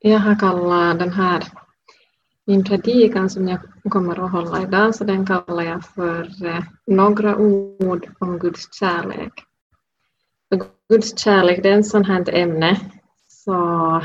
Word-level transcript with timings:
Jag 0.00 0.18
har 0.18 0.38
kallat 0.38 0.98
den 0.98 1.12
här 1.12 1.44
min 2.46 2.64
predikan 2.64 3.30
som 3.30 3.48
jag 3.48 3.60
kommer 3.90 4.24
att 4.24 4.32
hålla 4.32 4.62
idag, 4.62 4.94
så 4.94 5.04
den 5.04 5.26
kallar 5.26 5.62
jag 5.62 5.84
för 5.84 6.46
eh, 6.46 6.64
Några 6.86 7.36
ord 7.36 8.10
om 8.18 8.38
Guds 8.38 8.78
kärlek. 8.78 9.32
För 10.48 10.62
Guds 10.88 11.18
kärlek 11.18 11.62
det 11.62 11.68
är 11.68 11.78
ett 11.78 11.86
sånt 11.86 12.06
här 12.06 12.34
ämne, 12.34 12.80
så 13.28 14.02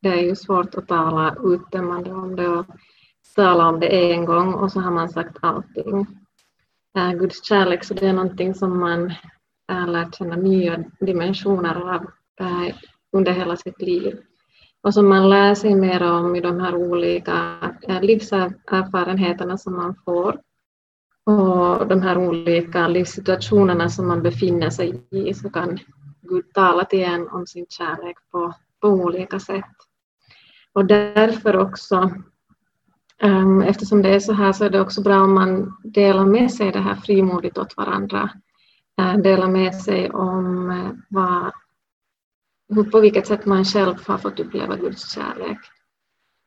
det 0.00 0.08
är 0.08 0.22
ju 0.22 0.36
svårt 0.36 0.74
att 0.74 0.88
tala 0.88 1.36
uttömmande 1.44 2.12
om 2.12 2.36
det 2.36 2.48
och 2.48 2.66
tala 3.34 3.68
om 3.68 3.80
det 3.80 4.12
en 4.12 4.24
gång 4.24 4.54
och 4.54 4.72
så 4.72 4.80
har 4.80 4.90
man 4.90 5.08
sagt 5.08 5.36
allting. 5.40 6.06
Eh, 6.98 7.12
Guds 7.12 7.44
kärlek, 7.44 7.84
så 7.84 7.94
det 7.94 8.06
är 8.06 8.12
någonting 8.12 8.54
som 8.54 8.80
man 8.80 9.12
lär 9.68 10.10
känna 10.10 10.36
nya 10.36 10.84
dimensioner 11.00 11.94
av 11.94 12.06
eh, 12.40 12.74
under 13.12 13.32
hela 13.32 13.56
sitt 13.56 13.82
liv 13.82 14.18
och 14.82 14.94
som 14.94 15.08
man 15.08 15.30
lär 15.30 15.54
sig 15.54 15.74
mer 15.74 16.02
om 16.02 16.36
i 16.36 16.40
de 16.40 16.60
här 16.60 16.74
olika 16.74 17.54
eh, 17.88 18.02
livserfarenheterna 18.02 19.58
som 19.58 19.76
man 19.76 19.94
får 20.04 20.40
och 21.24 21.86
de 21.86 22.02
här 22.02 22.18
olika 22.18 22.88
livssituationerna 22.88 23.88
som 23.88 24.08
man 24.08 24.22
befinner 24.22 24.70
sig 24.70 25.02
i 25.10 25.34
så 25.34 25.50
kan 25.50 25.78
Gud 26.22 26.52
tala 26.54 26.84
till 26.84 27.02
en 27.02 27.28
om 27.28 27.46
sin 27.46 27.66
kärlek 27.68 28.16
på, 28.30 28.54
på 28.80 28.88
olika 28.88 29.40
sätt. 29.40 29.64
Och 30.72 30.86
därför 30.86 31.56
också, 31.56 32.10
um, 33.22 33.62
eftersom 33.62 34.02
det 34.02 34.14
är 34.14 34.20
så 34.20 34.32
här, 34.32 34.52
så 34.52 34.64
är 34.64 34.70
det 34.70 34.80
också 34.80 35.02
bra 35.02 35.20
om 35.20 35.34
man 35.34 35.76
delar 35.84 36.26
med 36.26 36.50
sig 36.50 36.72
det 36.72 36.80
här 36.80 36.94
frimodigt 36.94 37.58
åt 37.58 37.76
varandra. 37.76 38.30
Uh, 39.00 39.16
delar 39.16 39.48
med 39.48 39.74
sig 39.74 40.10
om 40.10 40.70
uh, 40.70 41.50
hur, 42.74 42.84
på 42.84 43.00
vilket 43.00 43.26
sätt 43.26 43.46
man 43.46 43.64
själv 43.64 43.94
har 44.06 44.18
fått 44.18 44.40
uppleva 44.40 44.76
Guds 44.76 45.14
kärlek. 45.14 45.58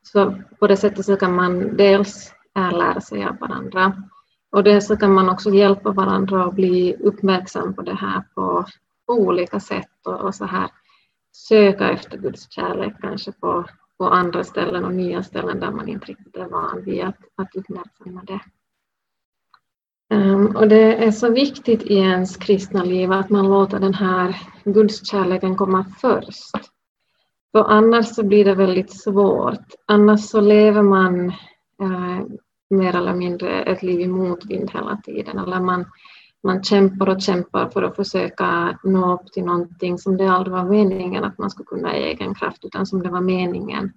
Så 0.02 0.42
på 0.58 0.66
det 0.66 0.76
sättet 0.76 1.06
så 1.06 1.16
kan 1.16 1.34
man 1.34 1.76
dels 1.76 2.32
lära 2.54 3.00
sig 3.00 3.24
av 3.24 3.38
varandra 3.38 4.02
och 4.50 4.64
dels 4.64 4.86
så 4.86 4.96
kan 4.96 5.14
man 5.14 5.28
också 5.28 5.50
hjälpa 5.50 5.90
varandra 5.90 6.44
att 6.44 6.54
bli 6.54 6.96
uppmärksam 7.00 7.74
på 7.74 7.82
det 7.82 7.94
här 7.94 8.22
på, 8.34 8.66
på 9.06 9.12
olika 9.12 9.60
sätt 9.60 10.06
och, 10.06 10.20
och, 10.20 10.34
så 10.34 10.44
här 10.44 10.70
söka 11.32 11.90
efter 11.90 12.18
Guds 12.18 12.52
kärlek 12.52 12.94
kanske 13.00 13.32
på, 13.32 13.64
på 13.98 14.08
andra 14.08 14.44
ställen 14.44 14.84
och 14.84 14.94
nya 14.94 15.22
ställen 15.22 15.60
där 15.60 15.70
man 15.70 15.88
inte 15.88 16.06
riktigt 16.06 16.36
är 16.36 16.48
van 16.48 16.82
vid 16.84 17.04
att, 17.04 17.18
att 17.34 17.56
uppmärksamma 17.56 18.22
det. 18.26 18.40
Um, 20.14 20.56
och 20.56 20.68
det 20.68 21.04
är 21.04 21.10
så 21.10 21.30
viktigt 21.32 21.82
i 21.82 21.94
ens 21.94 22.36
kristna 22.36 22.84
liv 22.84 23.12
att 23.12 23.30
man 23.30 23.48
låter 23.48 23.78
den 23.78 23.94
här 23.94 24.36
gudskärleken 24.64 25.56
komma 25.56 25.84
först. 26.00 26.50
För 27.52 27.64
annars 27.64 28.06
så 28.06 28.22
blir 28.22 28.44
det 28.44 28.54
väldigt 28.54 29.00
svårt. 29.00 29.74
Annars 29.86 30.20
så 30.20 30.40
lever 30.40 30.82
man 30.82 31.28
eh, 31.82 32.26
mer 32.70 32.96
eller 32.96 33.14
mindre 33.14 33.62
ett 33.62 33.82
liv 33.82 34.00
i 34.00 34.08
motvind 34.08 34.70
hela 34.70 34.96
tiden. 34.96 35.38
Eller 35.38 35.60
man, 35.60 35.84
man 36.42 36.62
kämpar 36.62 37.08
och 37.08 37.22
kämpar 37.22 37.68
för 37.68 37.82
att 37.82 37.96
försöka 37.96 38.78
nå 38.84 39.14
upp 39.14 39.32
till 39.32 39.44
någonting 39.44 39.98
som 39.98 40.16
det 40.16 40.28
aldrig 40.30 40.52
var 40.52 40.64
meningen 40.64 41.24
att 41.24 41.38
man 41.38 41.50
skulle 41.50 41.66
kunna 41.66 41.96
i 41.96 42.02
egen 42.02 42.34
kraft, 42.34 42.64
utan 42.64 42.86
som 42.86 43.02
det 43.02 43.10
var 43.10 43.20
meningen 43.20 43.92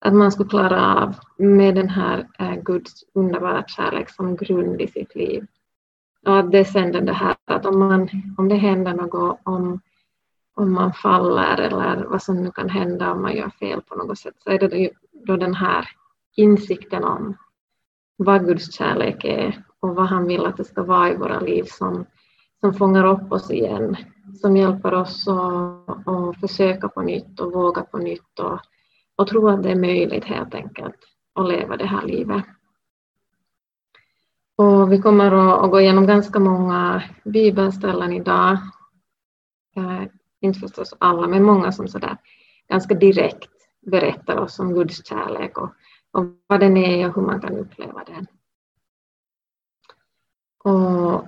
att 0.00 0.14
man 0.14 0.32
skulle 0.32 0.48
klara 0.48 1.02
av 1.02 1.16
med 1.36 1.74
den 1.74 1.88
här 1.88 2.28
eh, 2.38 2.54
Guds 2.62 3.04
underbara 3.14 3.64
kärlek 3.66 4.10
som 4.10 4.36
grund 4.36 4.80
i 4.80 4.88
sitt 4.88 5.14
liv. 5.14 5.46
Och 6.26 6.38
att 6.38 6.52
det 6.52 6.64
sen 6.64 6.92
det 7.06 7.12
här 7.12 7.36
att 7.44 7.66
om, 7.66 7.78
man, 7.78 8.08
om 8.38 8.48
det 8.48 8.54
händer 8.54 8.94
något, 8.94 9.40
om, 9.42 9.80
om 10.54 10.72
man 10.72 10.92
faller 10.92 11.60
eller 11.60 12.04
vad 12.04 12.22
som 12.22 12.42
nu 12.42 12.50
kan 12.50 12.68
hända 12.68 13.12
om 13.12 13.22
man 13.22 13.36
gör 13.36 13.50
fel 13.50 13.82
på 13.82 13.94
något 13.94 14.18
sätt, 14.18 14.34
så 14.38 14.50
är 14.50 14.58
det 14.58 14.90
då 15.12 15.36
den 15.36 15.54
här 15.54 15.88
insikten 16.36 17.04
om 17.04 17.36
vad 18.16 18.46
Guds 18.46 18.72
kärlek 18.74 19.24
är 19.24 19.64
och 19.80 19.94
vad 19.94 20.06
han 20.06 20.26
vill 20.26 20.46
att 20.46 20.56
det 20.56 20.64
ska 20.64 20.82
vara 20.82 21.10
i 21.10 21.16
våra 21.16 21.40
liv 21.40 21.64
som, 21.64 22.06
som 22.60 22.74
fångar 22.74 23.04
upp 23.04 23.32
oss 23.32 23.50
igen, 23.50 23.96
som 24.40 24.56
hjälper 24.56 24.94
oss 24.94 25.28
att, 25.28 26.08
att 26.08 26.40
försöka 26.40 26.88
på 26.88 27.02
nytt 27.02 27.40
och 27.40 27.52
våga 27.52 27.82
på 27.82 27.98
nytt 27.98 28.38
och 28.38 28.60
och 29.18 29.26
tro 29.26 29.48
att 29.48 29.62
det 29.62 29.70
är 29.70 29.76
möjligt 29.76 30.24
helt 30.24 30.54
enkelt 30.54 30.94
att 31.34 31.48
leva 31.48 31.76
det 31.76 31.86
här 31.86 32.06
livet. 32.06 32.44
Och 34.56 34.92
vi 34.92 35.02
kommer 35.02 35.32
att 35.64 35.70
gå 35.70 35.80
igenom 35.80 36.06
ganska 36.06 36.38
många 36.38 37.02
bibelställen 37.24 38.12
idag. 38.12 38.58
Eh, 39.76 40.02
inte 40.40 40.60
förstås 40.60 40.94
alla, 40.98 41.28
men 41.28 41.44
många 41.44 41.72
som 41.72 41.88
sådär 41.88 42.16
ganska 42.68 42.94
direkt 42.94 43.50
berättar 43.80 44.36
oss 44.36 44.58
om 44.58 44.74
Guds 44.74 45.08
kärlek 45.08 45.58
och, 45.58 45.70
och 46.10 46.24
vad 46.46 46.60
den 46.60 46.76
är 46.76 47.08
och 47.08 47.14
hur 47.14 47.22
man 47.22 47.40
kan 47.40 47.56
uppleva 47.56 48.04
den. 48.04 48.26
Och 50.64 51.24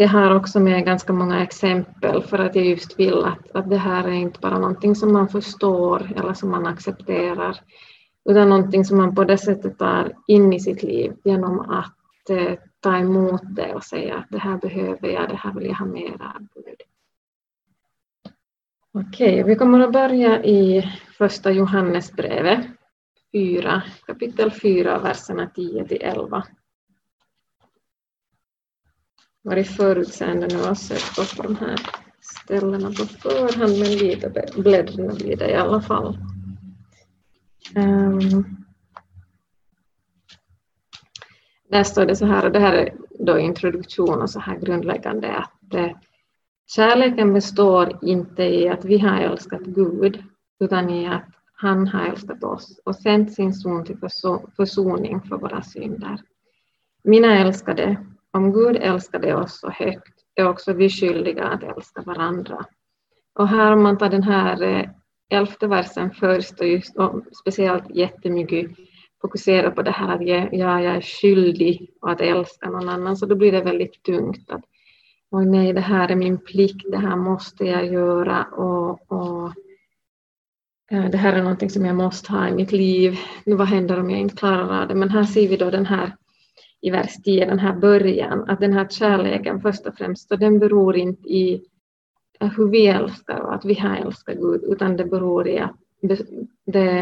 jag 0.00 0.08
har 0.08 0.36
också 0.36 0.60
med 0.60 0.84
ganska 0.84 1.12
många 1.12 1.42
exempel 1.42 2.22
för 2.22 2.38
att 2.38 2.54
jag 2.54 2.64
just 2.64 2.98
vill 2.98 3.24
att, 3.24 3.50
att 3.50 3.70
det 3.70 3.76
här 3.76 4.04
är 4.08 4.12
inte 4.12 4.40
bara 4.40 4.58
någonting 4.58 4.94
som 4.94 5.12
man 5.12 5.28
förstår 5.28 6.12
eller 6.16 6.34
som 6.34 6.50
man 6.50 6.66
accepterar, 6.66 7.60
utan 8.30 8.48
någonting 8.48 8.84
som 8.84 8.96
man 8.98 9.14
på 9.14 9.24
det 9.24 9.38
sättet 9.38 9.78
tar 9.78 10.12
in 10.26 10.52
i 10.52 10.60
sitt 10.60 10.82
liv 10.82 11.12
genom 11.24 11.60
att 11.60 12.30
eh, 12.30 12.58
ta 12.80 12.96
emot 12.96 13.42
det 13.44 13.74
och 13.74 13.84
säga 13.84 14.16
att 14.16 14.26
det 14.28 14.38
här 14.38 14.58
behöver 14.58 15.08
jag, 15.08 15.28
det 15.28 15.36
här 15.36 15.54
vill 15.54 15.66
jag 15.66 15.74
ha 15.74 15.86
mer 15.86 16.12
av 16.12 16.46
Gud. 16.54 16.80
Okej, 18.92 19.42
vi 19.42 19.56
kommer 19.56 19.80
att 19.80 19.92
börja 19.92 20.44
i 20.44 20.92
första 21.18 21.50
Johannesbrevet 21.50 22.66
4, 23.32 23.82
kapitel 24.06 24.50
4, 24.50 24.98
verserna 24.98 25.50
10 25.54 25.88
till 25.88 25.98
11 26.00 26.44
varit 29.42 29.68
förutseende 29.68 30.46
nu 30.46 30.70
och 30.70 30.78
sökt 30.78 31.36
på 31.36 31.42
de 31.42 31.56
här 31.56 31.80
ställena 32.20 32.88
på 32.88 33.06
förhand, 33.06 33.78
men 33.78 33.90
lite 33.90 34.46
bläddrande 34.56 35.14
blir 35.14 35.36
det 35.36 35.50
i 35.50 35.54
alla 35.54 35.80
fall. 35.80 36.18
Um, 37.76 38.56
där 41.70 41.82
står 41.82 42.06
det 42.06 42.16
så 42.16 42.26
här, 42.26 42.44
och 42.44 42.52
det 42.52 42.58
här 42.58 42.72
är 42.72 42.94
då 43.18 43.38
introduktion 43.38 44.22
och 44.22 44.30
så 44.30 44.40
här 44.40 44.58
grundläggande, 44.58 45.36
att 45.36 45.74
eh, 45.74 45.90
kärleken 46.66 47.32
består 47.32 47.98
inte 48.02 48.42
i 48.42 48.68
att 48.68 48.84
vi 48.84 48.98
har 48.98 49.20
älskat 49.20 49.60
Gud, 49.62 50.22
utan 50.60 50.90
i 50.90 51.08
att 51.08 51.28
han 51.52 51.86
har 51.86 52.06
älskat 52.06 52.44
oss 52.44 52.80
och 52.84 52.96
sänt 52.96 53.32
sin 53.32 53.54
son 53.54 53.84
till 53.84 53.98
försoning 54.56 55.20
för 55.20 55.36
våra 55.36 55.62
synder. 55.62 56.20
Mina 57.04 57.38
älskade, 57.38 58.06
om 58.32 58.52
Gud 58.52 58.76
älskade 58.76 59.34
oss 59.34 59.60
så 59.60 59.70
högt 59.70 60.14
är 60.34 60.48
också 60.48 60.72
vi 60.72 60.90
skyldiga 60.90 61.44
att 61.44 61.62
älska 61.62 62.02
varandra. 62.02 62.64
Och 63.34 63.48
här 63.48 63.72
om 63.72 63.82
man 63.82 63.98
tar 63.98 64.08
den 64.08 64.22
här 64.22 64.62
eh, 64.62 64.88
elfte 65.30 65.66
versen 65.66 66.10
först 66.10 66.60
och, 66.60 66.66
just, 66.66 66.96
och 66.96 67.22
speciellt 67.40 67.96
jättemycket 67.96 68.70
fokuserar 69.20 69.70
på 69.70 69.82
det 69.82 69.90
här 69.90 70.14
att 70.14 70.26
jag, 70.26 70.54
jag 70.54 70.84
är 70.84 71.00
skyldig 71.00 71.90
och 72.00 72.10
att 72.10 72.20
älska 72.20 72.70
någon 72.70 72.88
annan, 72.88 73.16
så 73.16 73.26
då 73.26 73.34
blir 73.34 73.52
det 73.52 73.62
väldigt 73.62 74.02
tungt. 74.02 74.50
att 74.50 74.64
och 75.30 75.46
nej, 75.46 75.72
det 75.72 75.80
här 75.80 76.08
är 76.08 76.16
min 76.16 76.38
plikt, 76.38 76.90
det 76.90 76.98
här 76.98 77.16
måste 77.16 77.64
jag 77.64 77.86
göra 77.86 78.44
och, 78.44 79.12
och 79.12 79.52
eh, 80.90 81.10
det 81.10 81.16
här 81.16 81.32
är 81.32 81.42
någonting 81.42 81.70
som 81.70 81.84
jag 81.84 81.96
måste 81.96 82.32
ha 82.32 82.48
i 82.48 82.52
mitt 82.52 82.72
liv. 82.72 83.18
Nu 83.44 83.54
vad 83.54 83.68
händer 83.68 84.00
om 84.00 84.10
jag 84.10 84.20
inte 84.20 84.36
klarar 84.36 84.82
av 84.82 84.88
det? 84.88 84.94
Men 84.94 85.10
här 85.10 85.24
ser 85.24 85.48
vi 85.48 85.56
då 85.56 85.70
den 85.70 85.86
här 85.86 86.16
i 86.80 86.90
vers 86.90 87.22
10, 87.24 87.46
den 87.46 87.58
här 87.58 87.76
början, 87.76 88.50
att 88.50 88.60
den 88.60 88.72
här 88.72 88.88
kärleken 88.88 89.60
först 89.60 89.86
och 89.86 89.94
främst, 89.94 90.32
och 90.32 90.38
den 90.38 90.58
beror 90.58 90.96
inte 90.96 91.28
i 91.28 91.68
hur 92.40 92.68
vi 92.68 92.86
älskar 92.86 93.40
och 93.40 93.54
att 93.54 93.64
vi 93.64 93.74
har 93.74 93.96
älskat 93.96 94.36
Gud, 94.36 94.64
utan 94.64 94.96
det 94.96 95.04
beror 95.04 95.48
i 95.48 95.58
att 95.58 95.76
det, 96.66 97.00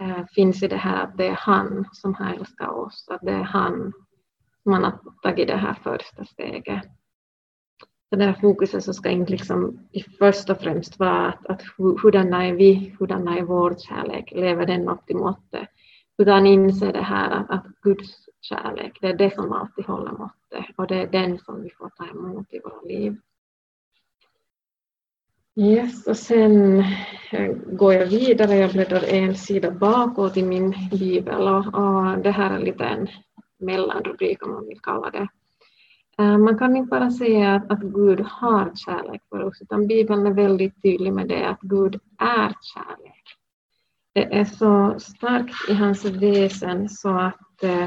eh, 0.00 0.24
finns 0.34 0.62
i 0.62 0.68
det 0.68 0.76
här 0.76 1.04
att 1.04 1.16
det 1.16 1.26
är 1.26 1.38
han 1.38 1.88
som 1.92 2.14
har 2.14 2.34
älskat 2.34 2.70
oss, 2.70 3.08
att 3.10 3.20
det 3.22 3.32
är 3.32 3.42
han 3.42 3.92
som 4.62 4.72
har 4.72 4.98
tagit 5.22 5.48
det 5.48 5.56
här 5.56 5.74
första 5.74 6.24
steget. 6.24 6.82
Så 8.08 8.16
det 8.16 8.24
här 8.24 8.40
fokuset 8.40 8.84
så 8.84 8.92
ska 8.92 9.10
inte 9.10 9.32
liksom 9.32 9.88
i 9.92 10.02
först 10.02 10.50
och 10.50 10.60
främst 10.60 10.98
vara 10.98 11.28
att, 11.28 11.46
att 11.46 11.62
hurdana 11.76 12.46
är 12.46 12.52
vi, 12.52 12.96
hurdana 12.98 13.38
är 13.38 13.42
vår 13.42 13.76
kärlek, 13.78 14.32
lever 14.36 14.66
den 14.66 14.88
upp 14.88 15.06
till 15.06 15.16
måttet, 15.16 15.68
utan 16.18 16.46
inse 16.46 16.92
det 16.92 17.02
här 17.02 17.30
att, 17.30 17.50
att 17.50 17.66
Guds 17.82 18.23
kärlek. 18.44 18.98
Det 19.00 19.06
är 19.06 19.16
det 19.16 19.34
som 19.34 19.52
alltid 19.52 19.84
håller 19.84 20.12
måttet 20.12 20.64
och 20.76 20.86
det 20.86 21.02
är 21.02 21.06
den 21.06 21.38
som 21.38 21.62
vi 21.62 21.70
får 21.70 21.88
ta 21.88 22.06
emot 22.06 22.46
i 22.50 22.60
våra 22.64 22.80
liv. 22.80 23.16
Yes, 25.56 26.06
och 26.06 26.16
sen 26.16 26.78
eh, 27.32 27.52
går 27.66 27.94
jag 27.94 28.06
vidare, 28.06 28.56
jag 28.56 28.72
bläddrar 28.72 29.04
en 29.04 29.34
sida 29.34 29.70
bakåt 29.70 30.36
i 30.36 30.42
min 30.42 30.74
bibel 30.90 31.48
och, 31.48 31.66
och 31.66 32.18
det 32.18 32.30
här 32.30 32.54
är 32.54 32.58
lite 32.58 32.84
en 32.84 33.08
mellanrubrik 33.58 34.46
om 34.46 34.52
man 34.52 34.66
vill 34.66 34.80
kalla 34.80 35.10
det. 35.10 35.28
Eh, 36.18 36.38
man 36.38 36.58
kan 36.58 36.76
inte 36.76 36.90
bara 36.90 37.10
säga 37.10 37.54
att, 37.54 37.70
att 37.70 37.80
Gud 37.80 38.20
har 38.20 38.72
kärlek 38.74 39.22
för 39.28 39.42
oss, 39.42 39.62
utan 39.62 39.86
Bibeln 39.86 40.26
är 40.26 40.34
väldigt 40.34 40.82
tydlig 40.82 41.12
med 41.12 41.28
det 41.28 41.48
att 41.48 41.60
Gud 41.60 42.00
är 42.18 42.54
kärlek. 42.60 43.24
Det 44.12 44.34
är 44.34 44.44
så 44.44 44.94
starkt 44.98 45.68
i 45.68 45.74
hans 45.74 46.04
väsen 46.04 46.88
så 46.88 47.18
att 47.18 47.62
eh, 47.62 47.86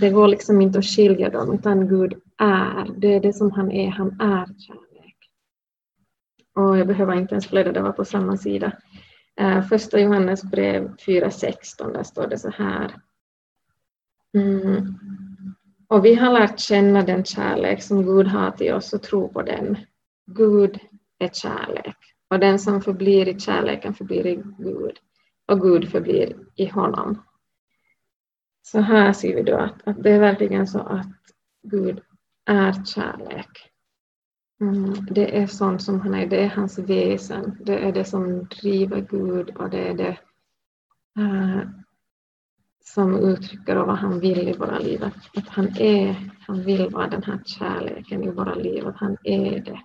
det 0.00 0.10
går 0.10 0.28
liksom 0.28 0.60
inte 0.60 0.78
att 0.78 0.84
skilja 0.84 1.30
dem, 1.30 1.54
utan 1.54 1.88
Gud 1.88 2.14
är, 2.38 2.94
det 2.96 3.14
är 3.14 3.20
det 3.20 3.32
som 3.32 3.50
han 3.50 3.72
är, 3.72 3.88
han 3.88 4.20
är 4.20 4.46
kärlek. 4.46 5.16
Och 6.54 6.78
jag 6.78 6.86
behöver 6.86 7.14
inte 7.14 7.34
ens 7.34 7.50
bläddra, 7.50 7.72
det 7.72 7.82
var 7.82 7.92
på 7.92 8.04
samma 8.04 8.36
sida. 8.36 8.72
Eh, 9.40 9.62
första 9.62 10.00
Johannes 10.00 10.42
brev 10.42 10.96
4.16, 10.96 11.92
där 11.92 12.02
står 12.02 12.26
det 12.26 12.38
så 12.38 12.50
här. 12.50 12.94
Mm. 14.34 14.94
Och 15.88 16.04
vi 16.04 16.14
har 16.14 16.32
lärt 16.32 16.60
känna 16.60 17.02
den 17.02 17.24
kärlek 17.24 17.82
som 17.82 18.06
Gud 18.06 18.26
har 18.26 18.50
till 18.50 18.74
oss 18.74 18.92
och 18.92 19.02
tro 19.02 19.28
på 19.28 19.42
den. 19.42 19.76
Gud 20.26 20.78
är 21.18 21.28
kärlek 21.28 21.96
och 22.30 22.38
den 22.38 22.58
som 22.58 22.80
förblir 22.80 23.28
i 23.28 23.40
kärleken 23.40 23.94
förblir 23.94 24.26
i 24.26 24.42
Gud 24.58 24.98
och 25.46 25.60
Gud 25.60 25.88
förblir 25.88 26.36
i 26.56 26.66
honom. 26.66 27.22
Så 28.66 28.80
här 28.80 29.12
ser 29.12 29.34
vi 29.34 29.42
då 29.42 29.56
att, 29.56 29.88
att 29.88 30.02
det 30.02 30.10
är 30.10 30.20
verkligen 30.20 30.66
så 30.66 30.78
att 30.78 31.06
Gud 31.62 32.00
är 32.46 32.84
kärlek. 32.84 33.70
Mm, 34.60 34.94
det 35.10 35.38
är 35.38 35.46
sånt 35.46 35.82
som 35.82 36.00
han 36.00 36.14
är, 36.14 36.26
det 36.26 36.44
är 36.44 36.48
hans 36.48 36.78
väsen, 36.78 37.58
det 37.60 37.78
är 37.78 37.92
det 37.92 38.04
som 38.04 38.44
driver 38.44 39.00
Gud 39.00 39.50
och 39.56 39.70
det 39.70 39.88
är 39.88 39.94
det 39.94 40.18
uh, 41.18 41.62
som 42.84 43.18
uttrycker 43.18 43.76
vad 43.76 43.96
han 43.96 44.20
vill 44.20 44.48
i 44.48 44.52
våra 44.52 44.78
liv. 44.78 45.04
Att, 45.04 45.38
att, 45.38 45.48
han 45.48 45.68
är, 45.76 46.30
han 46.46 46.62
vill 46.62 46.88
vara 46.88 47.08
den 47.08 47.22
här 47.22 47.40
kärleken 47.44 48.24
i 48.24 48.30
våra 48.30 48.54
liv, 48.54 48.86
att 48.86 48.96
han 48.96 49.16
är 49.24 49.60
det. 49.60 49.80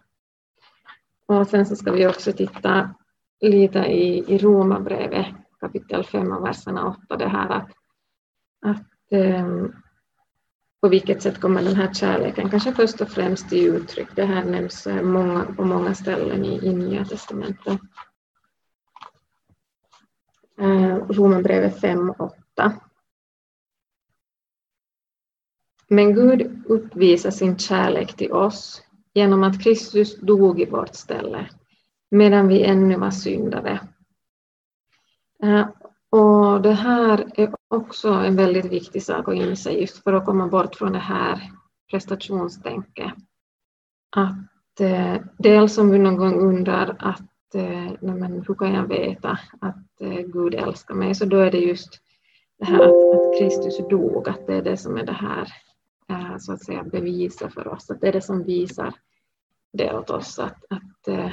Och 1.26 1.48
sen 1.48 1.66
så 1.66 1.76
ska 1.76 1.92
vi 1.92 2.08
också 2.08 2.32
titta 2.32 2.96
lite 3.42 3.80
i, 3.80 4.34
i 4.34 4.38
Romarbrevet 4.38 5.28
kapitel 5.60 6.04
5 6.04 6.32
och 6.32 6.46
verserna 6.46 6.98
8, 7.06 7.18
det 7.18 7.28
här 7.28 7.50
att, 7.50 7.72
att 8.62 9.12
eh, 9.12 9.48
på 10.82 10.90
vilket 10.90 11.22
sätt 11.22 11.40
kommer 11.42 11.64
den 11.64 11.76
här 11.76 11.94
kärleken 11.94 12.50
kanske 12.50 12.74
först 12.74 13.02
och 13.02 13.10
främst 13.10 13.50
till 13.50 13.68
uttryck. 13.68 14.08
Det 14.16 14.26
här 14.26 14.44
nämns 14.44 14.88
många, 15.04 15.46
på 15.46 15.66
många 15.66 15.94
ställen 15.94 16.46
i, 16.46 16.66
i 16.66 16.74
Nya 16.74 17.06
Testamentet. 17.06 17.80
Eh, 20.60 20.96
Romarbrevet 20.96 21.82
5 21.82 22.10
8. 22.10 22.74
Men 25.88 26.14
Gud 26.14 26.64
uppvisar 26.66 27.32
sin 27.32 27.58
kärlek 27.58 28.16
till 28.16 28.32
oss 28.32 28.84
genom 29.14 29.44
att 29.44 29.64
Kristus 29.64 30.20
dog 30.20 30.62
i 30.62 30.66
vårt 30.66 30.96
ställe 30.96 31.50
medan 32.12 32.48
vi 32.48 32.64
ännu 32.64 32.98
var 32.98 33.12
syndare. 33.12 33.80
Eh, 35.44 35.68
och 36.10 36.62
det 36.62 36.74
här 36.74 37.32
är 37.36 37.59
också 37.70 38.10
en 38.10 38.36
väldigt 38.36 38.66
viktig 38.66 39.04
sak 39.04 39.28
att 39.28 39.36
inse 39.36 39.72
just 39.72 40.04
för 40.04 40.14
att 40.14 40.26
komma 40.26 40.48
bort 40.48 40.76
från 40.76 40.92
det 40.94 41.00
här 41.00 41.52
prestationstänket. 41.90 43.14
Att 44.16 44.80
eh, 44.80 45.16
dels 45.38 45.78
om 45.78 45.92
vi 45.92 46.00
någon 46.00 46.18
gång 46.18 46.40
undrar 46.40 46.96
att 47.00 47.56
eh, 47.56 47.92
men 48.02 48.44
hur 48.48 48.56
kan 48.56 48.74
jag 48.74 48.88
veta 48.88 49.40
att 49.62 50.02
eh, 50.02 50.20
Gud 50.20 50.56
älskar 50.56 50.96
mig, 50.96 51.16
så 51.16 51.26
då 51.26 51.38
är 51.38 51.52
det 51.52 51.60
just 51.60 52.00
det 52.60 52.66
här 52.66 52.82
att, 52.82 53.14
att 53.14 53.32
Kristus 53.32 53.78
dog, 53.78 54.30
att 54.30 54.48
det 54.48 54.54
är 54.54 54.62
det 54.62 54.78
som 54.78 54.98
är 54.98 55.06
det 55.06 55.14
här 55.14 55.48
eh, 56.10 56.38
så 56.38 56.54
att 56.54 56.64
säga 56.64 56.84
beviset 56.84 57.54
för 57.54 57.68
oss, 57.68 57.90
att 57.90 58.02
det 58.02 58.08
är 58.08 58.14
det 58.14 58.22
som 58.22 58.44
visar 58.44 58.94
det 59.74 59.94
åt 59.94 60.10
oss, 60.10 60.40
att, 60.40 60.66
att, 60.70 61.08
eh, 61.08 61.32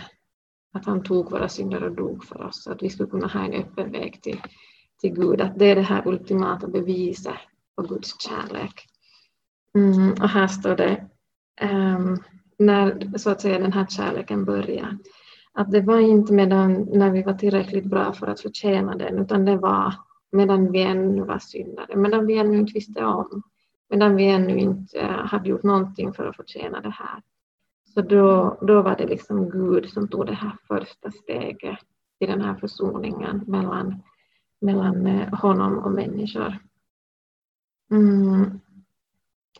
att 0.72 0.86
han 0.86 1.02
tog 1.02 1.30
våra 1.30 1.48
synder 1.48 1.84
och 1.84 1.96
dog 1.96 2.24
för 2.24 2.42
oss, 2.42 2.62
så 2.62 2.72
att 2.72 2.82
vi 2.82 2.90
skulle 2.90 3.10
kunna 3.10 3.26
ha 3.26 3.40
en 3.44 3.54
öppen 3.54 3.92
väg 3.92 4.22
till, 4.22 4.40
till 5.00 5.14
Gud, 5.14 5.40
att 5.40 5.58
det 5.58 5.70
är 5.70 5.74
det 5.74 5.82
här 5.82 6.08
ultimata 6.08 6.68
beviset 6.68 7.34
på 7.76 7.82
Guds 7.82 8.20
kärlek. 8.20 8.88
Mm, 9.74 10.12
och 10.12 10.28
här 10.28 10.46
står 10.46 10.76
det, 10.76 11.06
um, 11.62 12.22
när 12.58 13.18
så 13.18 13.30
att 13.30 13.40
säga 13.40 13.58
den 13.58 13.72
här 13.72 13.86
kärleken 13.86 14.44
börjar, 14.44 14.98
att 15.52 15.70
det 15.70 15.80
var 15.80 15.98
inte 15.98 16.32
medan 16.32 16.88
när 16.92 17.10
vi 17.10 17.22
var 17.22 17.34
tillräckligt 17.34 17.84
bra 17.84 18.12
för 18.12 18.26
att 18.26 18.40
förtjäna 18.40 18.96
den, 18.96 19.18
utan 19.18 19.44
det 19.44 19.56
var 19.56 19.94
medan 20.32 20.72
vi 20.72 20.82
ännu 20.82 21.22
var 21.22 21.38
syndare, 21.38 21.96
medan 21.96 22.26
vi 22.26 22.38
ännu 22.38 22.58
inte 22.58 22.72
visste 22.72 23.04
om, 23.04 23.42
medan 23.90 24.16
vi 24.16 24.28
ännu 24.28 24.58
inte 24.58 25.00
hade 25.02 25.48
gjort 25.48 25.62
någonting 25.62 26.12
för 26.12 26.26
att 26.26 26.36
förtjäna 26.36 26.80
det 26.80 26.90
här. 26.90 27.22
Så 27.94 28.02
då, 28.02 28.58
då 28.60 28.82
var 28.82 28.96
det 28.96 29.06
liksom 29.06 29.50
Gud 29.50 29.88
som 29.88 30.08
tog 30.08 30.26
det 30.26 30.34
här 30.34 30.56
första 30.68 31.10
steget 31.10 31.78
i 32.18 32.26
den 32.26 32.40
här 32.40 32.54
försoningen 32.54 33.44
mellan 33.46 34.02
mellan 34.60 35.06
eh, 35.06 35.34
honom 35.34 35.78
och 35.78 35.92
människor. 35.92 36.58
Mm. 37.90 38.60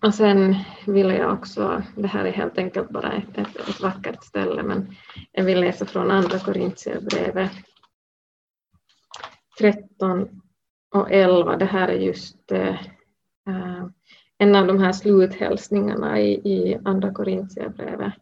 Och 0.03 0.15
sen 0.15 0.55
vill 0.87 1.11
jag 1.11 1.33
också, 1.33 1.83
det 1.97 2.07
här 2.07 2.25
är 2.25 2.33
helt 2.33 2.59
enkelt 2.59 2.91
bara 2.91 3.13
ett, 3.13 3.39
ett, 3.39 3.57
ett 3.69 3.81
vackert 3.81 4.25
ställe, 4.25 4.63
men 4.63 4.97
jag 5.33 5.45
vill 5.45 5.61
läsa 5.61 5.87
från 5.87 6.11
Andra 6.11 6.39
Korintierbrevet 6.39 7.53
13 9.59 10.43
och 10.95 11.11
11. 11.11 11.57
Det 11.57 11.65
här 11.65 11.89
är 11.89 11.99
just 11.99 12.53
eh, 12.53 12.81
eh, 13.49 13.87
en 14.39 14.55
av 14.55 14.67
de 14.67 14.79
här 14.79 14.93
sluthälsningarna 14.93 16.21
i, 16.21 16.33
i 16.33 16.79
Andra 16.85 17.15
Korintierbrevet. 17.15 18.13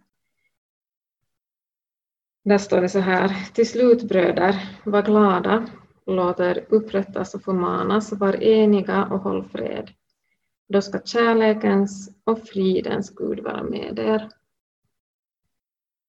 Där 2.45 2.59
står 2.59 2.81
det 2.81 2.89
så 2.89 2.99
här, 2.99 3.53
till 3.53 3.69
slut 3.69 4.03
bröder, 4.03 4.81
var 4.85 5.03
glada, 5.03 5.67
låter 6.07 6.65
upprättas 6.69 7.35
och 7.35 7.43
förmanas, 7.43 8.13
var 8.13 8.43
eniga 8.43 9.05
och 9.05 9.21
håll 9.21 9.45
fred. 9.45 9.91
Då 10.69 10.83
ska 10.83 11.01
kärlekens 11.05 12.11
och 12.25 12.41
fridens 12.41 13.11
Gud 13.11 13.41
vara 13.41 13.63
med 13.63 13.99
er. 13.99 14.29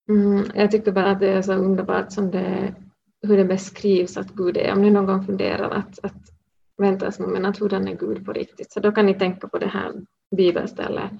Mm, 0.08 0.44
jag 0.54 0.70
tycker 0.70 0.92
bara 0.92 1.10
att 1.10 1.20
det 1.20 1.28
är 1.28 1.42
så 1.42 1.52
underbart 1.52 2.12
som 2.12 2.30
det, 2.30 2.74
hur 3.22 3.36
det 3.36 3.44
beskrivs 3.44 4.16
att 4.16 4.30
Gud 4.30 4.56
är. 4.56 4.72
Om 4.72 4.82
ni 4.82 4.90
någon 4.90 5.06
gång 5.06 5.26
funderar 5.26 5.70
att, 5.70 6.04
att 6.04 6.36
vänta 6.76 7.12
nu, 7.18 7.26
men 7.26 7.46
att 7.46 7.58
hurdan 7.58 7.88
är 7.88 7.96
Gud 7.96 8.26
på 8.26 8.32
riktigt? 8.32 8.72
Så 8.72 8.80
då 8.80 8.92
kan 8.92 9.06
ni 9.06 9.14
tänka 9.14 9.48
på 9.48 9.58
det 9.58 9.68
här 9.68 9.92
bibelstället, 10.36 11.10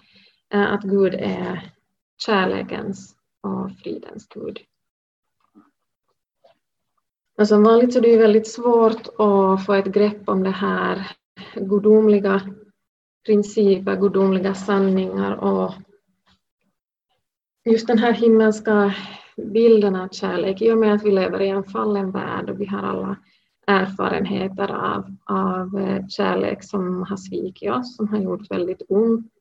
eh, 0.52 0.72
att 0.72 0.82
Gud 0.82 1.14
är 1.14 1.72
kärlekens 2.26 3.16
och 3.40 3.70
fridens 3.82 4.28
Gud. 4.28 4.58
Men 7.36 7.46
som 7.46 7.62
vanligt 7.62 7.92
så 7.92 7.98
är 7.98 8.02
det 8.02 8.16
väldigt 8.16 8.48
svårt 8.48 9.08
att 9.08 9.66
få 9.66 9.72
ett 9.74 9.86
grepp 9.86 10.28
om 10.28 10.42
det 10.42 10.50
här 10.50 11.10
gudomliga 11.54 12.40
principer, 13.26 13.96
gudomliga 13.96 14.54
sanningar 14.54 15.36
och 15.36 15.74
just 17.64 17.86
den 17.86 17.98
här 17.98 18.12
himmelska 18.12 18.94
bilden 19.36 19.96
av 19.96 20.08
kärlek 20.08 20.62
i 20.62 20.72
och 20.72 20.78
med 20.78 20.94
att 20.94 21.04
vi 21.04 21.10
lever 21.10 21.40
i 21.40 21.48
en 21.48 21.64
fallen 21.64 22.10
värld 22.10 22.50
och 22.50 22.60
vi 22.60 22.66
har 22.66 22.82
alla 22.82 23.16
erfarenheter 23.66 24.72
av, 24.72 25.16
av 25.24 25.78
eh, 25.78 26.06
kärlek 26.08 26.64
som 26.64 27.02
har 27.02 27.16
svikit 27.16 27.72
oss, 27.72 27.96
som 27.96 28.08
har 28.08 28.18
gjort 28.18 28.50
väldigt 28.50 28.82
ont 28.88 29.32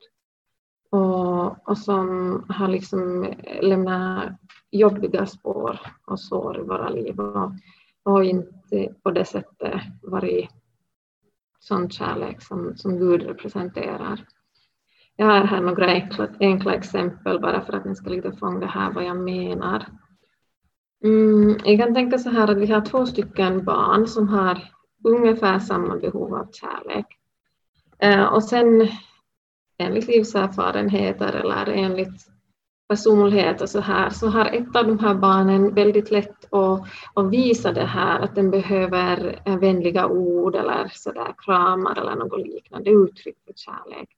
och, 0.91 1.69
och 1.69 1.77
som 1.77 2.45
har 2.49 2.67
liksom 2.67 3.33
lämnat 3.61 4.31
jobbiga 4.71 5.25
spår 5.25 5.79
och 6.05 6.19
sår 6.19 6.59
i 6.59 6.63
våra 6.63 6.89
liv. 6.89 7.19
Och 7.19 7.51
och 8.05 8.23
inte 8.23 8.93
på 9.03 9.11
det 9.11 9.25
sättet 9.25 9.81
varit 10.01 10.49
sån 11.59 11.89
kärlek 11.89 12.41
som, 12.41 12.77
som 12.77 12.99
Gud 12.99 13.23
representerar. 13.23 14.25
Jag 15.15 15.25
har 15.25 15.43
här 15.43 15.61
några 15.61 15.85
enkla, 15.85 16.27
enkla 16.39 16.73
exempel 16.73 17.39
bara 17.39 17.65
för 17.65 17.73
att 17.73 17.85
ni 17.85 17.95
ska 17.95 18.09
lite 18.09 18.31
fånga 18.31 18.67
här 18.67 18.93
vad 18.93 19.03
jag 19.03 19.17
menar. 19.17 19.85
Mm, 21.03 21.57
jag 21.65 21.79
kan 21.79 21.93
tänka 21.93 22.17
så 22.17 22.29
här 22.29 22.51
att 22.51 22.57
vi 22.57 22.71
har 22.71 22.81
två 22.81 23.05
stycken 23.05 23.63
barn 23.63 24.07
som 24.07 24.27
har 24.27 24.61
ungefär 25.03 25.59
samma 25.59 25.95
behov 25.95 26.35
av 26.35 26.51
kärlek. 26.51 27.05
Eh, 27.99 28.25
och 28.25 28.43
sen 28.43 28.87
enligt 29.77 30.07
livserfarenheter 30.07 31.33
eller 31.33 31.65
enligt 31.67 32.34
personlighet 32.87 33.61
och 33.61 33.69
så 33.69 33.79
här, 33.79 34.09
så 34.09 34.27
har 34.27 34.45
ett 34.45 34.75
av 34.75 34.87
de 34.87 34.99
här 34.99 35.15
barnen 35.15 35.73
väldigt 35.73 36.11
lätt 36.11 36.53
att, 36.53 36.81
att 37.13 37.29
visa 37.29 37.71
det 37.71 37.85
här, 37.85 38.19
att 38.19 38.35
den 38.35 38.51
behöver 38.51 39.41
eh, 39.45 39.59
vänliga 39.59 40.07
ord 40.07 40.55
eller 40.55 40.91
så 40.93 41.11
där, 41.11 41.35
kramar 41.37 41.99
eller 41.99 42.15
något 42.15 42.47
liknande 42.47 42.89
uttryck 42.89 43.37
för 43.45 43.53
kärlek. 43.55 44.09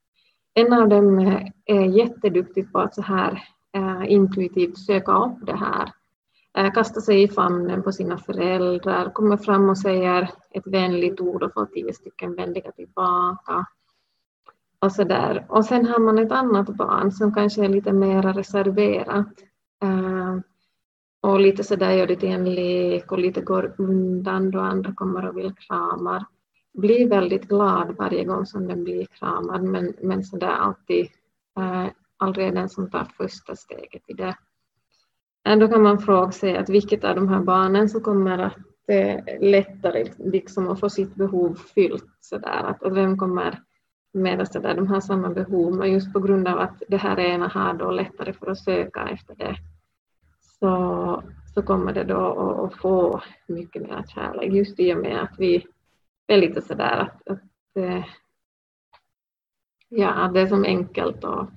En 0.54 0.72
av 0.72 0.88
dem 0.88 1.18
eh, 1.18 1.42
är 1.64 1.84
jätteduktig 1.84 2.72
på 2.72 2.78
att 2.78 2.94
så 2.94 3.02
här 3.02 3.42
eh, 3.76 4.12
intuitivt 4.12 4.78
söka 4.78 5.12
upp 5.12 5.46
det 5.46 5.56
här, 5.56 5.92
kasta 6.74 7.00
sig 7.00 7.22
i 7.22 7.28
famnen 7.28 7.82
på 7.82 7.92
sina 7.92 8.18
föräldrar, 8.18 9.10
kommer 9.10 9.36
fram 9.36 9.68
och 9.68 9.78
säger 9.78 10.30
ett 10.50 10.66
vänligt 10.66 11.20
ord 11.20 11.42
och 11.42 11.52
får 11.54 11.66
tio 11.66 11.92
stycken 11.92 12.34
vänliga 12.34 12.72
tillbaka 12.72 13.66
och 14.80 14.92
så 14.92 15.04
där. 15.04 15.46
Och 15.48 15.64
sen 15.64 15.86
har 15.86 15.98
man 15.98 16.18
ett 16.18 16.32
annat 16.32 16.68
barn 16.68 17.12
som 17.12 17.34
kanske 17.34 17.64
är 17.64 17.68
lite 17.68 17.92
mer 17.92 18.22
reserverat. 18.22 19.26
eh, 19.82 20.38
och 21.20 21.40
lite 21.40 21.64
så 21.64 21.76
där 21.76 21.92
gör 21.92 22.06
det 22.06 22.16
till 22.16 22.28
en 22.28 22.54
lek 22.54 23.12
och 23.12 23.18
lite 23.18 23.40
går 23.40 23.74
undan 23.78 24.50
då 24.50 24.60
andra 24.60 24.94
kommer 24.94 25.28
och 25.28 25.36
vill 25.36 25.54
kramar. 25.54 26.24
Blir 26.74 27.08
väldigt 27.08 27.48
glad 27.48 27.96
varje 27.98 28.24
gång 28.24 28.46
som 28.46 28.66
den 28.66 28.84
blir 28.84 29.06
kramad 29.06 29.62
men, 29.62 29.94
men 30.02 30.24
så 30.24 30.36
där 30.36 30.48
alltid 30.48 31.08
eh, 31.58 31.86
aldrig 32.16 32.54
den 32.54 32.68
som 32.68 32.90
tar 32.90 33.04
första 33.04 33.56
steget 33.56 34.02
i 34.06 34.12
det. 34.12 34.36
Då 35.60 35.68
kan 35.68 35.82
man 35.82 35.98
fråga 35.98 36.32
sig 36.32 36.56
att 36.56 36.68
vilket 36.68 37.04
av 37.04 37.14
de 37.14 37.28
här 37.28 37.40
barnen 37.40 37.88
som 37.88 38.00
kommer 38.00 38.38
att 38.38 38.56
eh, 38.88 39.40
lättare 39.40 40.04
liksom 40.18 40.68
att 40.68 40.80
få 40.80 40.90
sitt 40.90 41.14
behov 41.14 41.54
fyllt 41.74 42.08
så 42.20 42.38
där, 42.38 42.64
att, 42.64 42.82
och 42.82 42.96
vem 42.96 43.18
kommer 43.18 43.62
medan 44.12 44.46
där, 44.52 44.74
de 44.74 44.86
har 44.86 45.00
samma 45.00 45.28
behov 45.28 45.74
men 45.74 45.92
just 45.92 46.12
på 46.12 46.20
grund 46.20 46.48
av 46.48 46.58
att 46.58 46.82
det 46.88 46.96
här 46.96 47.20
ena 47.20 47.48
har 47.48 47.74
då 47.74 47.90
lättare 47.90 48.32
för 48.32 48.50
att 48.50 48.58
söka 48.58 49.08
efter 49.08 49.34
det 49.34 49.56
så, 50.40 51.22
så 51.54 51.62
kommer 51.62 51.92
det 51.92 52.04
då 52.04 52.26
att, 52.26 52.72
att 52.72 52.80
få 52.80 53.22
mycket 53.46 53.82
mer 53.82 54.04
kärlek 54.08 54.52
just 54.52 54.80
i 54.80 54.94
och 54.94 54.98
med 54.98 55.22
att 55.22 55.34
vi 55.38 55.66
är 56.26 56.36
lite 56.36 56.62
sådär 56.62 56.96
att, 56.96 57.28
att 57.28 57.42
eh, 57.76 58.04
ja, 59.88 60.30
det 60.34 60.40
är 60.40 60.46
som 60.46 60.64
enkelt 60.64 61.24
att, 61.24 61.48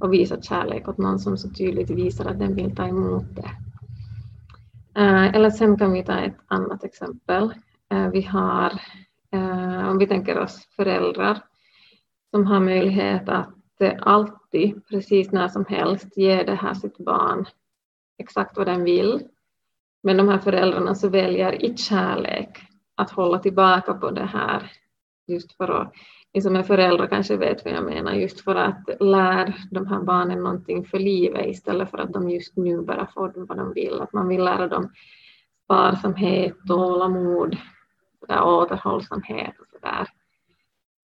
att 0.00 0.10
visa 0.10 0.42
kärlek 0.42 0.88
åt 0.88 0.98
någon 0.98 1.18
som 1.18 1.36
så 1.36 1.50
tydligt 1.50 1.90
visar 1.90 2.24
att 2.24 2.38
den 2.38 2.54
vill 2.54 2.76
ta 2.76 2.86
emot 2.86 3.24
det. 3.36 3.50
Eh, 5.00 5.34
eller 5.34 5.50
sen 5.50 5.78
kan 5.78 5.92
vi 5.92 6.04
ta 6.04 6.18
ett 6.18 6.38
annat 6.46 6.84
exempel. 6.84 7.54
Eh, 7.88 8.08
vi 8.08 8.22
har, 8.22 8.80
om 9.90 9.98
vi 9.98 10.06
tänker 10.06 10.38
oss 10.38 10.68
föräldrar 10.76 11.40
som 12.30 12.46
har 12.46 12.60
möjlighet 12.60 13.28
att 13.28 13.80
eh, 13.80 13.94
alltid, 14.00 14.86
precis 14.86 15.32
när 15.32 15.48
som 15.48 15.64
helst, 15.68 16.16
ge 16.16 16.42
det 16.42 16.54
här 16.54 16.74
sitt 16.74 16.98
barn 16.98 17.46
exakt 18.18 18.56
vad 18.56 18.66
den 18.66 18.84
vill. 18.84 19.22
Men 20.02 20.16
de 20.16 20.28
här 20.28 20.38
föräldrarna 20.38 20.94
så 20.94 21.08
väljer 21.08 21.64
i 21.64 21.76
kärlek 21.76 22.58
att 22.94 23.10
hålla 23.10 23.38
tillbaka 23.38 23.94
på 23.94 24.10
det 24.10 24.26
här 24.26 24.72
just 25.26 25.56
för 25.56 25.68
att, 25.68 25.92
ni 26.34 26.40
som 26.40 26.56
är 26.56 26.62
föräldrar 26.62 27.06
kanske 27.06 27.36
vet 27.36 27.64
vad 27.64 27.74
jag 27.74 27.84
menar, 27.84 28.12
just 28.12 28.40
för 28.40 28.54
att 28.54 28.88
lära 29.00 29.52
de 29.70 29.86
här 29.86 30.00
barnen 30.00 30.42
någonting 30.42 30.84
för 30.84 30.98
livet 30.98 31.46
istället 31.46 31.90
för 31.90 31.98
att 31.98 32.12
de 32.12 32.30
just 32.30 32.56
nu 32.56 32.82
bara 32.82 33.06
får 33.06 33.32
vad 33.36 33.58
de 33.58 33.72
vill. 33.72 34.00
Att 34.00 34.12
man 34.12 34.28
vill 34.28 34.44
lära 34.44 34.68
dem 34.68 34.92
sparsamhet, 35.64 36.56
tålamod, 36.68 37.56
återhållsamhet 38.28 39.54
och 39.60 39.66
sådär. 39.72 40.06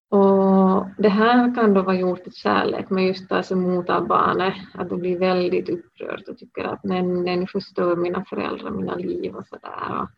Och 0.08 0.86
det 0.98 1.08
här 1.08 1.54
kan 1.54 1.74
då 1.74 1.82
vara 1.82 1.96
gjort 1.96 2.26
i 2.26 2.30
kärlek, 2.30 2.90
men 2.90 3.04
just 3.04 3.28
tas 3.28 3.52
emot 3.52 3.90
av 3.90 4.06
barnet, 4.06 4.54
att 4.74 4.88
det 4.88 4.96
blir 4.96 5.18
väldigt 5.18 5.68
upprört 5.68 6.28
och 6.28 6.38
tycker 6.38 6.64
att 6.64 6.84
men, 6.84 7.24
den 7.24 7.46
förstör 7.46 7.96
mina 7.96 8.24
föräldrar, 8.24 8.70
mina 8.70 8.94
liv 8.94 9.34
och 9.34 9.46
sådär. 9.46 10.08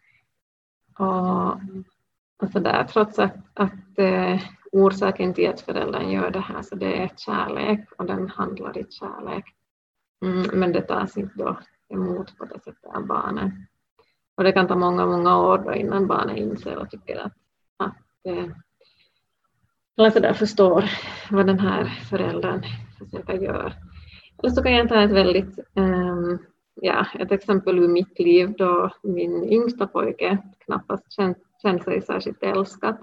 Och, 0.98 1.06
och, 1.06 1.60
och 2.42 2.50
så 2.52 2.58
där, 2.58 2.84
trots 2.84 3.18
att, 3.18 3.36
att 3.54 3.98
eh, 3.98 4.40
orsaken 4.72 5.34
till 5.34 5.48
att 5.48 5.60
föräldern 5.60 6.10
gör 6.10 6.30
det 6.30 6.40
här 6.40 6.62
så 6.62 6.74
det 6.74 7.02
är 7.02 7.10
kärlek 7.16 7.92
och 7.98 8.06
den 8.06 8.28
handlar 8.28 8.78
i 8.78 8.86
kärlek. 8.90 9.44
Mm, 10.24 10.60
men 10.60 10.72
det 10.72 10.82
tas 10.82 11.16
inte 11.16 11.34
då 11.34 11.58
emot 11.88 12.38
på 12.38 12.44
det 12.44 12.60
sättet 12.60 12.94
av 12.94 13.06
barnet. 13.06 13.52
Och 14.36 14.44
det 14.44 14.52
kan 14.52 14.68
ta 14.68 14.76
många, 14.76 15.06
många 15.06 15.38
år 15.38 15.58
då 15.58 15.74
innan 15.74 16.06
barnet 16.06 16.36
inser 16.36 16.76
och 16.76 16.90
tycker 16.90 17.16
att, 17.16 17.32
att 17.76 17.96
eh, 18.28 18.46
eller 19.98 20.10
så 20.10 20.18
där 20.18 20.32
förstår 20.32 20.84
vad 21.30 21.46
den 21.46 21.60
här 21.60 21.84
föräldern 21.84 22.62
försöker 22.98 23.32
göra. 23.32 23.72
Eller 24.42 24.50
så 24.50 24.62
kan 24.62 24.72
jag 24.72 24.88
ta 24.88 25.02
ett 25.02 25.10
väldigt, 25.10 25.58
um, 25.74 26.38
ja, 26.74 27.06
ett 27.18 27.32
exempel 27.32 27.78
ur 27.78 27.88
mitt 27.88 28.18
liv 28.18 28.54
då 28.58 28.90
min 29.02 29.44
yngsta 29.44 29.86
pojke 29.86 30.38
knappast 30.64 31.12
känt, 31.12 31.38
känt 31.62 31.84
sig 31.84 32.02
särskilt 32.02 32.42
älskad. 32.42 32.96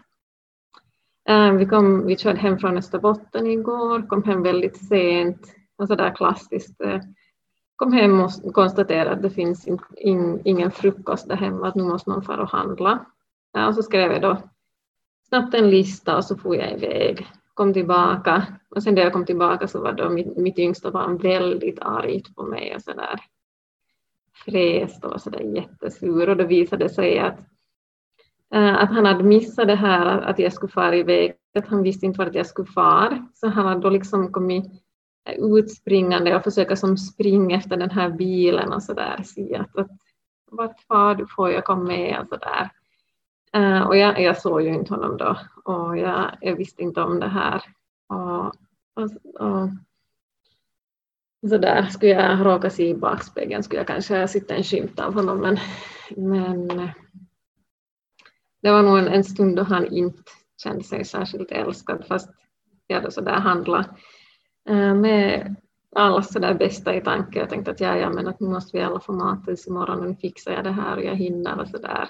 Um, 1.30 1.58
vi, 1.58 1.66
kom, 1.66 2.08
vi 2.08 2.18
körde 2.18 2.40
hem 2.40 2.58
från 2.58 2.78
Österbotten 2.78 3.48
igår, 3.48 4.08
kom 4.08 4.24
hem 4.24 4.44
väldigt 4.44 4.88
sent 4.88 5.56
och 5.78 5.88
så 5.88 5.96
där 5.96 6.16
klassiskt. 6.16 6.82
Uh, 6.82 7.00
kom 7.76 7.94
hem 7.94 8.22
och 8.22 8.54
konstaterade 8.54 9.12
att 9.12 9.22
det 9.22 9.30
finns 9.30 9.68
in, 9.68 9.80
in, 9.98 10.42
ingen 10.46 10.72
frukost 10.72 11.28
där 11.28 11.36
hemma, 11.36 11.68
att 11.68 11.76
nu 11.76 11.84
måste 11.84 12.10
någon 12.10 12.24
fara 12.24 12.42
och 12.42 12.50
handla. 12.50 13.06
Ja, 13.54 13.68
och 13.68 13.76
så 13.76 13.84
skrev 13.84 14.12
jag 14.12 14.22
då 14.22 14.38
snabbt 15.28 15.54
en 15.54 15.70
lista 15.70 16.18
och 16.18 16.26
så 16.26 16.38
får 16.38 16.56
jag 16.56 16.72
iväg. 16.72 17.28
Kom 17.54 17.74
tillbaka. 17.74 18.46
Och 18.70 18.84
sen 18.84 18.96
när 18.96 19.02
jag 19.02 19.14
kom 19.14 19.26
tillbaka 19.26 19.68
så 19.68 19.82
var 19.82 19.94
då 19.94 20.10
mitt, 20.10 20.38
mitt 20.38 20.60
yngsta 20.60 20.92
barn 20.92 21.18
väldigt 21.18 21.80
argt 21.80 22.36
på 22.36 22.44
mig 22.44 22.76
och 22.76 22.82
sådär. 22.82 23.20
Fräst 24.46 25.06
och 25.06 25.12
var 25.12 25.18
sådär 25.18 25.56
jättesur. 25.56 26.30
Och 26.30 26.38
då 26.38 26.44
visade 26.44 26.86
det 26.86 26.90
sig 26.90 27.20
att, 27.20 27.40
äh, 28.54 28.76
att 28.76 28.90
han 28.90 29.06
hade 29.06 29.24
missat 29.24 29.68
det 29.68 29.76
här 29.76 30.22
att 30.22 30.40
jag 30.40 30.54
skulle 30.54 30.72
fara 30.72 30.96
iväg, 30.96 31.36
att 31.58 31.68
han 31.68 31.84
visste 31.84 32.06
inte 32.06 32.18
vart 32.18 32.36
jag 32.36 32.48
skulle 32.48 32.72
fara. 32.72 33.28
Så 33.34 33.48
han 33.48 33.66
hade 33.66 33.82
då 33.82 33.90
liksom 33.90 34.32
kommit 34.32 34.66
utspringande 35.38 36.36
och 36.36 36.44
försöka 36.44 36.76
som 36.76 36.98
springa 36.98 37.58
efter 37.58 37.78
den 37.78 37.90
här 37.90 38.10
bilen 38.10 38.74
och 38.74 38.84
så 38.84 38.92
att, 38.92 39.78
att 39.78 39.90
vart 40.52 40.82
far 40.82 41.16
du? 41.16 41.28
Får 41.28 41.52
jag 41.52 41.66
komma 41.66 41.84
med? 41.84 42.20
Och 42.22 42.28
sådär. 42.28 42.70
Eh, 43.56 43.82
och 43.82 43.98
jag, 43.98 44.22
jag, 44.22 44.42
såg 44.42 44.62
ju 44.62 44.74
inte 44.74 44.94
honom 44.94 45.18
då 45.18 45.38
och 45.64 45.98
jag, 45.98 46.38
jag 46.42 46.56
visste 46.56 46.84
inte 46.84 47.02
om 47.02 47.20
det 47.20 47.28
här. 47.28 47.64
Och, 48.08 48.46
och, 48.96 49.42
och, 49.42 49.70
så 51.50 51.58
där 51.58 51.86
skulle 51.86 52.12
jag 52.12 52.46
råka 52.46 52.70
se 52.70 52.90
i 52.90 52.96
backspegeln 52.96 53.64
skulle 53.64 53.80
jag 53.80 53.88
kanske 53.88 54.28
sitta 54.28 54.56
en 54.56 54.64
skymt 54.64 55.00
av 55.00 55.14
honom 55.14 55.40
men, 55.40 55.58
men 56.18 56.68
det 58.62 58.72
var 58.72 58.84
nog 58.84 58.98
en, 58.98 59.08
en 59.08 59.24
stund 59.24 59.56
då 59.56 59.64
han 59.64 59.86
inte 59.86 60.24
kände 60.64 60.84
sig 60.84 61.06
särskilt 61.06 61.52
älskad 61.52 62.06
fast 62.08 62.30
jag 62.88 62.96
hade 62.96 63.12
sådär 63.12 63.40
handlat 63.40 63.90
eh, 64.70 64.96
med 64.96 65.56
allas 65.96 66.34
sådär 66.34 66.54
bästa 66.54 66.96
i 66.96 67.02
tanke. 67.02 67.40
Jag 67.40 67.50
tänkte 67.50 67.72
att 67.72 67.80
ja, 67.80 67.98
ja 67.98 68.10
men 68.10 68.28
att 68.28 68.40
nu 68.40 68.50
måste 68.50 68.78
vi 68.78 68.84
alla 68.84 69.00
få 69.00 69.14
mat 69.14 69.46
tills 69.46 69.68
imorgon 69.68 70.00
och 70.00 70.08
nu 70.08 70.16
fixar 70.16 70.52
jag 70.52 70.64
det 70.64 70.72
här 70.72 70.98
och 70.98 71.04
jag 71.04 71.16
hinner 71.16 71.60
och 71.60 71.68
sådär. 71.68 72.10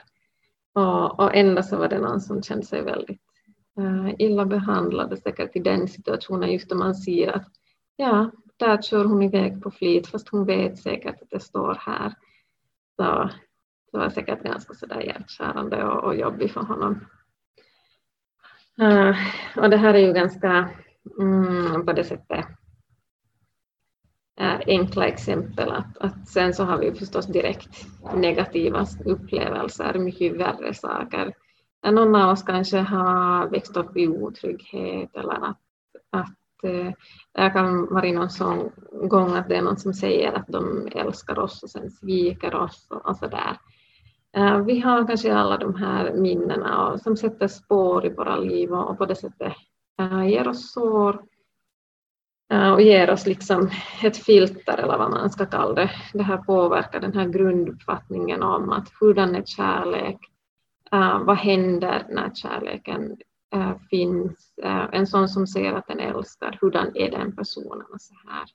Och, 0.75 1.19
och 1.19 1.35
ändå 1.35 1.63
så 1.63 1.77
var 1.77 1.87
det 1.87 1.99
någon 1.99 2.21
som 2.21 2.43
kände 2.43 2.65
sig 2.65 2.81
väldigt 2.81 3.21
uh, 3.79 4.13
illa 4.19 4.45
behandlad, 4.45 5.19
säkert 5.19 5.55
i 5.55 5.59
den 5.59 5.87
situationen, 5.87 6.51
just 6.51 6.69
då 6.69 6.75
man 6.75 6.95
ser 6.95 7.31
att 7.31 7.47
ja, 7.95 8.31
där 8.57 8.81
kör 8.81 9.05
hon 9.05 9.23
iväg 9.23 9.63
på 9.63 9.71
flit, 9.71 10.07
fast 10.07 10.29
hon 10.29 10.45
vet 10.45 10.77
säkert 10.77 11.21
att 11.21 11.29
det 11.29 11.39
står 11.39 11.77
här. 11.79 12.13
Så 12.95 13.29
det 13.91 13.97
var 13.97 14.09
säkert 14.09 14.43
ganska 14.43 14.73
sådär 14.73 15.01
hjärtkärande 15.01 15.83
och, 15.83 16.03
och 16.03 16.15
jobbigt 16.15 16.51
för 16.51 16.61
honom. 16.61 17.05
Uh, 18.81 19.15
och 19.57 19.69
det 19.69 19.77
här 19.77 19.93
är 19.93 20.07
ju 20.07 20.13
ganska 20.13 20.69
mm, 21.19 21.85
på 21.85 21.93
det 21.93 22.03
sättet 22.03 22.45
enkla 24.67 25.05
exempel. 25.07 25.71
Att, 25.71 25.97
att 25.97 26.27
sen 26.27 26.53
så 26.53 26.63
har 26.63 26.77
vi 26.77 26.91
förstås 26.91 27.27
direkt 27.27 27.85
negativa 28.15 28.85
upplevelser, 29.05 29.99
mycket 29.99 30.39
värre 30.39 30.73
saker. 30.73 31.33
Någon 31.91 32.15
av 32.15 32.31
oss 32.31 32.43
kanske 32.43 32.77
har 32.77 33.49
växt 33.49 33.77
upp 33.77 33.97
i 33.97 34.07
otrygghet 34.07 35.15
eller 35.15 35.33
att, 35.33 35.59
att 36.09 36.63
eh, 36.63 36.91
det 37.33 37.49
kan 37.49 37.93
vara 37.93 38.11
någon 38.11 38.29
sån 38.29 38.71
gång 38.91 39.35
att 39.35 39.49
det 39.49 39.55
är 39.55 39.61
någon 39.61 39.77
som 39.77 39.93
säger 39.93 40.33
att 40.33 40.47
de 40.47 40.89
älskar 40.95 41.39
oss 41.39 41.63
och 41.63 41.69
sen 41.69 41.91
sviker 41.91 42.55
oss 42.55 42.87
och, 42.89 43.09
och 43.09 43.17
sådär. 43.17 43.57
Eh, 44.37 44.57
vi 44.57 44.79
har 44.79 45.07
kanske 45.07 45.35
alla 45.35 45.57
de 45.57 45.75
här 45.75 46.13
minnena 46.13 46.87
och, 46.87 47.01
som 47.01 47.17
sätter 47.17 47.47
spår 47.47 48.05
i 48.05 48.09
våra 48.09 48.37
liv 48.37 48.71
och, 48.71 48.89
och 48.89 48.97
på 48.97 49.05
det 49.05 49.15
sättet 49.15 49.53
eh, 49.99 50.27
ger 50.27 50.47
oss 50.47 50.73
sår 50.73 51.23
Eh, 52.51 52.71
och 52.73 52.81
ger 52.81 53.09
oss 53.09 53.25
liksom 53.25 53.69
ett 54.03 54.17
filter 54.17 54.77
eller 54.77 54.97
vad 54.97 55.11
man 55.11 55.29
ska 55.29 55.45
kalla 55.45 55.73
det. 55.73 55.91
Det 56.13 56.23
här 56.23 56.37
påverkar 56.37 56.99
den 56.99 57.13
här 57.13 57.25
grunduppfattningen 57.25 58.43
om 58.43 58.69
att 58.69 58.91
hurdan 58.99 59.35
är 59.35 59.43
kärlek? 59.45 60.17
Eh, 60.91 61.23
vad 61.23 61.37
händer 61.37 62.05
när 62.09 62.31
kärleken 62.33 63.17
eh, 63.55 63.73
finns? 63.89 64.53
En 64.91 65.07
sån 65.07 65.29
som 65.29 65.47
ser 65.47 65.73
att 65.73 65.87
den 65.87 65.99
älskar, 65.99 66.57
hurdan 66.61 66.91
är 66.95 67.11
den 67.11 67.35
personen? 67.35 67.85
Och 67.93 68.01
så 68.01 68.13
här. 68.27 68.45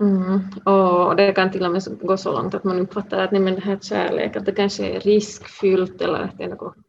Mm. 0.00 0.40
Och 0.64 1.16
det 1.16 1.32
kan 1.32 1.50
till 1.50 1.64
och 1.64 1.72
med 1.72 1.82
gå 2.00 2.16
så 2.16 2.32
långt 2.32 2.54
att 2.54 2.64
man 2.64 2.78
uppfattar 2.78 3.24
att 3.24 3.32
nej, 3.32 3.40
men 3.40 3.54
det 3.54 3.60
här 3.60 3.78
kärlek, 3.78 4.36
att 4.36 4.46
det 4.46 4.52
kanske 4.52 4.86
är 4.86 5.00
riskfyllt 5.00 6.00
eller 6.00 6.20
att 6.20 6.38
det 6.38 6.44
är 6.44 6.48
något 6.48 6.85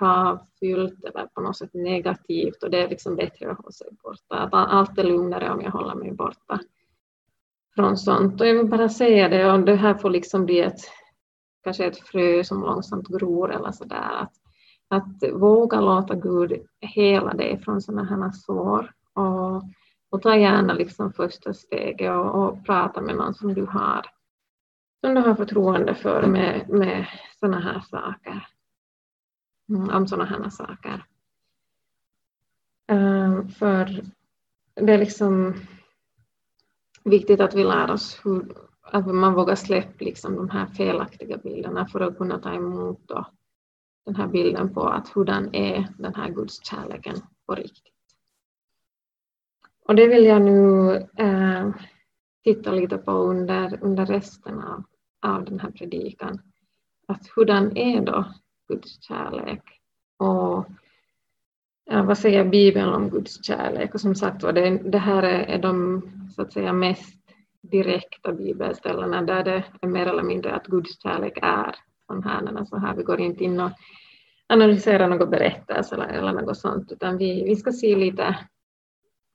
kravfyllt 0.00 1.04
eller 1.04 1.26
på 1.26 1.40
något 1.40 1.56
sätt 1.56 1.74
negativt 1.74 2.62
och 2.62 2.70
det 2.70 2.82
är 2.82 2.88
liksom 2.88 3.16
bättre 3.16 3.50
att 3.50 3.56
hålla 3.56 3.70
sig 3.70 3.88
borta. 4.02 4.36
Att 4.36 4.54
allt 4.54 4.98
är 4.98 5.04
lugnare 5.04 5.50
om 5.50 5.60
jag 5.60 5.70
håller 5.70 5.94
mig 5.94 6.12
borta 6.12 6.60
från 7.74 7.96
sånt. 7.96 8.40
Och 8.40 8.46
jag 8.46 8.54
vill 8.54 8.70
bara 8.70 8.88
säga 8.88 9.28
det, 9.28 9.52
och 9.52 9.60
det 9.60 9.76
här 9.76 9.94
får 9.94 10.10
liksom 10.10 10.44
bli 10.44 10.60
ett, 10.60 10.80
kanske 11.64 11.86
ett 11.86 11.98
frö 11.98 12.44
som 12.44 12.60
långsamt 12.60 13.08
gror 13.08 13.52
eller 13.52 13.72
sådär. 13.72 14.10
Att, 14.20 14.32
att 14.88 15.32
våga 15.32 15.80
låta 15.80 16.14
Gud 16.14 16.66
hela 16.80 17.34
dig 17.34 17.58
från 17.58 17.82
sådana 17.82 18.04
här 18.04 18.30
sår 18.30 18.92
och 19.14 19.62
Och 20.12 20.22
ta 20.22 20.36
gärna 20.36 20.74
liksom 20.74 21.12
första 21.12 21.54
steget 21.54 22.10
och, 22.10 22.34
och 22.34 22.66
prata 22.66 23.00
med 23.00 23.16
någon 23.16 23.34
som 23.34 23.54
du 23.54 23.66
har 23.66 24.06
som 25.00 25.14
du 25.14 25.20
har 25.20 25.34
förtroende 25.34 25.94
för 25.94 26.26
med, 26.26 26.68
med 26.68 27.06
sådana 27.40 27.60
här 27.60 27.80
saker. 27.80 28.46
Mm, 29.70 29.88
om 29.88 30.06
sådana 30.06 30.24
här 30.24 30.50
saker. 30.50 31.04
Ehm, 32.86 33.48
för 33.48 34.02
det 34.74 34.92
är 34.92 34.98
liksom 34.98 35.54
viktigt 37.04 37.40
att 37.40 37.54
vi 37.54 37.64
lär 37.64 37.90
oss 37.90 38.20
hur 38.24 38.54
att 38.82 39.06
man 39.06 39.34
vågar 39.34 39.54
släppa 39.54 40.04
liksom 40.04 40.36
de 40.36 40.50
här 40.50 40.66
felaktiga 40.66 41.36
bilderna 41.36 41.86
för 41.86 42.00
att 42.00 42.18
kunna 42.18 42.38
ta 42.38 42.54
emot 42.54 43.00
då 43.06 43.26
den 44.04 44.16
här 44.16 44.26
bilden 44.28 44.74
på 44.74 44.82
att 44.88 45.08
hurdan 45.08 45.54
är 45.54 45.88
den 45.98 46.14
här 46.14 46.30
gudskärleken 46.30 47.16
på 47.46 47.54
riktigt. 47.54 47.94
Och 49.86 49.94
det 49.94 50.06
vill 50.06 50.24
jag 50.24 50.42
nu 50.42 50.94
eh, 51.16 51.70
titta 52.44 52.72
lite 52.72 52.98
på 52.98 53.12
under, 53.12 53.78
under 53.82 54.06
resten 54.06 54.60
av, 54.60 54.84
av 55.22 55.44
den 55.44 55.60
här 55.60 55.70
predikan. 55.70 56.40
Att 57.06 57.26
hurdan 57.36 57.76
är 57.76 58.00
då 58.00 58.24
Guds 58.70 59.02
kärlek? 59.02 59.62
Och 60.16 60.66
vad 61.90 62.18
säger 62.18 62.44
Bibeln 62.44 62.88
om 62.88 63.10
Guds 63.10 63.44
kärlek? 63.44 63.94
Och 63.94 64.00
som 64.00 64.14
sagt 64.14 64.40
det, 64.40 64.70
det 64.70 64.98
här 64.98 65.22
är, 65.22 65.42
är 65.42 65.58
de 65.58 66.02
så 66.36 66.42
att 66.42 66.52
säga 66.52 66.72
mest 66.72 67.20
direkta 67.62 68.32
bibelställena 68.32 69.22
där 69.22 69.44
det 69.44 69.64
är 69.80 69.86
mer 69.86 70.06
eller 70.06 70.22
mindre 70.22 70.54
att 70.54 70.66
Guds 70.66 71.02
kärlek 71.02 71.38
är 71.42 71.74
sån 72.06 72.22
här, 72.22 72.56
alltså 72.58 72.76
här 72.76 72.94
vi 72.96 73.02
går 73.02 73.20
inte 73.20 73.44
in 73.44 73.60
och 73.60 73.70
analyserar 74.46 75.08
något 75.08 75.30
berättelse 75.30 75.94
eller, 75.94 76.08
eller 76.08 76.32
något 76.32 76.58
sånt, 76.58 76.92
utan 76.92 77.18
vi, 77.18 77.44
vi 77.44 77.56
ska 77.56 77.72
se 77.72 77.96
lite 77.96 78.38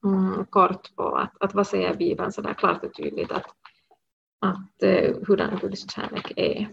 mm, 0.06 0.46
kort 0.46 0.96
på 0.96 1.18
att, 1.18 1.34
att 1.40 1.54
vad 1.54 1.68
säger 1.68 1.94
Bibeln 1.94 2.32
så 2.32 2.42
där 2.42 2.54
klart 2.54 2.84
och 2.84 2.94
tydligt 2.94 3.32
att, 3.32 3.46
att 4.40 4.84
uh, 4.84 5.28
hurdan 5.28 5.60
Guds 5.62 5.92
kärlek 5.92 6.32
är. 6.36 6.70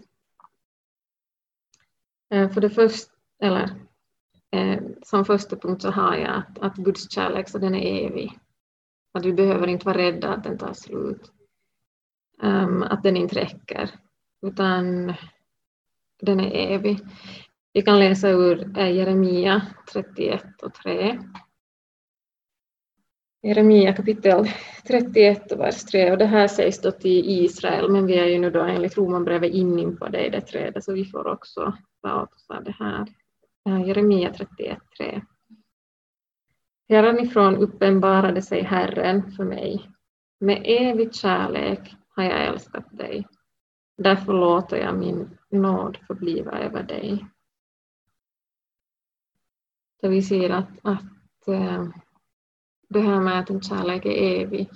Eh, 2.33 2.49
för 2.49 2.61
det 2.61 2.69
första, 2.69 3.11
eller 3.41 3.69
eh, 4.51 4.81
som 5.03 5.25
första 5.25 5.55
punkt 5.55 5.81
så 5.81 5.91
har 5.91 6.15
jag 6.15 6.35
att, 6.35 6.59
att 6.59 6.75
Guds 6.75 7.11
kärlek 7.11 7.49
så 7.49 7.57
den 7.57 7.75
är 7.75 8.07
evig. 8.07 8.39
Att 9.13 9.25
vi 9.25 9.33
behöver 9.33 9.67
inte 9.67 9.85
vara 9.85 9.97
rädda 9.97 10.29
att 10.29 10.43
den 10.43 10.57
tar 10.57 10.73
slut 10.73 11.31
um, 12.41 12.83
att 12.83 13.03
den 13.03 13.17
inte 13.17 13.35
räcker, 13.35 13.89
utan 14.41 15.13
den 16.21 16.39
är 16.39 16.51
evig. 16.51 16.99
Vi 17.73 17.81
kan 17.81 17.99
läsa 17.99 18.29
ur 18.29 18.79
eh, 18.79 18.91
Jeremia 18.91 19.61
31 19.93 20.43
och 20.61 20.73
3. 20.73 21.19
Jeremia 23.43 23.93
kapitel 23.93 24.49
31 24.87 25.51
och 25.51 25.59
vers 25.59 25.83
3 25.83 26.11
och 26.11 26.17
det 26.17 26.25
här 26.25 26.47
sägs 26.47 26.81
då 26.81 26.91
till 26.91 27.29
Israel 27.29 27.91
men 27.91 28.05
vi 28.05 28.19
är 28.19 28.25
ju 28.25 28.39
nu 28.39 28.49
då 28.49 28.61
enligt 28.61 28.97
Romarbrevet 28.97 29.51
inne 29.51 29.91
på 29.91 30.07
det 30.07 30.25
i 30.25 30.29
det 30.29 30.41
trädet 30.41 30.83
så 30.83 30.93
vi 30.93 31.05
får 31.05 31.27
också 31.27 31.73
ta 32.03 32.27
av 32.47 32.63
det 32.63 32.75
här. 32.79 33.07
Jeremia 33.85 34.33
31, 34.33 34.79
3. 34.97 35.21
Härifrån 36.89 37.55
uppenbarade 37.55 38.41
sig 38.41 38.63
Herren 38.63 39.31
för 39.31 39.43
mig 39.43 39.89
med 40.39 40.61
evig 40.65 41.15
kärlek 41.15 41.95
har 42.09 42.23
jag 42.23 42.47
älskat 42.47 42.97
dig. 42.97 43.27
Därför 43.97 44.33
låter 44.33 44.77
jag 44.77 44.97
min 44.97 45.37
nåd 45.49 45.97
förbliva 46.07 46.59
över 46.59 46.83
dig. 46.83 47.25
Så 50.01 50.09
vi 50.09 50.21
ser 50.21 50.49
att, 50.49 50.69
att 50.81 51.47
eh, 51.47 51.87
det 52.89 52.99
här 52.99 53.19
med 53.19 53.39
att 53.39 53.49
en 53.49 53.61
kärlek 53.61 54.05
är 54.05 54.41
evig. 54.41 54.69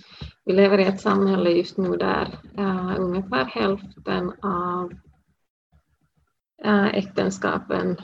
Vi 0.46 0.53
lever 0.53 0.77
i 0.77 0.84
ett 0.84 1.01
samhälle 1.01 1.50
just 1.50 1.77
nu 1.77 1.98
där 1.98 2.39
uh, 2.60 2.96
ungefär 3.00 3.46
hälften 3.46 4.34
av 4.41 4.93
äktenskapen 6.94 7.98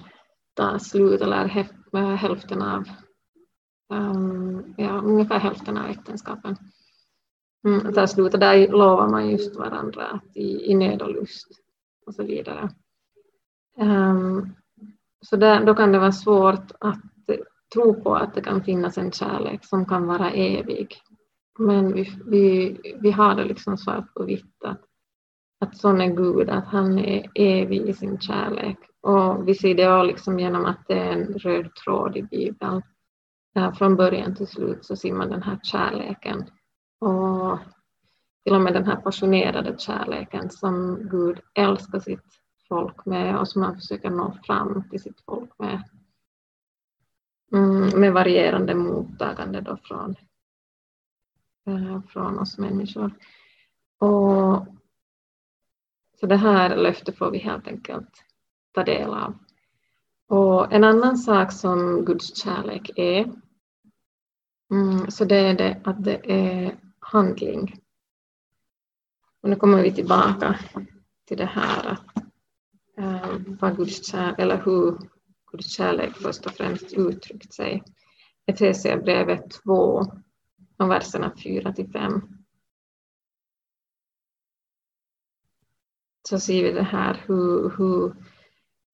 tar 0.53 0.77
slut, 0.77 1.21
eller 1.21 1.47
hälften 2.15 2.61
av, 2.61 2.83
um, 3.89 4.73
ja, 4.77 5.01
ungefär 5.01 5.39
hälften 5.39 5.77
av 5.77 5.85
äktenskapen 5.85 6.57
Mm, 7.67 7.93
tar 7.93 8.05
slut 8.05 8.33
och 8.33 8.39
där 8.39 8.67
lovar 8.67 9.09
man 9.09 9.29
just 9.29 9.55
varandra 9.55 10.07
att 10.07 10.37
i, 10.37 10.71
i 10.71 10.75
nöd 10.75 11.01
och 11.01 11.13
lust 11.13 11.47
och 12.05 12.15
så 12.15 12.23
vidare. 12.23 12.69
Um, 13.77 14.55
så 15.21 15.35
där, 15.35 15.65
då 15.65 15.75
kan 15.75 15.91
det 15.91 15.99
vara 15.99 16.11
svårt 16.11 16.71
att 16.79 17.01
tro 17.73 18.03
på 18.03 18.15
att 18.15 18.33
det 18.33 18.41
kan 18.41 18.63
finnas 18.63 18.97
en 18.97 19.11
kärlek 19.11 19.65
som 19.65 19.85
kan 19.85 20.07
vara 20.07 20.31
evig. 20.31 20.95
Men 21.59 21.93
vi, 21.93 22.09
vi, 22.25 22.77
vi 23.01 23.11
har 23.11 23.35
det 23.35 23.43
liksom 23.43 23.77
svart 23.77 24.13
på 24.13 24.23
vitt 24.23 24.63
att, 24.63 24.81
att 25.63 25.77
sån 25.77 26.01
är 26.01 26.15
Gud, 26.15 26.49
att 26.49 26.65
han 26.65 26.99
är 26.99 27.31
evig 27.35 27.81
i 27.81 27.93
sin 27.93 28.19
kärlek. 28.19 28.77
Och 29.01 29.47
vi 29.47 29.55
ser 29.55 29.75
det 29.75 30.03
liksom 30.03 30.39
genom 30.39 30.65
att 30.65 30.87
det 30.87 30.99
är 30.99 31.11
en 31.11 31.33
röd 31.33 31.75
tråd 31.75 32.17
i 32.17 32.23
Bibeln. 32.23 32.81
Från 33.77 33.95
början 33.95 34.35
till 34.35 34.47
slut 34.47 34.85
så 34.85 34.95
ser 34.95 35.13
man 35.13 35.29
den 35.29 35.43
här 35.43 35.59
kärleken 35.63 36.43
och 36.99 37.59
till 38.43 38.55
och 38.55 38.61
med 38.61 38.73
den 38.73 38.85
här 38.85 38.95
passionerade 38.95 39.75
kärleken 39.77 40.49
som 40.49 40.99
Gud 41.09 41.39
älskar 41.53 41.99
sitt 41.99 42.39
folk 42.69 43.05
med 43.05 43.39
och 43.39 43.47
som 43.47 43.61
han 43.61 43.75
försöker 43.75 44.09
nå 44.09 44.37
fram 44.43 44.89
till 44.89 45.01
sitt 45.01 45.21
folk 45.25 45.59
med. 45.59 45.83
Mm, 47.53 47.99
med 47.99 48.13
varierande 48.13 48.75
mottagande 48.75 49.61
då 49.61 49.77
från, 49.83 50.15
eh, 51.67 52.01
från 52.01 52.39
oss 52.39 52.57
människor. 52.57 53.11
Och, 53.99 54.67
så 56.23 56.27
det 56.27 56.35
här 56.35 56.75
löftet 56.75 57.17
får 57.17 57.31
vi 57.31 57.37
helt 57.37 57.67
enkelt 57.67 58.23
ta 58.73 58.83
del 58.83 59.09
av. 59.09 59.37
Och 60.27 60.73
en 60.73 60.83
annan 60.83 61.17
sak 61.17 61.51
som 61.51 62.05
Guds 62.05 62.43
kärlek 62.43 62.91
är, 62.95 63.31
mm, 64.71 65.11
så 65.11 65.25
det 65.25 65.35
är 65.35 65.53
det 65.53 65.81
att 65.83 66.03
det 66.03 66.31
är 66.31 66.75
handling. 66.99 67.75
Och 69.41 69.49
nu 69.49 69.55
kommer 69.55 69.83
vi 69.83 69.91
tillbaka 69.91 70.59
till 71.27 71.37
det 71.37 71.45
här 71.45 71.87
att 71.87 72.23
äh, 72.97 73.35
vad 73.59 73.77
Guds 73.77 74.11
kärlek, 74.11 74.39
eller 74.39 74.61
hur 74.65 74.97
Guds 75.51 75.75
kärlek 75.75 76.15
först 76.15 76.45
och 76.45 76.51
främst 76.51 76.93
uttryckt 76.93 77.53
sig. 77.53 77.83
Efesierbrevet 78.45 79.51
2, 79.63 80.05
verserna 80.77 81.31
4 81.43 81.73
till 81.73 81.91
5. 81.91 82.32
Så 86.29 86.39
ser 86.39 86.63
vi 86.63 86.71
det 86.71 86.83
här 86.83 87.23
hur, 87.27 87.73
hur 87.77 88.15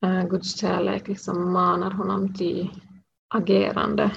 äh, 0.06 0.28
Guds 0.28 0.60
kärlek 0.60 1.08
liksom 1.08 1.54
manar 1.54 1.92
honom 1.92 2.34
till 2.34 2.70
agerande 3.28 4.12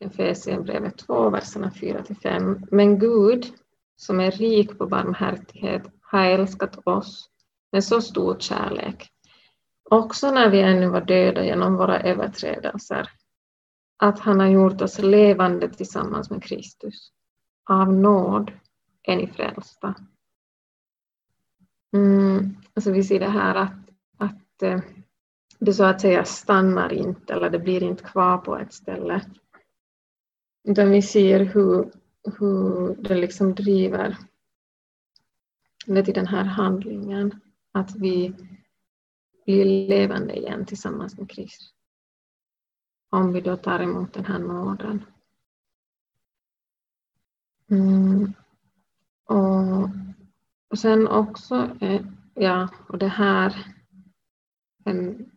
Efesierbrevet 0.00 0.98
2, 0.98 1.30
verserna 1.30 1.70
4-5. 1.70 2.68
Men 2.70 2.98
Gud, 2.98 3.46
som 3.96 4.20
är 4.20 4.30
rik 4.30 4.78
på 4.78 4.86
barmhärtighet, 4.86 5.82
har 6.00 6.24
älskat 6.24 6.86
oss 6.86 7.30
med 7.72 7.84
så 7.84 8.00
stor 8.00 8.36
kärlek, 8.38 9.08
också 9.90 10.30
när 10.30 10.50
vi 10.50 10.60
ännu 10.60 10.88
var 10.88 11.00
döda 11.00 11.44
genom 11.44 11.76
våra 11.76 12.00
överträdelser, 12.00 13.10
att 13.96 14.18
han 14.18 14.40
har 14.40 14.46
gjort 14.46 14.82
oss 14.82 14.98
levande 14.98 15.68
tillsammans 15.68 16.30
med 16.30 16.42
Kristus. 16.42 17.12
Av 17.70 17.92
nåd 17.92 18.52
är 19.02 19.16
ni 19.16 19.26
frälsta. 19.26 19.94
Mm, 21.96 22.56
alltså 22.74 22.90
vi 22.90 23.02
ser 23.02 23.20
det 23.20 23.28
här 23.28 23.54
att, 23.54 23.90
att 24.16 24.62
eh, 24.62 24.80
det 25.58 25.72
så 25.72 25.84
att 25.84 26.00
säga 26.00 26.24
stannar 26.24 26.92
inte 26.92 27.34
eller 27.34 27.50
det 27.50 27.58
blir 27.58 27.82
inte 27.82 28.04
kvar 28.04 28.38
på 28.38 28.56
ett 28.56 28.72
ställe 28.72 29.22
utan 30.64 30.90
vi 30.90 31.02
ser 31.02 31.40
hur, 31.40 31.92
hur 32.38 32.94
det 32.96 33.14
liksom 33.14 33.54
driver 33.54 34.16
det 35.86 36.04
till 36.04 36.14
den 36.14 36.26
här 36.26 36.44
handlingen, 36.44 37.40
att 37.72 37.96
vi 37.96 38.34
blir 39.44 39.64
levande 39.64 40.36
igen 40.36 40.66
tillsammans 40.66 41.18
med 41.18 41.30
Kristus. 41.30 41.74
Om 43.10 43.32
vi 43.32 43.40
då 43.40 43.56
tar 43.56 43.80
emot 43.80 44.12
den 44.12 44.24
här 44.24 44.38
nåden. 44.38 45.04
Mm. 47.70 48.32
Och, 49.24 49.88
och 50.70 50.78
sen 50.78 51.08
också, 51.08 51.70
eh, 51.80 52.00
ja, 52.34 52.68
och 52.88 52.98
det 52.98 53.08
här 53.08 53.66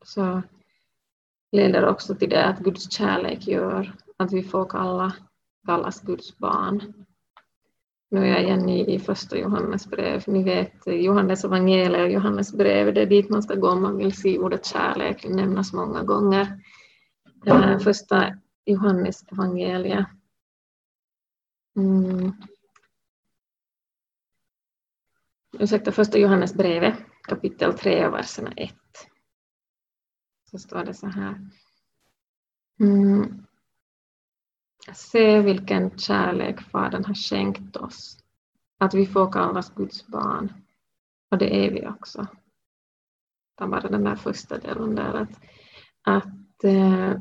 så 0.02 0.42
leder 1.52 1.86
också 1.86 2.16
till 2.16 2.30
det 2.30 2.46
att 2.46 2.60
Guds 2.60 2.92
kärlek 2.92 3.48
gör 3.48 3.96
att 4.18 4.34
vi 4.34 4.44
får 4.44 4.66
kalla, 4.66 5.14
kallas 5.66 6.02
Guds 6.02 6.38
barn. 6.38 6.94
Nu 8.12 8.20
är 8.20 8.26
jag 8.26 8.44
igen 8.44 8.70
i, 8.70 8.96
i 8.96 9.00
första 9.00 9.38
Johannes 9.38 9.88
brev. 9.88 10.24
Ni 10.28 10.44
vet 10.44 10.74
Johannes 10.86 11.44
evangelium 11.44 12.04
och 12.04 12.12
Johannes 12.12 12.54
brev, 12.54 12.94
det 12.94 13.02
är 13.02 13.06
dit 13.06 13.30
man 13.30 13.44
ska 13.44 13.56
gå 13.56 13.70
om 13.70 13.82
man 13.82 13.98
vill 13.98 14.14
se 14.14 14.40
ordet 14.40 14.66
kärlek 14.66 15.26
nämnas 15.30 15.74
många 15.74 16.04
gånger. 16.04 16.64
Första 17.84 18.34
Johannes 18.66 19.24
evangelium 19.32 20.06
mm, 21.78 22.32
ursäkta, 25.60 25.92
första 25.92 26.18
Johannesbrevet 26.18 26.96
kapitel 27.22 27.74
3, 27.74 28.10
verserna 28.10 28.52
1. 28.52 28.76
Så 30.52 30.60
står 30.60 30.84
det 30.84 30.94
så 30.94 31.08
här. 31.08 31.50
Mm. 32.80 33.46
Se 34.94 35.42
vilken 35.42 35.98
kärlek 35.98 36.62
Fadern 36.62 37.06
har 37.06 37.14
skänkt 37.14 37.76
oss, 37.76 38.18
att 38.78 38.94
vi 38.94 39.06
får 39.06 39.32
kallas 39.32 39.76
Guds 39.76 40.08
barn. 40.08 40.54
Och 41.32 41.38
det 41.38 41.66
är 41.66 41.72
vi 41.72 41.88
också. 41.88 42.28
Ta 43.56 43.68
bara 43.68 43.90
den 43.90 44.04
där 44.04 44.16
första 44.16 44.58
delen 44.58 44.96
där, 44.96 45.14
att, 45.14 45.42
att 46.02 46.64
eh, 46.64 47.20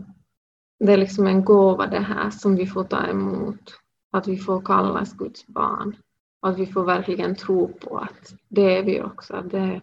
det 0.79 0.93
är 0.93 0.97
liksom 0.97 1.27
en 1.27 1.45
gåva 1.45 1.87
det 1.87 2.01
här 2.01 2.31
som 2.31 2.57
vi 2.57 2.67
får 2.67 2.85
ta 2.85 3.07
emot, 3.07 3.75
att 4.11 4.29
vi 4.29 4.37
får 4.37 4.63
kallas 4.63 5.13
Guds 5.13 5.47
barn. 5.47 5.97
Att 6.41 6.59
vi 6.59 6.67
får 6.67 6.85
verkligen 6.85 7.37
tro 7.37 7.69
på 7.69 7.99
att 7.99 8.35
det 8.49 8.79
är 8.79 8.83
vi 8.83 9.03
också. 9.03 9.43
Det 9.43 9.81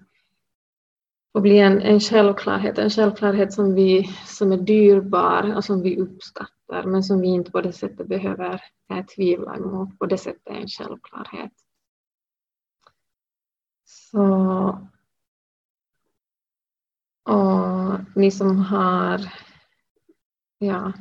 får 1.33 1.41
bli 1.41 1.59
en, 1.59 1.81
en 1.81 1.99
självklarhet, 1.99 2.77
en 2.77 2.89
självklarhet 2.89 3.53
som, 3.53 3.73
vi, 3.73 4.03
som 4.25 4.51
är 4.51 4.57
dyrbar 4.57 5.55
och 5.55 5.63
som 5.63 5.81
vi 5.81 5.97
uppskattar 5.97 6.83
men 6.83 7.03
som 7.03 7.21
vi 7.21 7.27
inte 7.27 7.51
på 7.51 7.61
det 7.61 7.73
sättet 7.73 8.07
behöver 8.07 8.61
eh, 8.89 9.05
tvivla 9.05 9.55
emot. 9.55 9.99
På 9.99 10.05
det 10.05 10.17
sättet 10.17 10.47
är 10.47 10.55
en 10.55 10.67
självklarhet. 10.67 11.51
Så, 13.85 14.87
och 17.23 17.99
ni 18.15 18.31
som 18.31 18.57
har, 18.57 19.33
ja, 20.57 20.93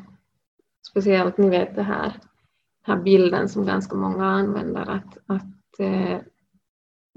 speciellt 0.90 1.38
ni 1.38 1.50
vet 1.50 1.76
det 1.76 1.82
här, 1.82 2.20
här 2.86 2.96
bilden 2.96 3.48
som 3.48 3.66
ganska 3.66 3.96
många 3.96 4.26
använder, 4.26 4.90
att, 4.90 5.18
att 5.26 5.78
eh, 5.78 6.18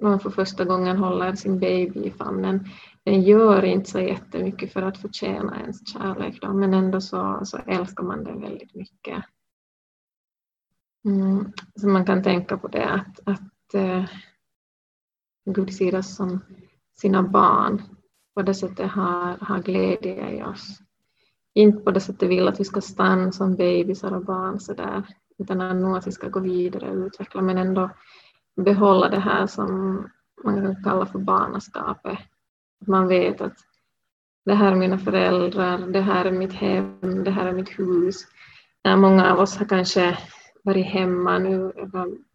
man 0.02 0.20
för 0.20 0.30
första 0.30 0.66
gången 0.66 0.98
håller 0.98 1.36
sin 1.36 1.60
baby 1.60 2.00
i 2.00 2.12
famnen. 2.12 2.66
Den 3.04 3.22
gör 3.22 3.66
inte 3.66 3.90
så 3.90 4.00
jättemycket 4.00 4.74
för 4.74 4.82
att 4.82 4.98
förtjäna 4.98 5.60
ens 5.60 5.88
kärlek, 5.88 6.42
då, 6.42 6.54
men 6.54 6.74
ändå 6.74 7.02
så, 7.02 7.42
så 7.44 7.58
älskar 7.58 8.04
man 8.04 8.24
den 8.24 8.42
väldigt 8.42 8.76
mycket. 8.76 9.24
Mm, 11.06 11.52
så 11.76 11.88
man 11.88 12.06
kan 12.06 12.24
tänka 12.24 12.58
på 12.58 12.68
det 12.68 12.90
att, 12.90 13.20
att 13.26 13.74
eh, 13.74 14.06
Gud 15.46 15.74
ser 15.74 15.96
oss 15.96 16.16
som 16.16 16.40
sina 17.02 17.24
barn. 17.24 17.82
På 18.36 18.42
det 18.42 18.54
sättet 18.54 18.92
har, 18.92 19.38
har 19.42 19.62
glädje 19.62 20.32
i 20.32 20.44
oss. 20.44 20.80
Inte 21.54 21.84
på 21.84 21.92
det 21.92 22.00
sättet 22.00 22.30
vill 22.30 22.48
att 22.48 22.60
vi 22.60 22.64
ska 22.64 22.82
stanna 22.82 23.32
som 23.32 23.56
bebisar 23.56 24.12
och 24.12 24.26
barn 24.26 24.60
sådär 24.60 25.04
utan 25.38 25.62
att 25.62 25.76
nog 25.76 26.06
vi 26.06 26.12
ska 26.12 26.30
gå 26.30 26.40
vidare 26.40 26.90
och 26.90 27.06
utveckla 27.06 27.42
men 27.42 27.58
ändå 27.58 27.90
behålla 28.56 29.10
det 29.10 29.20
här 29.20 29.48
som 29.48 29.96
man 30.44 30.62
kan 30.62 30.84
kalla 30.84 31.06
för 31.06 31.20
barnaskapet. 31.20 32.18
Att 32.82 32.88
man 32.88 33.08
vet 33.08 33.42
att 33.42 33.58
det 34.46 34.54
här 34.54 34.72
är 34.72 34.76
mina 34.76 34.98
föräldrar, 34.98 35.78
det 35.78 36.02
här 36.02 36.26
är 36.26 36.32
mitt 36.32 36.54
hem, 36.54 37.24
det 37.24 37.32
här 37.32 37.46
är 37.46 37.54
mitt 37.54 37.80
hus. 37.80 38.28
Äh, 38.84 38.98
många 38.98 39.34
av 39.34 39.40
oss 39.40 39.58
har 39.58 39.66
kanske 39.66 40.18
varit 40.64 40.86
hemma 40.86 41.38
nu 41.38 41.74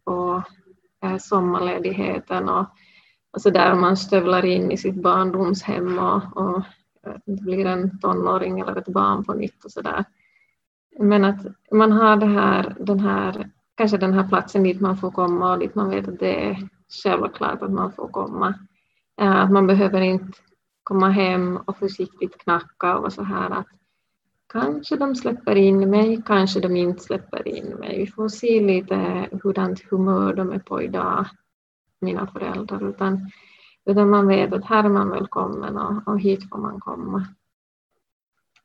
på 0.05 0.43
sommarledigheten 1.19 2.49
och 2.49 2.65
och 3.33 3.41
så 3.41 3.49
där 3.49 3.75
man 3.75 3.97
stövlar 3.97 4.45
in 4.45 4.71
i 4.71 4.77
sitt 4.77 4.95
barndomshem 4.95 5.99
och, 5.99 6.37
och 6.37 6.63
blir 7.25 7.65
en 7.65 7.99
tonåring 7.99 8.59
eller 8.59 8.75
ett 8.75 8.87
barn 8.87 9.23
på 9.23 9.33
nytt 9.33 9.65
och 9.65 9.71
så 9.71 9.81
där. 9.81 10.05
Men 10.99 11.25
att 11.25 11.45
man 11.71 11.91
har 11.91 12.17
det 12.17 12.25
här, 12.25 12.75
den 12.79 12.99
här, 12.99 13.49
kanske 13.75 13.97
den 13.97 14.13
här 14.13 14.27
platsen 14.27 14.63
dit 14.63 14.81
man 14.81 14.97
får 14.97 15.11
komma 15.11 15.51
och 15.51 15.59
dit 15.59 15.75
man 15.75 15.89
vet 15.89 16.07
att 16.07 16.19
det 16.19 16.49
är 16.49 16.69
självklart 17.03 17.61
att 17.61 17.71
man 17.71 17.91
får 17.91 18.07
komma. 18.07 18.53
Eh, 19.21 19.35
att 19.35 19.51
man 19.51 19.67
behöver 19.67 20.01
inte 20.01 20.37
komma 20.83 21.09
hem 21.09 21.57
och 21.57 21.77
försiktigt 21.77 22.37
knacka 22.37 22.97
och 22.97 23.13
så 23.13 23.23
här 23.23 23.49
att 23.49 23.67
kanske 24.53 24.95
de 24.95 25.15
släpper 25.15 25.55
in 25.55 25.89
mig, 25.89 26.21
kanske 26.25 26.59
de 26.59 26.75
inte 26.75 27.03
släpper 27.03 27.47
in 27.47 27.65
mig. 27.65 27.99
Vi 27.99 28.07
får 28.07 28.29
se 28.29 28.61
lite 28.61 29.27
hurdant 29.43 29.81
humör 29.91 30.33
de 30.33 30.51
är 30.51 30.59
på 30.59 30.81
idag 30.81 31.25
mina 32.01 32.27
föräldrar 32.27 32.89
utan, 32.89 33.31
utan 33.85 34.09
man 34.09 34.27
vet 34.27 34.53
att 34.53 34.65
här 34.65 34.83
är 34.83 34.89
man 34.89 35.09
välkommen 35.09 35.77
och, 35.77 36.07
och 36.07 36.19
hit 36.19 36.49
får 36.49 36.57
man 36.57 36.79
komma. 36.79 37.27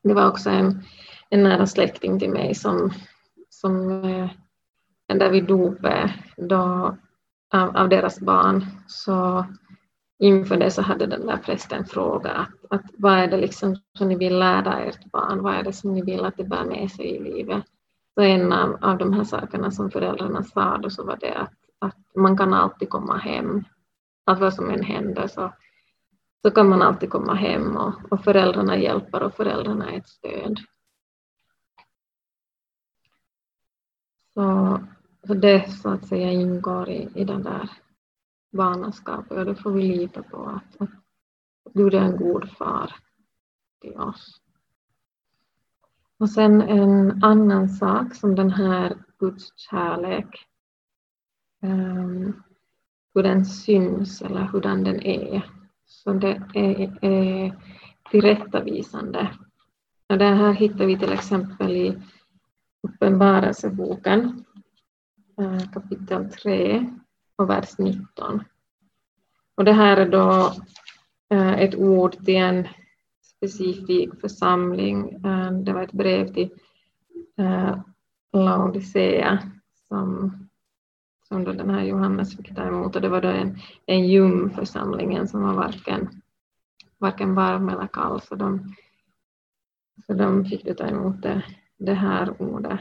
Det 0.03 0.15
var 0.15 0.29
också 0.29 0.51
en, 0.51 0.83
en 1.31 1.43
nära 1.43 1.67
släkting 1.67 2.19
till 2.19 2.31
mig 2.31 2.55
som, 2.55 2.91
som 3.49 4.05
eh, 4.05 4.31
där 5.19 5.31
vid 5.31 5.45
dopet 5.45 6.11
då, 6.37 6.97
av, 7.53 7.77
av, 7.77 7.89
deras 7.89 8.21
barn 8.21 8.67
så 8.87 9.47
inför 10.19 10.57
det 10.57 10.71
så 10.71 10.83
hade 10.83 11.07
den 11.07 11.27
där 11.27 11.37
prästen 11.37 11.85
frågat 11.85 12.37
att, 12.37 12.49
att 12.71 12.85
vad 12.99 13.13
är 13.13 13.27
det 13.27 13.37
liksom 13.37 13.77
som 13.99 14.09
ni 14.09 14.17
vill 14.17 14.39
lära 14.39 14.81
ert 14.81 15.05
barn, 15.05 15.43
vad 15.43 15.55
är 15.55 15.63
det 15.63 15.73
som 15.73 15.95
ni 15.95 16.03
vill 16.03 16.25
att 16.25 16.37
det 16.37 16.45
bär 16.45 16.65
med 16.65 16.91
sig 16.91 17.07
i 17.07 17.23
livet. 17.23 17.65
Så 18.15 18.21
en 18.21 18.53
av, 18.53 18.79
av 18.85 18.99
de 18.99 19.13
här 19.13 19.25
sakerna 19.25 19.71
som 19.71 19.91
föräldrarna 19.91 20.43
sa 20.43 20.79
då 20.79 20.91
så 20.91 21.05
var 21.05 21.17
det 21.21 21.35
att 21.35 21.53
att 21.79 21.97
man 22.15 22.37
kan 22.37 22.55
alltid 22.55 22.89
komma 22.89 23.17
hem. 23.17 23.65
Att 24.25 24.41
vad 24.41 24.55
som 24.55 24.71
än 24.71 24.83
händer 24.83 25.27
så, 25.27 25.53
så 26.43 26.51
kan 26.51 26.69
man 26.69 26.83
alltid 26.83 27.11
komma 27.11 27.35
hem 27.35 27.77
och, 27.77 27.95
och 28.11 28.25
föräldrarna 28.25 28.79
hjälper 28.79 29.23
och 29.23 29.35
föräldrarna 29.35 29.91
är 29.91 29.99
ett 29.99 30.09
stöd. 30.09 30.59
Så, 34.39 34.81
så 35.27 35.35
det 35.35 35.71
så 35.71 35.89
att 35.89 36.07
säga 36.07 36.33
ingår 36.33 36.89
i, 36.89 37.09
i 37.15 37.25
den 37.25 37.43
där 37.43 37.71
barnaskapet 38.53 39.39
och 39.39 39.45
då 39.45 39.55
får 39.55 39.71
vi 39.71 39.83
lita 39.83 40.23
på 40.23 40.37
att, 40.37 40.81
att 40.83 40.91
Gud 41.75 41.95
är 41.95 42.01
en 42.01 42.17
god 42.17 42.51
far 42.51 42.95
till 43.81 43.97
oss. 43.97 44.41
Och 46.19 46.31
sen 46.31 46.63
en 46.63 47.25
annan 47.25 47.69
sak 47.69 48.15
som 48.15 48.35
den 48.35 48.51
här 48.51 48.97
Guds 49.19 49.53
kärlek 49.57 50.47
um, 51.63 52.43
hur 53.15 53.23
den 53.23 53.45
syns 53.45 54.23
eller 54.23 54.49
hur 54.53 54.61
den 54.61 54.87
är. 54.87 55.51
Så 55.87 56.13
det 56.13 56.43
är, 56.55 57.05
är 57.05 57.63
tillrättavisande. 58.11 59.31
Och 60.09 60.19
det 60.19 60.25
här 60.25 60.53
hittar 60.53 60.87
vi 60.87 60.99
till 60.99 61.13
exempel 61.13 61.77
i 61.77 62.03
Uppenbarelseboken 62.83 64.45
eh, 65.41 65.71
kapitel 65.73 66.31
3 66.31 66.91
och 67.37 67.51
vers 67.51 67.79
19. 67.79 68.45
Och 69.55 69.65
det 69.65 69.73
här 69.73 69.97
är 69.97 70.09
då 70.09 70.53
eh, 71.31 71.53
ett 71.53 71.75
ord 71.75 72.25
till 72.25 72.37
en 72.37 72.69
specifik 73.23 74.21
församling. 74.21 75.25
Eh, 75.25 75.53
det 75.53 75.73
var 75.73 75.83
ett 75.83 75.93
brev 75.93 76.35
till 76.35 76.51
Laodicea 78.33 79.39
som 79.89 80.49
som 81.29 81.45
då 81.45 81.53
den 81.53 81.71
här 81.71 81.83
Johannes 81.83 82.37
fick 82.37 82.55
ta 82.55 82.63
emot 82.63 82.97
och 82.97 83.03
det 83.03 83.09
var 83.09 83.21
då 83.21 83.29
en, 83.29 83.59
en 83.87 84.09
ljum 84.09 84.51
församlingen 84.51 85.29
som 85.29 85.43
var 85.43 85.55
varken, 85.55 86.23
varken 86.99 87.35
varm 87.35 87.69
eller 87.69 87.87
kall 87.87 88.21
så 88.21 88.35
de, 88.35 88.75
så 90.07 90.13
de 90.13 90.45
fick 90.45 90.77
ta 90.77 90.87
emot 90.87 91.23
det, 91.23 91.43
det 91.79 91.95
här 91.95 92.43
ordet. 92.43 92.81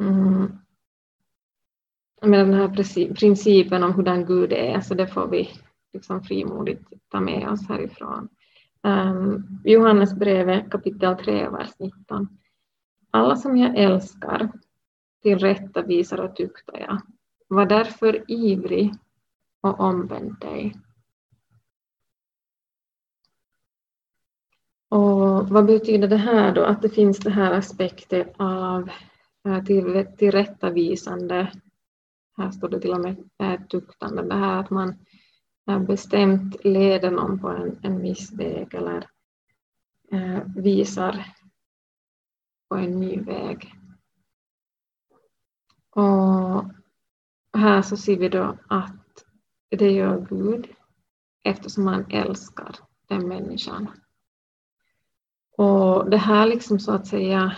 Mm. 0.00 0.58
Med 2.22 2.40
den 2.40 2.54
här 2.54 3.14
principen 3.14 3.82
om 3.82 3.92
hurdan 3.92 4.24
Gud 4.24 4.52
är, 4.52 4.80
så 4.80 4.94
det 4.94 5.06
får 5.06 5.28
vi 5.28 5.50
liksom 5.92 6.22
frimodigt 6.22 6.82
ta 7.08 7.20
med 7.20 7.48
oss 7.48 7.68
härifrån. 7.68 8.28
Ehm, 8.82 9.16
um, 9.16 9.60
Johannes 9.64 10.14
brevet 10.14 10.70
kapitel 10.70 11.16
3, 11.16 11.48
vers 11.48 11.70
19. 11.78 12.28
Alla 13.10 13.36
som 13.36 13.56
jag 13.56 13.76
älskar 13.76 14.52
tillrättavisar 15.22 16.18
och 16.18 16.36
tuktar 16.36 16.78
jag. 16.78 17.02
Var 17.48 17.66
därför 17.66 18.30
ivrig 18.30 18.94
och 19.60 19.80
omvänd 19.80 20.40
dig. 20.40 20.76
Och 24.88 25.48
vad 25.48 25.66
betyder 25.66 26.08
det 26.08 26.16
här 26.16 26.54
då? 26.54 26.64
Att 26.64 26.82
det 26.82 26.88
finns 26.88 27.18
det 27.18 27.30
här 27.30 27.52
aspekten 27.52 28.28
av 28.36 28.90
eh, 29.48 29.64
till, 29.64 30.06
tillrättavisande. 30.18 31.52
Här 32.36 32.50
står 32.50 32.68
det 32.68 32.80
till 32.80 32.92
och 32.92 33.00
med 33.00 33.68
tuktande. 33.70 34.22
Det 34.22 34.34
här 34.34 34.60
att 34.60 34.70
man 34.70 34.94
bestämt 35.86 36.64
leder 36.64 37.10
någon 37.10 37.38
på 37.38 37.48
en, 37.48 37.78
en 37.82 38.02
viss 38.02 38.32
väg 38.32 38.74
eller 38.74 39.10
eh, 40.12 40.42
visar 40.56 41.24
på 42.68 42.76
en 42.76 43.00
ny 43.00 43.20
väg. 43.20 43.74
Och 45.90 46.64
här 47.52 47.82
så 47.82 47.96
ser 47.96 48.16
vi 48.16 48.28
då 48.28 48.58
att 48.68 49.24
det 49.70 49.90
gör 49.90 50.26
Gud 50.30 50.68
eftersom 51.44 51.86
han 51.86 52.10
älskar 52.10 52.76
den 53.08 53.28
människan. 53.28 53.90
Och 55.58 56.10
det 56.10 56.16
här 56.16 56.46
liksom 56.46 56.80
så 56.80 56.92
att 56.92 57.06
säga 57.06 57.56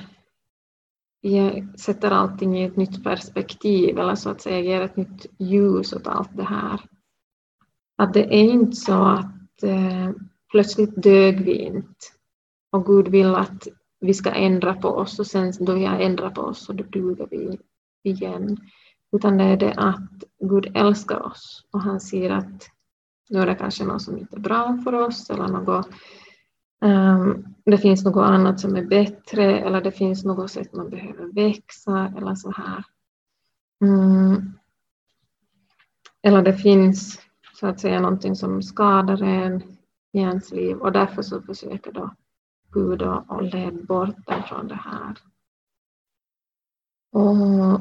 sätter 1.77 2.11
allting 2.11 2.59
i 2.59 2.65
ett 2.65 2.77
nytt 2.77 3.05
perspektiv 3.05 3.99
eller 3.99 4.15
så 4.15 4.31
att 4.31 4.41
säga 4.41 4.61
ger 4.61 4.81
ett 4.81 4.97
nytt 4.97 5.27
ljus 5.39 5.93
åt 5.93 6.07
allt 6.07 6.37
det 6.37 6.45
här. 6.45 6.81
Att 7.97 8.15
det 8.15 8.25
är 8.25 8.53
inte 8.53 8.77
så 8.77 9.03
att 9.05 9.63
eh, 9.63 10.11
plötsligt 10.51 11.03
dög 11.03 11.45
vi 11.45 11.55
inte 11.55 12.07
och 12.71 12.87
Gud 12.87 13.09
vill 13.09 13.35
att 13.35 13.69
vi 14.01 14.15
ska 14.15 14.31
ändra 14.31 14.75
på 14.75 14.89
oss 14.89 15.19
och 15.19 15.27
sen 15.27 15.53
då 15.61 15.75
vi 15.75 15.85
har 15.85 15.99
ändrat 15.99 16.35
på 16.35 16.41
oss 16.41 16.65
så 16.65 16.73
då 16.73 16.85
duger 16.85 17.27
vi 17.31 17.59
igen. 18.03 18.57
Utan 19.13 19.37
det 19.37 19.45
är 19.45 19.57
det 19.57 19.75
att 19.77 20.25
Gud 20.41 20.77
älskar 20.77 21.27
oss 21.27 21.65
och 21.73 21.81
han 21.81 22.01
ser 22.01 22.31
att 22.31 22.71
nu 23.29 23.39
är 23.39 23.47
det 23.47 23.55
kanske 23.55 23.85
något 23.85 24.03
som 24.03 24.19
inte 24.19 24.37
är 24.37 24.41
bra 24.41 24.79
för 24.85 24.93
oss 24.93 25.31
eller 25.31 25.49
något, 25.49 25.87
um, 26.81 27.55
det 27.65 27.79
finns 27.79 28.05
något 28.05 28.25
annat 28.25 28.61
som 28.61 28.77
är 28.77 28.85
bättre 28.85 29.61
eller 29.61 29.81
det 29.81 29.93
finns 29.93 30.25
något 30.25 30.51
sätt 30.51 30.73
man 30.73 30.91
behöver 30.91 31.33
växa 31.33 32.13
eller 32.17 32.35
så 32.35 32.51
här. 32.51 32.85
Mm. 33.85 34.53
Eller 36.23 36.43
det 36.43 36.55
finns 36.55 37.21
så 37.55 37.67
att 37.67 37.81
säga 37.81 38.01
någonting 38.01 38.37
som 38.37 38.63
skadar 38.63 39.23
en 39.23 39.63
i 40.13 40.19
ens 40.19 40.53
liv 40.53 40.77
och 40.77 40.93
därför 40.93 41.23
så 41.23 41.41
försöker 41.41 41.93
då 41.93 42.15
Gud 42.73 43.03
och 43.03 43.43
led 43.43 43.87
bort 43.87 44.27
den 44.27 44.43
från 44.43 44.69
det 44.69 44.75
här. 44.85 45.17
Och 47.13 47.81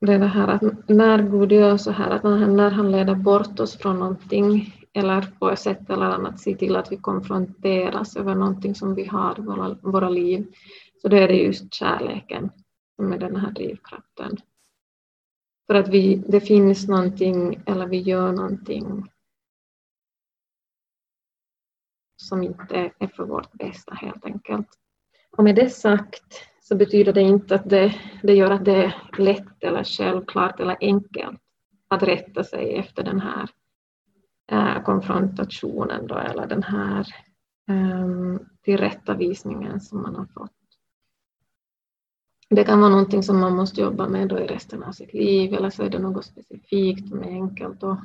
det 0.00 0.12
är 0.12 0.18
det 0.18 0.26
här 0.26 0.48
att 0.48 0.88
när 0.88 1.22
Gud 1.22 1.52
gör 1.52 1.76
så 1.76 1.90
här, 1.90 2.10
att 2.10 2.22
när 2.22 2.70
han 2.70 2.90
leder 2.90 3.14
bort 3.14 3.60
oss 3.60 3.76
från 3.76 3.98
någonting 3.98 4.74
eller 4.92 5.22
på 5.38 5.50
ett 5.50 5.58
sätt 5.58 5.90
eller 5.90 6.06
annat 6.06 6.40
se 6.40 6.56
till 6.56 6.76
att 6.76 6.92
vi 6.92 6.96
konfronteras 6.96 8.16
över 8.16 8.34
någonting 8.34 8.74
som 8.74 8.94
vi 8.94 9.04
har 9.04 9.38
i 9.38 9.42
våra, 9.42 9.76
våra 9.82 10.08
liv, 10.08 10.46
så 11.02 11.08
då 11.08 11.16
är 11.16 11.28
det 11.28 11.34
just 11.34 11.74
kärleken 11.74 12.50
som 12.96 13.12
är 13.12 13.18
den 13.18 13.36
här 13.36 13.50
drivkraften. 13.50 14.36
För 15.66 15.74
att 15.74 15.88
vi, 15.88 16.16
det 16.28 16.40
finns 16.40 16.88
någonting 16.88 17.62
eller 17.66 17.86
vi 17.86 17.98
gör 17.98 18.32
någonting 18.32 19.10
som 22.16 22.42
inte 22.42 22.92
är 22.98 23.06
för 23.06 23.24
vårt 23.24 23.52
bästa 23.52 23.94
helt 23.94 24.24
enkelt. 24.24 24.68
Och 25.36 25.44
med 25.44 25.54
det 25.54 25.70
sagt 25.70 26.46
så 26.60 26.76
betyder 26.76 27.12
det 27.12 27.20
inte 27.20 27.54
att 27.54 27.70
det, 27.70 27.94
det 28.22 28.34
gör 28.34 28.50
att 28.50 28.64
det 28.64 28.84
är 28.84 28.94
lätt 29.18 29.64
eller 29.64 29.84
självklart 29.84 30.60
eller 30.60 30.76
enkelt 30.80 31.40
att 31.88 32.02
rätta 32.02 32.44
sig 32.44 32.74
efter 32.74 33.02
den 33.02 33.20
här 33.20 33.50
Eh, 34.50 34.82
konfrontationen 34.82 36.06
då, 36.06 36.14
eller 36.14 36.46
den 36.46 36.62
här 36.62 37.06
ähm, 37.68 38.38
tillrättavisningen 38.62 39.80
som 39.80 40.02
man 40.02 40.16
har 40.16 40.26
fått. 40.26 40.52
Det 42.50 42.64
kan 42.64 42.80
vara 42.80 42.90
någonting 42.90 43.22
som 43.22 43.40
man 43.40 43.56
måste 43.56 43.80
jobba 43.80 44.08
med 44.08 44.28
då 44.28 44.38
i 44.38 44.46
resten 44.46 44.82
av 44.82 44.92
sitt 44.92 45.14
liv 45.14 45.54
eller 45.54 45.70
så 45.70 45.82
är 45.82 45.90
det 45.90 45.98
något 45.98 46.24
specifikt 46.24 47.08
som 47.08 47.22
är 47.22 47.28
enkelt 47.28 47.82
och 47.82 47.96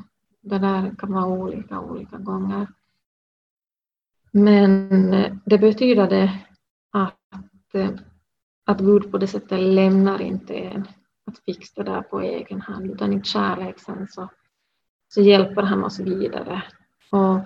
det 0.41 0.57
där 0.57 0.95
kan 0.97 1.13
vara 1.13 1.27
olika 1.27 1.79
olika 1.79 2.17
gånger. 2.17 2.67
Men 4.31 5.13
eh, 5.13 5.33
det 5.45 5.57
betyder 5.57 6.09
det 6.09 6.39
att 6.91 7.75
eh, 7.75 7.89
att 8.65 8.79
Gud 8.79 9.11
på 9.11 9.17
det 9.17 9.27
sättet 9.27 9.59
lämnar 9.59 10.21
inte 10.21 10.53
en 10.53 10.87
att 11.25 11.39
fixa 11.39 11.83
det 11.83 11.91
där 11.91 12.01
på 12.01 12.21
egen 12.21 12.61
hand, 12.61 12.91
utan 12.91 13.13
i 13.13 13.23
kärlek 13.23 13.79
sen 13.79 14.07
så, 14.07 14.29
så 15.07 15.21
hjälper 15.21 15.61
han 15.61 15.83
oss 15.83 15.99
vidare 15.99 16.63
och 17.09 17.39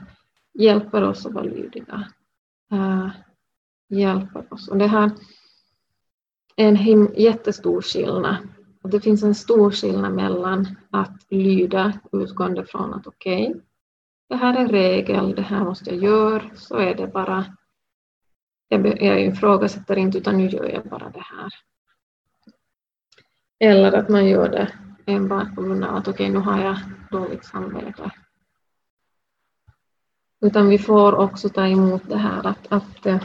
hjälper 0.54 1.04
oss 1.04 1.26
att 1.26 1.34
vara 1.34 1.44
lydiga. 1.44 2.08
Uh, 2.74 3.10
hjälper 3.90 4.54
oss. 4.54 4.68
Och 4.68 4.78
det 4.78 4.88
här 4.88 5.12
är 6.56 6.68
en 6.68 6.76
him, 6.76 7.14
jättestor 7.16 7.82
skillnad. 7.82 8.36
Och 8.82 8.90
det 8.90 9.02
finns 9.02 9.24
en 9.24 9.36
stor 9.36 9.72
skillnad 9.72 10.14
mellan 10.14 10.76
att 10.90 11.26
lyda 11.30 11.94
utgående 12.12 12.66
från 12.66 12.94
att 12.94 13.08
okej, 13.08 13.50
okay, 13.50 13.62
det 14.30 14.36
här 14.36 14.54
är 14.54 14.60
en 14.60 14.70
regel, 14.70 15.36
det 15.36 15.42
här 15.42 15.64
måste 15.64 15.90
jag 15.90 16.04
göra, 16.04 16.50
så 16.56 16.76
är 16.76 16.96
det 16.96 17.08
bara 17.08 17.46
jag, 18.68 19.04
jag 19.04 19.22
ifrågasätter 19.22 19.98
inte 19.98 20.18
utan 20.18 20.38
nu 20.38 20.48
gör 20.48 20.66
jag 20.66 20.84
bara 20.84 21.10
det 21.10 21.24
här. 21.24 21.54
Eller 23.60 23.92
att 23.92 24.10
man 24.10 24.28
gör 24.28 24.50
det 24.50 24.72
enbart 25.06 25.56
på 25.56 25.62
grund 25.62 25.84
av 25.84 25.96
att 25.96 26.08
okej, 26.08 26.30
okay, 26.30 26.30
nu 26.30 26.40
har 26.40 26.62
jag 26.62 26.78
dåligt 27.12 27.32
liksom, 27.32 27.64
samvete. 27.64 28.12
Utan 30.42 30.70
vi 30.70 30.78
får 30.78 31.16
också 31.16 31.50
ta 31.50 31.68
emot 31.68 32.10
det 32.10 32.18
här 32.18 32.48
att, 32.48 32.72
att 32.72 33.06
eh, 33.06 33.24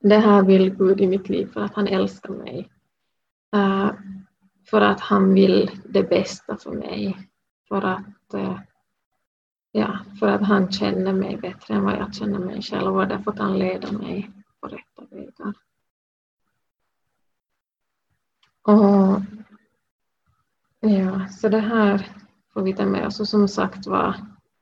det 0.00 0.18
här 0.18 0.42
vill 0.42 0.74
Gud 0.74 1.00
i 1.00 1.06
mitt 1.06 1.28
liv 1.28 1.46
för 1.52 1.60
att 1.60 1.74
han 1.74 1.86
älskar 1.86 2.32
mig. 2.32 2.70
Uh, 3.56 3.92
för 4.70 4.80
att 4.80 5.00
han 5.00 5.34
vill 5.34 5.70
det 5.84 6.02
bästa 6.02 6.56
för 6.56 6.70
mig. 6.70 7.28
För 7.68 7.82
att 7.82 8.34
uh, 8.34 8.58
Ja, 9.76 9.98
för 10.20 10.28
att 10.28 10.42
han 10.42 10.72
känner 10.72 11.12
mig 11.12 11.36
bättre 11.36 11.74
än 11.74 11.84
vad 11.84 11.94
jag 11.94 12.14
känner 12.14 12.38
mig 12.38 12.62
själv 12.62 12.96
och 12.96 13.08
därför 13.08 13.32
kan 13.32 13.58
leda 13.58 13.92
mig 13.92 14.30
på 14.60 14.68
rätta 14.68 15.02
vägar. 15.10 15.54
Och 18.62 19.20
ja, 20.80 21.28
så 21.28 21.48
det 21.48 21.60
här 21.60 22.23
får 22.54 22.62
vi 22.62 22.74
ta 22.74 22.86
med 22.86 23.06
oss. 23.06 23.20
Och 23.20 23.28
som 23.28 23.48
sagt 23.48 23.86
var, 23.86 24.14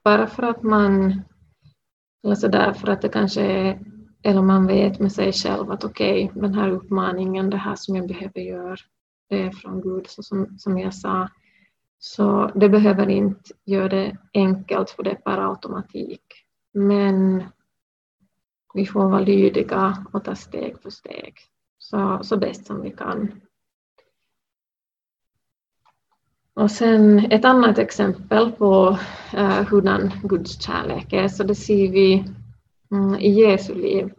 bara 0.05 0.27
för 0.27 0.43
att 0.43 0.63
man, 0.63 1.23
eller 2.25 2.35
så 2.35 2.49
där 2.49 2.73
för 2.73 2.89
att 2.89 3.03
det 3.03 3.09
kanske 3.09 3.43
är, 3.43 3.81
eller 4.23 4.43
man 4.43 4.67
vet 4.67 5.01
med 5.01 5.13
sig 5.13 5.33
själv 5.33 5.71
att 5.71 5.85
okej, 5.85 6.25
okay, 6.25 6.41
den 6.41 6.55
här 6.55 6.71
uppmaningen, 6.71 7.51
det 7.51 7.57
här 7.57 7.77
som 7.77 7.97
jag 7.97 8.09
behöver 8.09 8.41
göra, 8.41 8.77
det 9.29 9.43
är 9.43 9.51
från 9.51 9.81
Gud, 9.81 10.07
så 10.07 10.23
som, 10.23 10.59
som 10.59 10.79
jag 10.79 10.95
sa, 10.95 11.29
så 11.99 12.51
det 12.55 12.69
behöver 12.69 13.09
inte 13.09 13.51
göra 13.65 13.89
det 13.89 14.17
enkelt 14.35 14.91
för 14.91 15.03
det 15.03 15.11
är 15.11 15.15
per 15.15 15.51
automatik. 15.51 16.23
Men 16.73 17.45
vi 18.75 18.87
får 18.87 19.09
vara 19.09 19.21
lydiga 19.21 20.07
och 20.13 20.25
ta 20.25 20.35
steg 20.35 20.83
för 20.83 20.91
steg 20.91 21.35
så, 21.79 22.21
så 22.23 22.37
bäst 22.37 22.67
som 22.67 22.83
vi 22.83 22.91
kan. 22.91 23.41
Och 26.55 26.71
sen 26.71 27.19
ett 27.19 27.45
annat 27.45 27.79
exempel 27.79 28.53
på 28.53 28.99
eh, 29.33 29.61
uh, 29.61 29.67
hurdan 29.69 30.13
Guds 30.23 30.63
kärlek 30.63 31.13
är, 31.13 31.29
så 31.29 31.45
det 31.45 31.55
ser 31.55 31.93
vi 31.93 32.25
mm, 32.91 33.15
i 33.15 33.31
Jesu 33.31 33.75
liv. 33.75 34.13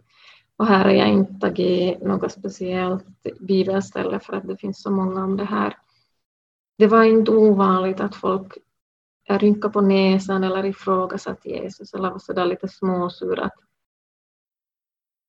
Och 0.58 0.67
här 0.67 0.84
har 0.84 0.91
jag 0.91 1.10
inte 1.10 1.39
tagit 1.39 2.02
något 2.02 2.32
speciellt 2.32 3.06
bibelställe 3.39 4.19
för 4.19 4.34
att 4.34 4.48
det 4.48 4.58
finns 4.58 4.82
så 4.82 4.91
många 4.91 5.24
om 5.24 5.38
det 5.38 5.46
här 5.46 5.78
det 6.78 6.88
var 6.88 7.04
inte 7.04 7.32
ovanligt 7.32 8.00
att 8.00 8.15
folk 8.15 8.58
rynkade 9.30 9.74
på 9.74 9.82
näsan 9.82 10.43
eller 10.43 10.65
ifrågasatte 10.65 11.50
Jesus 11.50 11.93
eller 11.93 12.12
var 12.12 12.19
sådär 12.19 12.46
lite 12.46 12.67
småsura. 12.67 13.50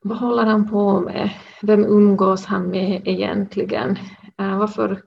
Vad 0.02 0.18
håller 0.18 0.44
han 0.44 0.70
på 0.70 1.00
med? 1.00 1.30
Vem 1.62 1.84
umgås 1.84 2.44
han 2.44 2.70
med 2.70 3.08
egentligen? 3.08 3.98
Eh, 4.38 4.58
varför, 4.58 5.02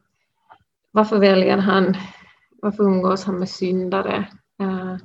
varför 0.97 1.19
väljer 1.19 1.57
han, 1.57 1.95
varför 2.61 2.83
umgås 2.83 3.25
han 3.25 3.39
med 3.39 3.49
syndare? 3.49 4.27
Eh, 4.61 4.95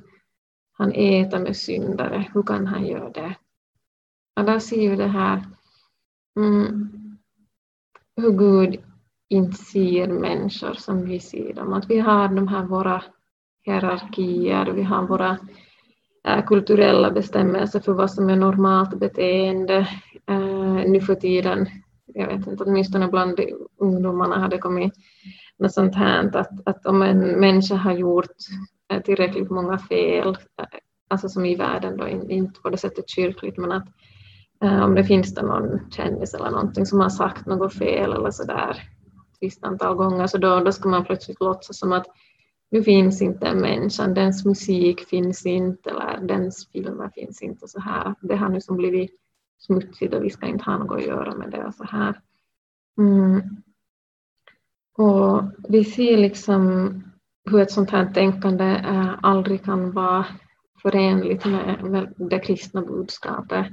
han 0.77 0.91
äter 0.91 1.39
med 1.39 1.57
syndare, 1.57 2.27
hur 2.33 2.43
kan 2.43 2.67
han 2.67 2.85
göra 2.87 3.09
det? 3.09 3.35
Och 4.35 4.45
där 4.45 4.59
ser 4.59 4.89
vi 4.89 4.95
det 4.95 5.07
här 5.07 5.43
mm, 6.39 6.89
hur 8.15 8.31
Gud 8.31 8.79
inte 9.29 9.57
ser 9.57 10.07
människor 10.07 10.73
som 10.73 11.05
vi 11.05 11.19
ser 11.19 11.53
dem. 11.53 11.73
Att 11.73 11.89
vi 11.89 11.99
har 11.99 12.27
de 12.27 12.47
här 12.47 12.63
våra 12.63 13.03
hierarkier, 13.65 14.65
vi 14.65 14.83
har 14.83 15.07
våra 15.07 15.37
eh, 16.27 16.45
kulturella 16.45 17.11
bestämmelser 17.11 17.79
för 17.79 17.93
vad 17.93 18.11
som 18.11 18.29
är 18.29 18.35
normalt 18.35 18.99
beteende 18.99 19.77
eh, 20.29 20.91
nu 20.91 21.01
för 21.01 21.15
tiden. 21.15 21.67
Jag 22.05 22.27
vet 22.27 22.47
inte, 22.47 22.63
åtminstone 22.63 23.07
bland 23.07 23.39
ungdomarna 23.77 24.39
har 24.39 24.47
det 24.47 24.57
kommit 24.57 24.93
något 25.63 25.73
sånt 25.73 25.95
här 25.95 26.37
att, 26.37 26.67
att 26.67 26.85
om 26.85 27.01
en 27.01 27.19
människa 27.19 27.75
har 27.75 27.93
gjort 27.93 28.37
eh, 28.93 29.01
tillräckligt 29.01 29.49
många 29.49 29.77
fel, 29.77 30.27
eh, 30.29 30.65
alltså 31.09 31.29
som 31.29 31.45
i 31.45 31.55
världen 31.55 31.97
då, 31.97 32.07
inte 32.07 32.61
på 32.61 32.69
det 32.69 32.77
sättet 32.77 33.09
kyrkligt, 33.09 33.57
men 33.57 33.71
att 33.71 33.87
eh, 34.63 34.83
om 34.83 34.95
det 34.95 35.03
finns 35.03 35.35
det 35.35 35.41
någon 35.41 35.91
kändis 35.91 36.33
eller 36.33 36.51
någonting 36.51 36.85
som 36.85 36.99
har 36.99 37.09
sagt 37.09 37.45
något 37.45 37.73
fel 37.73 38.13
eller 38.13 38.31
så 38.31 38.43
där 38.43 38.83
visst 39.41 39.63
antal 39.63 39.95
gånger 39.95 40.27
så 40.27 40.37
då, 40.37 40.59
då 40.59 40.71
ska 40.71 40.89
man 40.89 41.05
plötsligt 41.05 41.39
låtsas 41.39 41.79
som 41.79 41.91
att 41.91 42.05
nu 42.71 42.83
finns 42.83 43.21
inte 43.21 43.55
människan, 43.55 44.13
dens 44.13 44.45
musik 44.45 45.07
finns 45.07 45.45
inte 45.45 45.89
eller 45.89 46.27
dens 46.27 46.69
filmer 46.71 47.09
finns 47.15 47.41
inte 47.41 47.65
och 47.65 47.69
så 47.69 47.79
här. 47.79 48.15
Det 48.21 48.35
har 48.35 48.49
nu 48.49 48.61
som 48.61 48.77
blivit 48.77 49.11
smutsigt 49.57 50.13
och 50.13 50.23
vi 50.23 50.29
ska 50.29 50.45
inte 50.45 50.63
ha 50.63 50.77
något 50.77 50.97
att 50.97 51.05
göra 51.05 51.35
med 51.35 51.51
det 51.51 51.65
och 51.65 51.73
så 51.73 51.83
här. 51.83 52.19
Mm. 52.97 53.41
Och 54.97 55.43
vi 55.69 55.83
ser 55.83 56.17
liksom 56.17 56.93
hur 57.51 57.61
ett 57.61 57.71
sånt 57.71 57.89
här 57.89 58.13
tänkande 58.13 58.65
eh, 58.65 59.15
aldrig 59.21 59.63
kan 59.63 59.91
vara 59.91 60.25
förenligt 60.81 61.45
med, 61.45 62.13
det 62.17 62.39
kristna 62.39 62.81
budskapet. 62.81 63.67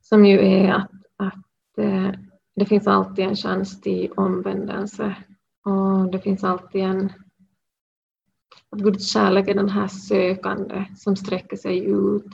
Som 0.00 0.26
ju 0.26 0.38
är 0.38 0.72
att, 0.72 0.90
att 1.16 1.78
eh, 1.78 2.10
det 2.56 2.66
finns 2.66 2.86
alltid 2.86 3.24
en 3.24 3.36
chans 3.36 3.80
till 3.80 4.12
omvändelse. 4.16 5.16
Och 5.64 6.10
det 6.10 6.20
finns 6.20 6.44
alltid 6.44 6.80
en 6.80 7.12
att 8.70 8.78
Guds 8.78 9.12
kärlek 9.12 9.48
är 9.48 9.54
den 9.54 9.68
här 9.68 9.88
sökande 9.88 10.84
som 10.96 11.16
sträcker 11.16 11.56
sig 11.56 11.84
ut, 11.84 12.26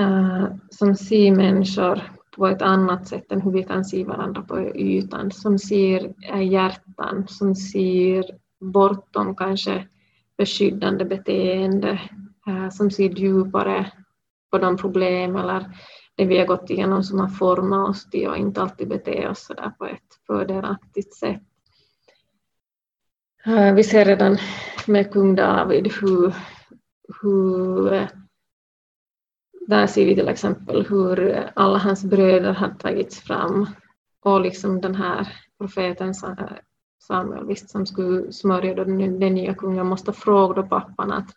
eh, 0.00 0.46
som 0.70 0.94
ser 0.94 1.36
människor 1.36 2.02
på 2.36 2.46
ett 2.46 2.62
annat 2.62 3.08
sätt 3.08 3.32
än 3.32 3.40
hur 3.40 3.50
vi 3.50 3.62
kan 3.62 3.84
se 3.84 4.04
varandra 4.04 4.42
på 4.42 4.60
ytan, 4.60 5.30
som 5.30 5.58
ser 5.58 6.14
eh, 6.32 6.52
hjärtan, 6.52 7.24
som 7.28 7.54
ser 7.54 8.24
bortom 8.60 9.36
kanske 9.36 9.88
beskyddande 10.38 11.04
beteende, 11.04 12.00
eh, 12.46 12.70
som 12.70 12.90
ser 12.90 13.08
djupare 13.08 13.92
på 14.50 14.58
de 14.58 14.76
problem 14.76 15.36
eller 15.36 15.64
det 16.16 16.24
vi 16.24 16.38
har 16.38 16.46
gått 16.46 16.70
igenom 16.70 17.02
som 17.02 17.20
har 17.20 17.28
format 17.28 17.88
oss 17.88 18.10
till 18.10 18.28
att 18.28 18.38
inte 18.38 18.62
alltid 18.62 18.88
bete 18.88 19.28
oss 19.28 19.46
så 19.46 19.54
där 19.54 19.70
på 19.70 19.86
ett 19.86 20.26
fördelaktigt 20.26 21.14
sätt. 21.14 21.42
Eh, 23.46 23.74
vi 23.74 23.84
ser 23.84 24.04
redan 24.04 24.38
med 24.86 25.12
kung 25.12 25.34
David 25.34 25.92
hur, 26.00 26.34
hur 27.22 28.08
där 29.66 29.86
ser 29.86 30.06
vi 30.06 30.14
till 30.14 30.28
exempel 30.28 30.86
hur 30.86 31.28
eh, 31.28 31.44
alla 31.54 31.78
hans 31.78 32.04
bröder 32.04 32.52
har 32.52 32.68
tagits 32.68 33.20
fram 33.20 33.66
och 34.20 34.40
liksom 34.40 34.80
den 34.80 34.94
här 34.94 35.28
profeten 35.58 36.14
Samuel, 36.98 37.46
visst, 37.46 37.70
som 37.70 37.86
skulle 37.86 38.32
smörja 38.32 38.74
den, 38.74 39.20
den 39.20 39.34
nya 39.34 39.54
kungen, 39.54 39.86
måste 39.86 40.12
fråga 40.12 40.62
då 40.62 40.68
pappan 40.68 41.12
att 41.12 41.34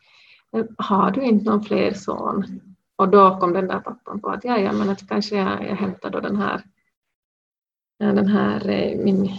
eh, 0.56 0.66
har 0.78 1.12
du 1.12 1.22
inte 1.22 1.50
någon 1.50 1.64
fler 1.64 1.94
son? 1.94 2.62
Och 2.96 3.10
då 3.10 3.40
kom 3.40 3.54
den 3.54 3.68
där 3.68 3.80
pappan 3.80 4.22
på 4.22 4.30
att 4.30 4.44
ja, 4.44 4.58
ja 4.58 4.74
men 4.74 4.90
att 4.90 5.10
kanske 5.10 5.36
jag, 5.36 5.68
jag 5.68 5.76
hämtar 5.76 6.10
då 6.10 6.20
den 6.20 6.36
här, 6.36 6.64
eh, 8.04 8.14
den 8.14 8.28
här 8.28 8.96
min, 9.04 9.30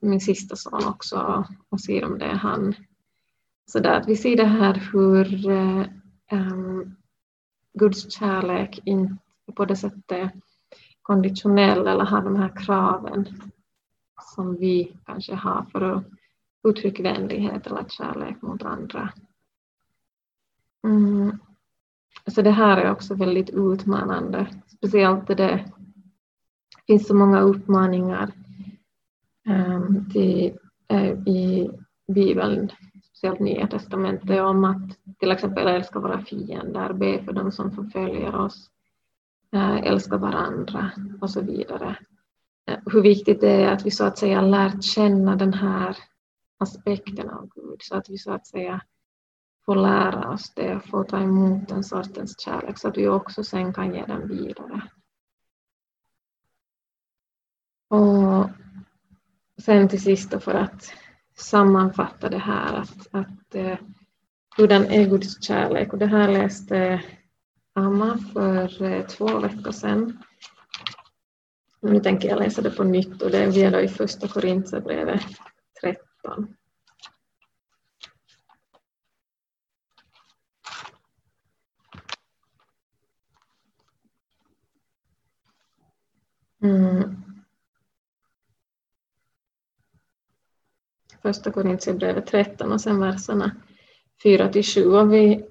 min 0.00 0.20
sista 0.20 0.56
son 0.56 0.86
också 0.86 1.44
och 1.68 1.80
ser 1.80 2.04
om 2.04 2.18
det 2.18 2.24
är 2.24 2.34
han. 2.34 2.74
Så 3.66 3.78
där 3.78 3.92
att 3.92 4.08
vi 4.08 4.16
ser 4.16 4.36
det 4.36 4.44
här 4.44 4.88
hur 4.92 5.46
um, 6.32 6.96
Guds 7.78 8.12
kärlek 8.12 8.80
inte 8.84 9.18
på 9.54 9.64
det 9.64 9.76
sättet 9.76 10.32
konditionell 11.02 11.86
eller 11.86 12.04
har 12.04 12.22
de 12.22 12.36
här 12.36 12.52
kraven 12.56 13.26
som 14.34 14.56
vi 14.56 14.96
kanske 15.06 15.34
har 15.34 15.62
för 15.72 15.80
att 15.80 16.04
uttrycka 16.68 17.02
vänlighet 17.02 17.66
eller 17.66 17.84
kärlek 17.88 18.42
mot 18.42 18.62
andra. 18.62 19.12
Mm. 20.84 21.38
Så 22.26 22.42
det 22.42 22.50
här 22.50 22.76
är 22.76 22.90
också 22.90 23.14
väldigt 23.14 23.50
utmanande, 23.50 24.46
speciellt 24.66 25.26
det, 25.26 25.34
det 25.34 25.72
finns 26.86 27.06
så 27.06 27.14
många 27.14 27.40
uppmaningar 27.40 28.32
um, 29.48 30.10
till, 30.12 30.58
uh, 30.92 31.28
i 31.28 31.70
Bibeln, 32.12 32.70
speciellt 33.18 33.40
Nya 33.40 33.66
testamentet, 33.66 34.40
om 34.40 34.64
att 34.64 35.18
till 35.18 35.30
exempel 35.30 35.66
älska 35.66 35.98
våra 35.98 36.24
fiender, 36.24 36.92
be 36.92 37.24
för 37.24 37.32
dem 37.32 37.52
som 37.52 37.72
förföljer 37.72 38.34
oss, 38.34 38.70
eh, 39.52 39.76
älska 39.76 40.16
varandra 40.16 40.90
och 41.20 41.30
så 41.30 41.40
vidare. 41.40 41.98
Eh, 42.66 42.78
hur 42.86 43.02
viktigt 43.02 43.40
det 43.40 43.50
är 43.50 43.72
att 43.72 43.86
vi 43.86 43.90
så 43.90 44.04
att 44.04 44.18
säga 44.18 44.40
lärt 44.40 44.82
känna 44.82 45.36
den 45.36 45.54
här 45.54 45.96
aspekten 46.58 47.30
av 47.30 47.48
Gud, 47.54 47.82
så 47.82 47.96
att 47.96 48.10
vi 48.10 48.18
så 48.18 48.32
att 48.32 48.46
säga 48.46 48.80
får 49.64 49.76
lära 49.76 50.30
oss 50.30 50.54
det 50.54 50.76
och 50.76 50.84
får 50.84 51.04
ta 51.04 51.20
emot 51.20 51.68
den 51.68 51.84
sortens 51.84 52.40
kärlek 52.40 52.78
så 52.78 52.88
att 52.88 52.96
vi 52.96 53.08
också 53.08 53.44
sen 53.44 53.74
kan 53.74 53.94
ge 53.94 54.04
den 54.06 54.28
vidare. 54.28 54.82
Och 57.88 58.50
sen 59.62 59.88
till 59.88 60.02
sist 60.02 60.42
för 60.42 60.54
att 60.54 60.92
sammanfatta 61.40 62.28
det 62.28 62.38
här 62.38 62.74
att, 62.74 63.08
att 63.10 63.54
eh, 63.54 63.78
hurdan 64.56 64.84
är 64.86 65.08
Guds 65.08 65.44
kärlek 65.44 65.92
och 65.92 65.98
det 65.98 66.06
här 66.06 66.28
läste 66.28 67.02
Amma 67.74 68.18
för 68.32 68.82
eh, 68.82 69.06
två 69.06 69.38
veckor 69.38 69.72
sedan. 69.72 70.18
Nu 71.80 72.00
tänker 72.00 72.28
jag 72.28 72.38
läsa 72.38 72.62
det 72.62 72.70
på 72.70 72.84
nytt 72.84 73.22
och 73.22 73.30
det 73.30 73.38
är 73.38 73.50
vi 73.50 73.70
då 73.70 73.80
i 73.80 73.88
första 73.88 74.28
Korintierbrevet 74.28 75.22
13. 75.80 76.54
Mm. 86.62 87.27
Första 91.22 91.50
Korintierbrevet 91.50 92.26
13 92.26 92.72
och 92.72 92.80
sen 92.80 93.00
verserna 93.00 93.56
4 94.22 94.48
till 94.48 94.64
7. 94.64 94.84
Och 94.84 95.12
vi 95.12 95.44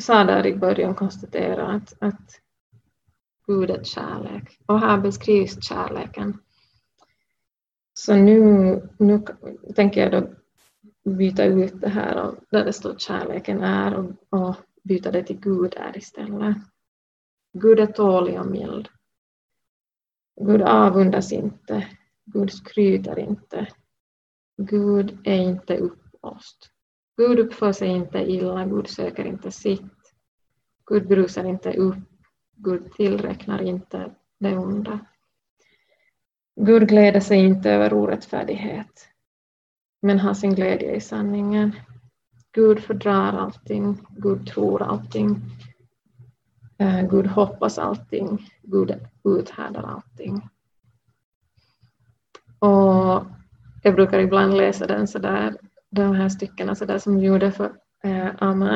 sa 0.00 0.24
där 0.24 0.46
i 0.46 0.56
början 0.56 0.94
konstatera 0.94 1.66
att, 1.66 1.94
att 1.98 2.40
Gud 3.46 3.70
är 3.70 3.84
kärlek. 3.84 4.58
Och 4.66 4.80
här 4.80 4.98
beskrivs 4.98 5.64
kärleken. 5.64 6.38
Så 7.94 8.16
nu, 8.16 8.42
nu 8.98 9.22
tänker 9.76 10.00
jag 10.00 10.12
då 10.12 10.30
byta 11.10 11.44
ut 11.44 11.80
det 11.80 11.88
här 11.88 12.22
och 12.22 12.34
där 12.50 12.64
det 12.64 12.72
står 12.72 12.94
kärleken 12.98 13.62
är 13.62 13.94
och, 13.94 14.10
och 14.30 14.56
byta 14.82 15.10
det 15.10 15.22
till 15.22 15.40
Gud 15.40 15.74
är 15.76 15.96
istället. 15.96 16.56
Gud 17.52 17.80
är 17.80 17.86
tålig 17.86 18.40
och 18.40 18.46
mild. 18.46 18.88
Gud 20.40 20.62
avundas 20.62 21.32
inte, 21.32 21.86
Gud 22.24 22.52
skryter 22.52 23.18
inte, 23.18 23.66
Gud 24.64 25.18
är 25.24 25.36
inte 25.36 25.76
uppblåst. 25.76 26.70
Gud 27.16 27.38
uppför 27.38 27.72
sig 27.72 27.88
inte 27.88 28.18
illa, 28.18 28.66
Gud 28.66 28.88
söker 28.88 29.24
inte 29.24 29.50
sitt, 29.50 30.14
Gud 30.86 31.08
brusar 31.08 31.44
inte 31.44 31.72
upp, 31.72 31.98
Gud 32.56 32.92
tillräknar 32.92 33.62
inte 33.62 34.14
det 34.38 34.56
onda. 34.56 34.98
Gud 36.56 36.88
gläder 36.88 37.20
sig 37.20 37.38
inte 37.38 37.70
över 37.70 37.92
orättfärdighet, 37.92 39.08
men 40.02 40.18
har 40.18 40.34
sin 40.34 40.54
glädje 40.54 40.94
i 40.94 41.00
sanningen. 41.00 41.72
Gud 42.52 42.80
fördrar 42.80 43.32
allting, 43.32 44.06
Gud 44.10 44.46
tror 44.46 44.82
allting, 44.82 45.40
eh, 46.78 47.08
Gud 47.08 47.26
hoppas 47.26 47.78
allting, 47.78 48.48
Gud 48.62 48.94
uthärdar 49.24 49.82
allting. 49.82 50.48
Och 52.58 53.24
jag 53.82 53.94
brukar 53.94 54.18
ibland 54.18 54.56
läsa 54.56 54.86
den 54.86 55.08
så 55.08 55.18
där, 55.18 55.56
de 55.90 56.14
här 56.14 56.28
styckena 56.28 56.74
så 56.74 56.84
där 56.84 56.98
som 56.98 57.18
vi 57.18 57.26
gjorde 57.26 57.52
för 57.52 57.72
eh, 58.04 58.28
Amma 58.38 58.74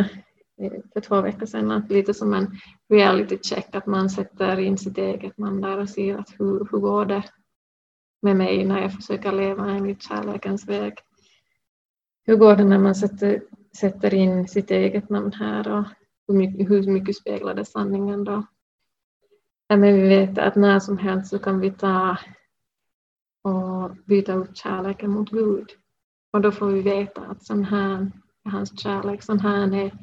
eh, 0.61 0.73
för 0.93 1.01
två 1.01 1.21
veckor 1.21 1.47
sedan, 1.47 1.71
att 1.71 1.91
lite 1.91 2.15
som 2.15 2.35
en 2.35 2.59
reality 2.91 3.39
check, 3.43 3.75
att 3.75 3.87
man 3.87 4.11
sätter 4.11 4.59
in 4.59 4.79
sitt 4.79 4.99
eget 4.99 5.39
man 5.39 5.61
där 5.61 5.79
och 5.79 5.89
ser 5.89 6.19
att 6.19 6.31
hur, 6.39 6.69
hur 6.71 6.79
går 6.79 7.05
det 7.05 7.23
med 8.23 8.37
mig 8.37 8.65
när 8.65 8.83
jag 8.83 8.93
försöker 8.93 9.33
leva 9.33 9.71
enligt 9.71 10.03
kärlekens 10.03 10.69
väg. 10.69 10.93
Hur 12.27 12.37
går 12.37 12.57
det 12.57 12.65
när 12.65 12.79
man 12.79 12.95
sätter, 12.95 13.43
sätter 13.79 14.15
in 14.15 14.49
sitt 14.49 14.71
eget 14.71 15.11
namn 15.11 15.33
här 15.33 15.69
och 15.69 15.85
hur 16.29 16.35
mycket, 16.35 16.71
hur 16.71 16.91
mycket 16.91 17.17
speglade 17.17 17.65
sanningen 17.65 18.25
då? 18.25 18.47
Men 19.69 19.83
vi 19.83 20.09
vet 20.09 20.39
att 20.39 20.57
när 20.57 20.81
som 20.81 20.99
helst 20.99 21.31
så 21.31 21.39
kan 21.39 21.61
vi 21.61 21.71
ta 21.71 22.19
och 23.47 23.97
byta 24.05 24.35
ut 24.35 24.57
kärleken 24.57 25.11
mot 25.11 25.31
Gud. 25.31 25.71
Och 26.33 26.41
då 26.41 26.53
får 26.53 26.67
vi 26.67 26.83
veta 26.83 27.21
att 27.21 27.45
sån 27.45 27.65
här 27.65 28.13
är 28.45 28.51
hans 28.51 28.81
kärlek, 28.81 29.23
sån 29.23 29.41
här 29.41 29.75
är 29.75 29.99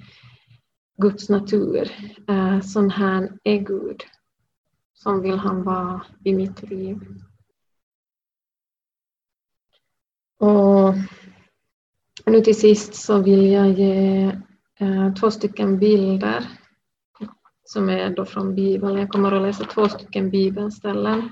Guds 0.98 1.30
natur, 1.30 1.92
eh, 2.28 2.60
sån 2.62 2.90
här 2.90 3.38
är 3.44 3.58
Gud. 3.58 4.04
Som 4.94 5.22
vill 5.22 5.38
han 5.38 5.64
vara 5.64 6.06
i 6.24 6.34
mitt 6.34 6.70
liv. 6.70 7.00
Och 10.40 10.94
nu 12.26 12.42
till 12.42 12.60
sist 12.60 12.96
så 12.96 13.22
vill 13.22 13.52
jag 13.52 13.72
ge 13.72 14.24
eh, 14.80 15.14
två 15.14 15.32
stycken 15.32 15.80
bilder 15.80 16.48
som 17.64 17.90
är 17.90 18.10
då 18.10 18.26
från 18.26 18.56
Bibeln. 18.56 18.98
Jag 18.98 19.10
kommer 19.10 19.32
att 19.32 19.42
läsa 19.42 19.66
två 19.66 19.90
stycken 19.90 20.30
bibelställen 20.30 21.30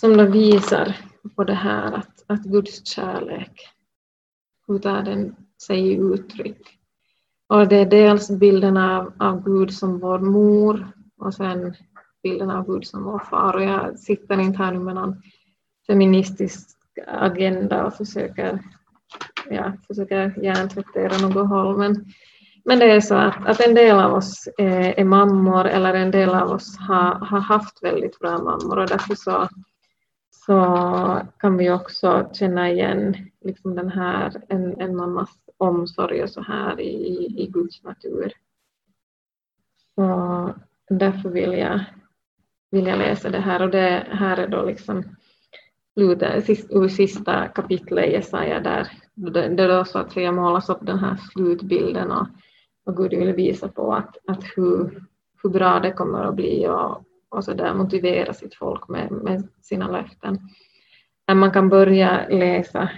som 0.00 0.16
då 0.16 0.24
visar 0.24 0.96
på 1.36 1.44
det 1.44 1.54
här 1.54 1.92
att, 1.92 2.24
att 2.26 2.42
Guds 2.42 2.86
kärlek, 2.86 3.68
hur 4.66 4.78
tar 4.78 5.02
den 5.02 5.36
sig 5.66 5.78
i 5.78 5.96
uttryck? 5.96 6.78
Och 7.48 7.68
det 7.68 7.76
är 7.76 7.86
dels 7.86 8.30
bilden 8.30 8.76
av, 8.76 9.12
av 9.18 9.44
Gud 9.44 9.74
som 9.74 9.98
vår 9.98 10.18
mor 10.18 10.88
och 11.18 11.34
sen 11.34 11.74
bilden 12.22 12.50
av 12.50 12.66
Gud 12.66 12.86
som 12.86 13.04
vår 13.04 13.18
far. 13.18 13.56
Och 13.56 13.64
jag 13.64 13.98
sitter 13.98 14.40
inte 14.40 14.58
här 14.58 14.72
nu 14.72 14.78
med 14.78 14.94
någon 14.94 15.22
feministisk 15.86 16.78
agenda 17.06 17.84
och 17.84 17.94
försöker 17.94 18.62
ja, 19.50 19.72
försöker 19.86 20.44
hjärntvättera 20.44 21.28
något 21.28 21.48
håll, 21.48 21.76
men 21.76 22.12
men 22.68 22.78
det 22.78 22.90
är 22.92 23.00
så 23.00 23.14
att, 23.14 23.46
att 23.46 23.60
en 23.60 23.74
del 23.74 23.98
av 23.98 24.14
oss 24.14 24.48
är, 24.58 25.00
är 25.00 25.04
mammor 25.04 25.66
eller 25.66 25.94
en 25.94 26.10
del 26.10 26.28
av 26.28 26.50
oss 26.50 26.78
har, 26.78 27.14
har 27.14 27.40
haft 27.40 27.82
väldigt 27.82 28.18
bra 28.18 28.38
mammor 28.38 28.78
och 28.78 28.88
därför 28.88 29.14
så, 29.14 29.48
så 30.46 31.22
kan 31.38 31.56
vi 31.56 31.70
också 31.70 32.30
känna 32.32 32.70
igen 32.70 33.16
liksom 33.40 33.74
den 33.74 33.88
här, 33.88 34.42
en, 34.48 34.80
en 34.80 34.96
mammas 34.96 35.30
omsorg 35.56 36.22
och 36.22 36.30
så 36.30 36.42
här 36.42 36.80
i, 36.80 37.26
i 37.42 37.46
Guds 37.46 37.82
natur. 37.82 38.32
Så 39.94 40.54
därför 40.88 41.28
vill 41.28 41.52
jag, 41.52 41.84
vill 42.70 42.86
jag 42.86 42.98
läsa 42.98 43.30
det 43.30 43.38
här 43.38 43.62
och 43.62 43.70
det 43.70 44.06
här 44.10 44.36
är 44.36 44.48
då 44.48 44.64
liksom 44.64 45.04
ur 46.70 46.88
sista 46.88 47.48
kapitlet 47.48 48.08
i 48.08 48.12
Jesaja 48.12 48.60
där 48.60 48.88
det 49.56 49.66
då 49.66 49.84
så 49.84 49.98
att 49.98 50.12
säga 50.12 50.32
målas 50.32 50.68
upp 50.68 50.86
den 50.86 50.98
här 50.98 51.16
slutbilden 51.16 52.10
och, 52.10 52.26
och 52.84 52.96
Gud 52.96 53.10
vill 53.10 53.32
visa 53.32 53.68
på 53.68 53.94
att, 53.94 54.16
att 54.26 54.44
hur, 54.56 55.04
hur 55.42 55.50
bra 55.50 55.80
det 55.80 55.92
kommer 55.92 56.24
att 56.24 56.34
bli 56.34 56.68
och, 56.68 57.05
och 57.28 57.44
så 57.44 57.54
där 57.54 57.74
motivera 57.74 58.32
sitt 58.32 58.54
folk 58.54 58.88
med, 58.88 59.12
med 59.12 59.48
sina 59.62 59.90
löften. 59.90 60.38
Man 61.34 61.52
kan 61.52 61.68
börja 61.68 62.28
läsa, 62.28 62.90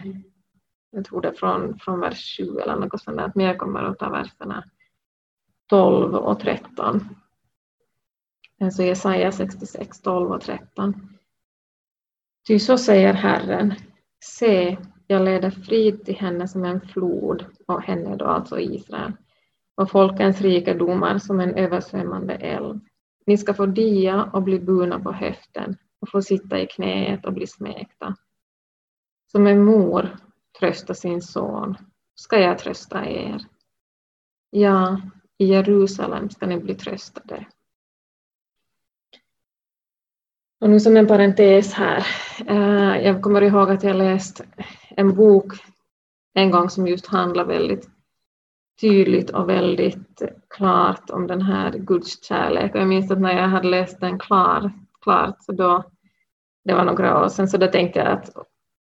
jag 0.91 1.05
tror 1.05 1.21
det 1.21 1.33
från, 1.33 1.79
från 1.79 2.01
vers 2.01 2.37
7 2.39 2.59
eller 2.59 2.77
något 2.77 3.03
sånt 3.03 3.17
där, 3.17 3.33
men 3.35 3.47
jag 3.47 3.59
kommer 3.59 3.83
att 3.83 3.99
ta 3.99 4.11
verserna 4.11 4.65
12 5.69 6.15
och 6.15 6.41
13. 6.41 7.09
Alltså 8.61 8.83
Jesaja 8.83 9.33
66, 9.33 10.01
12 10.01 10.31
och 10.31 10.41
13. 10.41 11.09
Ty 12.47 12.59
så 12.59 12.79
säger 12.79 13.13
Herren, 13.13 13.75
se, 14.25 14.79
jag 15.07 15.25
leder 15.25 15.51
frid 15.51 16.05
till 16.05 16.17
henne 16.17 16.49
som 16.49 16.65
en 16.65 16.81
flod, 16.81 17.45
och 17.67 17.83
henne 17.83 18.17
då 18.17 18.25
alltså 18.25 18.61
Israel, 18.61 19.13
och 19.75 19.91
folkens 19.91 20.41
rikedomar 20.41 21.19
som 21.19 21.41
en 21.41 21.55
översvämmande 21.55 22.35
älv. 22.35 22.81
Ni 23.29 23.39
ska 23.39 23.55
få 23.55 23.67
dia 23.67 24.31
och 24.33 24.43
bli 24.43 24.61
burna 24.61 25.01
på 25.01 25.13
höften 25.13 25.77
och 26.01 26.11
få 26.11 26.23
sitta 26.23 26.61
i 26.61 26.67
knäet 26.67 27.27
och 27.27 27.33
bli 27.33 27.47
smekta. 27.47 28.17
Som 29.33 29.47
en 29.47 29.65
mor 29.65 30.17
tröstar 30.59 30.95
sin 30.95 31.23
son 31.23 31.77
ska 32.15 32.39
jag 32.39 32.59
trösta 32.59 33.07
er. 33.07 33.41
Ja, 34.51 35.01
i 35.39 35.47
Jerusalem 35.47 36.31
ska 36.31 36.47
ni 36.47 36.59
bli 36.59 36.75
tröstade. 36.75 37.47
Och 40.61 40.71
nu 40.71 40.81
som 40.81 40.97
en 40.97 41.07
parentes 41.07 41.73
här, 41.73 42.07
eh, 42.47 43.07
jag 43.07 43.23
kommer 43.23 43.43
ihåg 43.43 43.71
att 43.71 43.85
jag 43.85 43.97
läst 43.97 44.45
en 44.91 45.15
bok 45.15 45.53
en 46.35 46.51
gång 46.51 46.71
som 46.71 46.87
just 46.87 47.07
handlar 47.07 47.45
väldigt 47.45 47.98
tydligt 48.81 49.31
och 49.31 49.49
väldigt 49.49 50.23
klart 50.51 51.11
om 51.11 51.27
den 51.27 51.43
här 51.43 51.73
Guds 51.73 52.25
kärlek. 52.25 52.75
Och 52.75 52.81
jag 52.81 52.89
minns 52.89 53.11
att 53.11 53.21
när 53.21 53.33
jag 53.33 53.49
hade 53.49 53.69
läst 53.69 54.01
den 54.01 54.19
klar, 54.19 54.73
klart, 55.03 55.37
så 55.41 55.53
då, 55.53 55.85
det 56.65 56.75
var 56.75 56.85
några 56.85 57.25
år 57.25 57.29
sedan, 57.29 57.49
så 57.49 57.57
då 57.57 57.67
tänkte 57.67 57.99
jag 57.99 58.09
att 58.09 58.31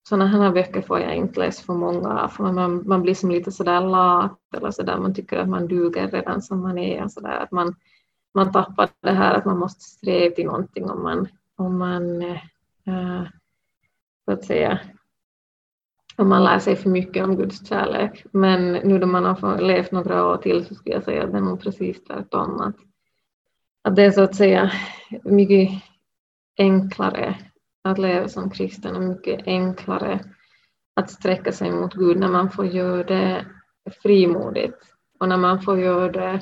sådana 0.08 0.26
här 0.26 0.52
böcker 0.52 0.82
får 0.82 1.00
jag 1.00 1.16
inte 1.16 1.40
läsa 1.40 1.64
för 1.64 1.72
många 1.72 2.20
av, 2.20 2.28
för 2.28 2.52
man, 2.52 2.88
man 2.88 3.02
blir 3.02 3.14
som 3.14 3.30
lite 3.30 3.52
sådär 3.52 3.80
lat 3.80 4.38
eller 4.56 4.70
sådär, 4.70 4.98
man 4.98 5.14
tycker 5.14 5.38
att 5.38 5.48
man 5.48 5.68
duger 5.68 6.08
redan 6.08 6.42
som 6.42 6.62
man 6.62 6.78
är, 6.78 7.04
och 7.04 7.12
sådär, 7.12 7.38
att 7.38 7.50
man, 7.50 7.74
man 8.34 8.52
tappar 8.52 8.88
det 9.00 9.12
här 9.12 9.34
att 9.34 9.44
man 9.44 9.58
måste 9.58 9.80
sträva 9.80 10.34
till 10.34 10.46
någonting 10.46 10.90
om 10.90 11.02
man 11.02 11.28
om 11.56 11.78
man 11.78 12.22
äh, 12.22 13.22
så 14.24 14.32
att 14.32 14.44
säga 14.44 14.80
om 16.16 16.28
man 16.28 16.44
lär 16.44 16.58
sig 16.58 16.76
för 16.76 16.90
mycket 16.90 17.24
om 17.24 17.36
Guds 17.36 17.68
kärlek. 17.68 18.24
Men 18.32 18.72
nu 18.72 18.98
då 18.98 19.06
man 19.06 19.24
har 19.24 19.58
levt 19.60 19.92
några 19.92 20.26
år 20.26 20.36
till 20.36 20.64
så 20.64 20.74
skulle 20.74 20.94
jag 20.94 21.04
säga 21.04 21.24
att 21.24 21.32
det 21.32 21.38
är 21.38 21.42
nog 21.42 21.60
precis 21.60 22.04
tvärtom. 22.04 22.60
Att, 22.60 22.76
att 23.82 23.96
det 23.96 24.02
är 24.02 24.10
så 24.10 24.22
att 24.22 24.36
säga 24.36 24.72
mycket 25.24 25.82
enklare 26.58 27.38
att 27.84 27.98
leva 27.98 28.28
som 28.28 28.50
kristen 28.50 28.96
och 28.96 29.02
mycket 29.02 29.46
enklare 29.46 30.20
att 30.94 31.10
sträcka 31.10 31.52
sig 31.52 31.70
mot 31.70 31.94
Gud 31.94 32.18
när 32.18 32.28
man 32.28 32.50
får 32.50 32.66
göra 32.66 33.04
det 33.04 33.46
frimodigt 34.02 34.78
och 35.18 35.28
när 35.28 35.36
man 35.36 35.62
får 35.62 35.80
göra 35.80 36.12
det 36.12 36.40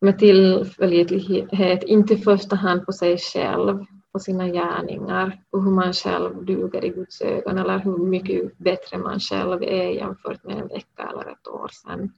med 0.00 0.18
tillförlitlighet, 0.18 1.82
inte 1.82 2.14
i 2.14 2.16
första 2.16 2.56
hand 2.56 2.86
på 2.86 2.92
sig 2.92 3.18
själv 3.18 3.84
på 4.12 4.18
sina 4.18 4.48
gärningar 4.48 5.42
och 5.50 5.62
hur 5.64 5.70
man 5.70 5.92
själv 5.92 6.44
duger 6.44 6.84
i 6.84 6.88
Guds 6.88 7.20
ögon 7.20 7.58
eller 7.58 7.78
hur 7.78 7.98
mycket 7.98 8.58
bättre 8.58 8.98
man 8.98 9.20
själv 9.20 9.62
är 9.62 9.88
jämfört 9.88 10.44
med 10.44 10.58
en 10.58 10.68
vecka 10.68 11.02
eller 11.02 11.32
ett 11.32 11.48
år 11.48 11.68
sedan. 11.68 12.12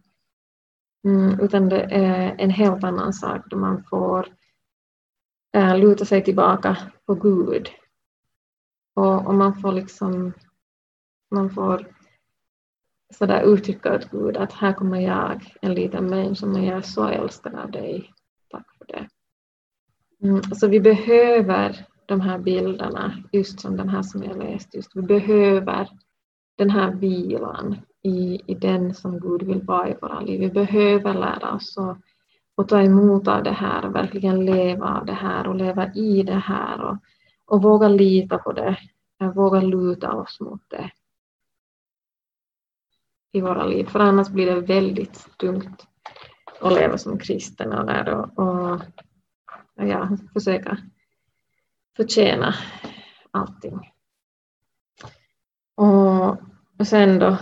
Mm, 1.04 1.40
utan 1.40 1.68
det 1.68 1.82
är 1.82 2.34
en 2.38 2.50
helt 2.50 2.84
annan 2.84 3.12
sak 3.12 3.40
då 3.46 3.56
man 3.56 3.84
får 3.84 4.28
äh, 5.52 5.78
luta 5.78 6.04
sig 6.04 6.24
tillbaka 6.24 6.76
på 7.06 7.14
Gud. 7.14 7.68
Och, 8.94 9.26
och 9.26 9.34
man 9.34 9.60
får 9.60 9.72
liksom 9.72 10.32
man 11.30 11.50
får 11.50 11.86
sådär 13.10 13.42
uttrycka 13.42 13.94
åt 13.94 14.10
Gud 14.10 14.36
att 14.36 14.52
här 14.52 14.72
kommer 14.72 15.00
jag, 15.00 15.54
en 15.62 15.74
liten 15.74 16.06
människa, 16.06 16.46
men 16.46 16.64
jag 16.64 16.76
är 16.76 16.82
så 16.82 17.08
älskad 17.08 17.54
av 17.54 17.70
dig. 17.70 18.12
Tack 18.50 18.66
för 18.78 18.86
det. 18.86 19.08
Mm, 20.22 20.36
alltså 20.36 20.68
vi 20.68 20.80
behöver 20.80 21.86
de 22.06 22.20
här 22.20 22.38
bilderna, 22.38 23.14
just 23.32 23.60
som 23.60 23.76
den 23.76 23.88
här 23.88 24.02
som 24.02 24.22
jag 24.22 24.36
läste. 24.36 24.76
Just, 24.76 24.96
vi 24.96 25.02
behöver 25.02 25.88
den 26.58 26.70
här 26.70 26.92
vilan 26.92 27.76
i, 28.02 28.40
i 28.46 28.54
den 28.54 28.94
som 28.94 29.20
Gud 29.20 29.42
vill 29.42 29.62
vara 29.62 29.88
i 29.88 29.96
våra 30.02 30.20
liv. 30.20 30.40
Vi 30.40 30.50
behöver 30.50 31.14
lära 31.14 31.54
oss 31.54 31.78
att, 31.78 31.98
att 32.56 32.68
ta 32.68 32.82
emot 32.82 33.28
av 33.28 33.42
det 33.42 33.52
här 33.52 33.84
och 33.84 33.94
verkligen 33.94 34.44
leva 34.44 34.98
av 35.00 35.06
det 35.06 35.12
här 35.12 35.48
och 35.48 35.54
leva 35.54 35.94
i 35.94 36.22
det 36.22 36.42
här 36.44 36.80
och, 36.80 36.96
och 37.46 37.62
våga 37.62 37.88
lita 37.88 38.38
på 38.38 38.52
det, 38.52 38.76
äh, 39.20 39.32
våga 39.32 39.60
luta 39.60 40.12
oss 40.12 40.40
mot 40.40 40.62
det 40.68 40.90
i 43.32 43.40
våra 43.40 43.66
liv, 43.66 43.84
för 43.84 44.00
annars 44.00 44.28
blir 44.28 44.46
det 44.46 44.60
väldigt 44.60 45.38
tungt 45.38 45.86
att 46.60 46.72
leva 46.72 46.98
som 46.98 47.18
kristen 47.18 47.72
och, 47.72 47.86
där 47.86 48.08
och, 48.14 48.38
och 48.38 48.80
ja, 49.74 50.16
försöka 50.32 50.78
förtjäna 51.96 52.54
allting. 53.30 53.92
Och, 55.74 56.36
sen 56.86 57.18
då 57.18 57.38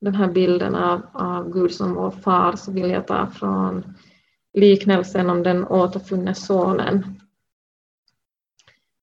den 0.00 0.14
här 0.14 0.32
bilden 0.32 0.74
av, 0.74 1.02
av 1.12 1.52
Gud 1.52 1.72
som 1.72 1.94
vår 1.94 2.10
far 2.10 2.56
så 2.56 2.72
vill 2.72 2.90
jag 2.90 3.06
ta 3.06 3.26
från 3.26 3.94
liknelsen 4.52 5.30
om 5.30 5.42
den 5.42 5.64
återfunne 5.64 6.34
sonen. 6.34 7.20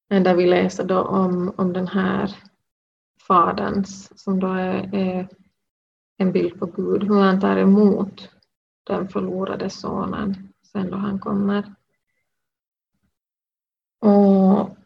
Där 0.09 0.35
vi 0.35 0.45
läser 0.47 0.83
då 0.83 1.01
om, 1.01 1.53
om 1.57 1.73
den 1.73 1.87
här 1.87 2.35
faderns, 3.27 4.23
som 4.23 4.39
då 4.39 4.47
är, 4.47 4.95
är 4.95 5.27
en 6.17 6.31
bild 6.31 6.59
på 6.59 6.65
Gud, 6.65 7.03
hur 7.03 7.19
han 7.19 7.41
tar 7.41 7.57
emot 7.57 8.29
den 8.83 9.07
förlorade 9.07 9.69
sonen 9.69 10.53
sen 10.71 10.91
då 10.91 10.97
han 10.97 11.19
kommer 11.19 11.75
och 14.05 14.77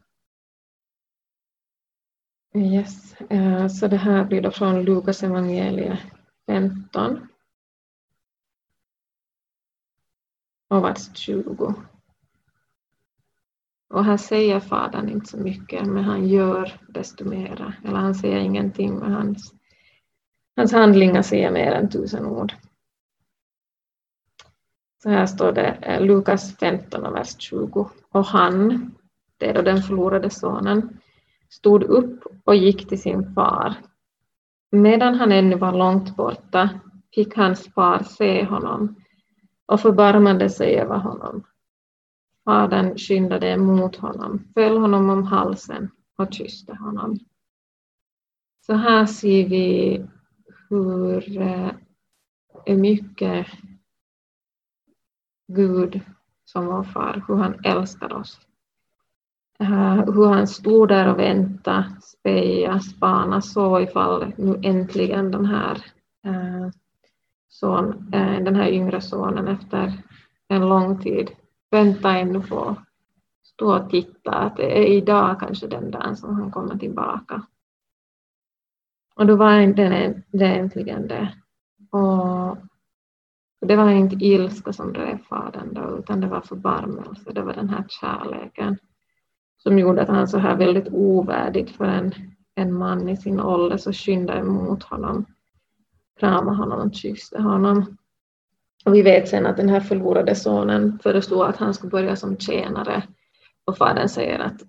yes, 2.53 3.15
eh, 3.29 3.67
så 3.67 3.87
det 3.87 3.97
här 3.97 4.23
blir 4.23 4.41
då 4.41 4.51
från 4.51 4.83
Lukas 4.83 5.23
evangeliet 5.23 5.99
15 6.47 7.27
och 10.67 10.83
vers 10.83 11.17
20. 11.17 11.73
Och 13.89 14.05
här 14.05 14.17
säger 14.17 14.59
Fadern 14.59 15.09
inte 15.09 15.25
så 15.25 15.37
mycket, 15.37 15.85
men 15.85 16.03
han 16.03 16.27
gör 16.27 16.79
desto 16.87 17.25
mera. 17.25 17.73
Eller 17.83 17.97
han 17.97 18.15
säger 18.15 18.37
ingenting, 18.37 18.95
men 18.95 19.11
hans, 19.13 19.53
hans 20.55 20.71
handlingar 20.71 21.21
säger 21.21 21.51
mer 21.51 21.71
än 21.71 21.89
tusen 21.89 22.25
ord. 22.25 22.53
Så 25.03 25.09
här 25.09 25.25
står 25.25 25.51
det, 25.51 25.67
eh, 25.67 26.01
Lukas 26.01 26.57
15, 26.57 27.13
vers 27.13 27.35
20. 27.39 27.89
Och 28.09 28.25
han, 28.25 28.91
det 29.37 29.49
är 29.49 29.53
då 29.53 29.61
den 29.61 29.81
förlorade 29.81 30.29
sonen, 30.29 30.98
stod 31.49 31.83
upp 31.83 32.23
och 32.43 32.55
gick 32.55 32.89
till 32.89 33.01
sin 33.01 33.33
far. 33.33 33.75
Medan 34.71 35.15
han 35.15 35.31
ännu 35.31 35.55
var 35.55 35.73
långt 35.73 36.15
borta 36.15 36.69
fick 37.15 37.35
hans 37.35 37.73
far 37.73 38.03
se 38.03 38.45
honom 38.45 38.95
och 39.65 39.79
förbarmade 39.79 40.49
sig 40.49 40.75
över 40.75 40.97
honom. 40.97 41.43
Fadern 42.45 42.97
skyndade 42.97 43.49
emot 43.49 43.95
honom, 43.95 44.47
föll 44.53 44.77
honom 44.77 45.09
om 45.09 45.23
halsen 45.23 45.91
och 46.17 46.33
kysste 46.33 46.75
honom. 46.75 47.19
Så 48.65 48.73
här 48.73 49.05
ser 49.05 49.49
vi 49.49 50.05
hur 50.69 51.41
eh, 51.41 52.77
mycket 52.77 53.47
Gud 55.47 56.01
som 56.45 56.65
vår 56.65 56.83
far, 56.83 57.23
hur 57.27 57.35
han 57.35 57.65
älskar 57.65 58.13
oss. 58.13 58.39
Äh, 59.61 60.05
Hur 60.13 60.25
han 60.25 60.47
stod 60.47 60.89
där 60.89 61.11
och 61.11 61.19
väntade, 61.19 61.85
speja, 62.01 62.79
spana, 62.79 63.41
så 63.41 63.79
ifall 63.79 64.33
nu 64.37 64.59
äntligen 64.63 65.31
den 65.31 65.45
här 65.45 65.85
äh, 66.25 66.69
son, 67.49 68.13
äh, 68.13 68.43
den 68.43 68.55
här 68.55 68.69
yngre 68.69 69.01
sonen 69.01 69.47
efter 69.47 70.03
en 70.47 70.69
lång 70.69 71.01
tid 71.01 71.31
vänta 71.71 72.17
ännu 72.17 72.41
på 72.41 72.75
stå 73.43 73.75
och 73.75 73.89
titta 73.89 74.31
att 74.31 74.57
det 74.57 74.79
är 74.79 74.85
idag 74.85 75.39
kanske 75.39 75.67
den 75.67 75.91
dagen 75.91 76.17
som 76.17 76.35
han 76.35 76.51
kommer 76.51 76.77
tillbaka. 76.77 77.45
Och 79.15 79.25
då 79.25 79.35
var 79.35 79.73
den, 79.73 80.23
det 80.31 80.45
äntligen 80.45 81.07
det. 81.07 81.33
Och 81.91 82.57
det 83.61 83.75
var 83.75 83.89
inte 83.89 84.25
ilska 84.25 84.73
som 84.73 84.93
drev 84.93 85.17
fadern 85.17 85.73
då, 85.73 85.97
utan 85.99 86.21
det 86.21 86.27
var 86.27 86.41
förbarmelse, 86.41 87.31
det 87.31 87.41
var 87.41 87.53
den 87.53 87.69
här 87.69 87.85
kärleken 87.87 88.77
som 89.63 89.79
gjorde 89.79 90.01
att 90.01 90.07
han 90.07 90.27
så 90.27 90.37
här 90.37 90.55
väldigt 90.55 90.87
ovärdigt 90.91 91.71
för 91.71 91.85
en, 91.85 92.13
en 92.55 92.73
man 92.73 93.09
i 93.09 93.17
sin 93.17 93.39
ålder 93.39 93.77
så 93.77 93.93
skyndade 93.93 94.39
emot 94.39 94.83
honom, 94.83 95.25
kramade 96.19 96.57
honom 96.57 96.87
och 96.87 96.95
kysste 96.95 97.41
honom. 97.41 97.97
Och 98.85 98.95
vi 98.95 99.01
vet 99.01 99.29
sen 99.29 99.45
att 99.45 99.57
den 99.57 99.69
här 99.69 99.79
förlorade 99.79 100.35
sonen 100.35 100.99
föreslog 101.03 101.41
att 101.41 101.57
han 101.57 101.73
skulle 101.73 101.91
börja 101.91 102.15
som 102.15 102.37
tjänare 102.37 103.03
och 103.65 103.77
fadern 103.77 104.09
säger 104.09 104.39
att 104.39 104.61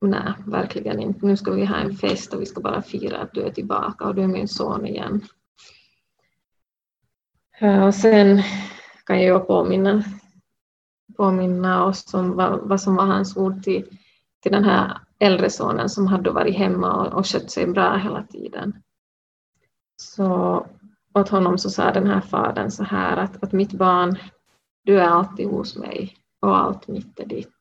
nej, 0.00 0.32
verkligen 0.46 1.00
inte, 1.00 1.26
nu 1.26 1.36
ska 1.36 1.52
vi 1.52 1.64
ha 1.64 1.76
en 1.76 1.96
fest 1.96 2.34
och 2.34 2.40
vi 2.40 2.46
ska 2.46 2.60
bara 2.60 2.82
fira 2.82 3.18
att 3.18 3.32
du 3.32 3.42
är 3.42 3.50
tillbaka 3.50 4.04
och 4.04 4.14
du 4.14 4.22
är 4.22 4.26
min 4.26 4.48
son 4.48 4.86
igen. 4.86 5.24
Och 7.86 7.94
sen 7.94 8.42
kan 9.06 9.22
jag 9.22 9.46
påminna, 9.46 10.04
påminna 11.16 11.84
oss 11.84 12.14
om 12.14 12.36
vad, 12.36 12.68
vad 12.68 12.80
som 12.80 12.96
var 12.96 13.06
hans 13.06 13.36
ord 13.36 13.62
till, 13.62 13.98
till 14.40 14.52
den 14.52 14.64
här 14.64 14.98
äldre 15.18 15.50
sonen 15.50 15.88
som 15.88 16.06
hade 16.06 16.30
varit 16.30 16.56
hemma 16.56 16.92
och, 16.92 17.18
och 17.18 17.26
skött 17.26 17.50
sig 17.50 17.66
bra 17.66 17.96
hela 17.96 18.22
tiden. 18.22 18.82
Så 19.96 20.66
åt 21.14 21.28
honom 21.28 21.58
så 21.58 21.70
sa 21.70 21.92
den 21.92 22.06
här 22.06 22.20
fadern 22.20 22.70
så 22.70 22.84
här 22.84 23.16
att, 23.16 23.42
att 23.42 23.52
mitt 23.52 23.72
barn, 23.72 24.18
du 24.84 25.00
är 25.00 25.08
alltid 25.08 25.48
hos 25.48 25.76
mig 25.76 26.16
och 26.40 26.56
allt 26.56 26.88
mitt 26.88 27.20
är 27.20 27.26
ditt. 27.26 27.52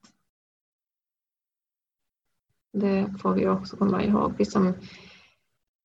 Det 2.74 3.14
får 3.22 3.34
vi 3.34 3.48
också 3.48 3.78
komma 3.78 4.04
ihåg. 4.04 4.34
Vi 4.38 4.46
som 4.46 4.74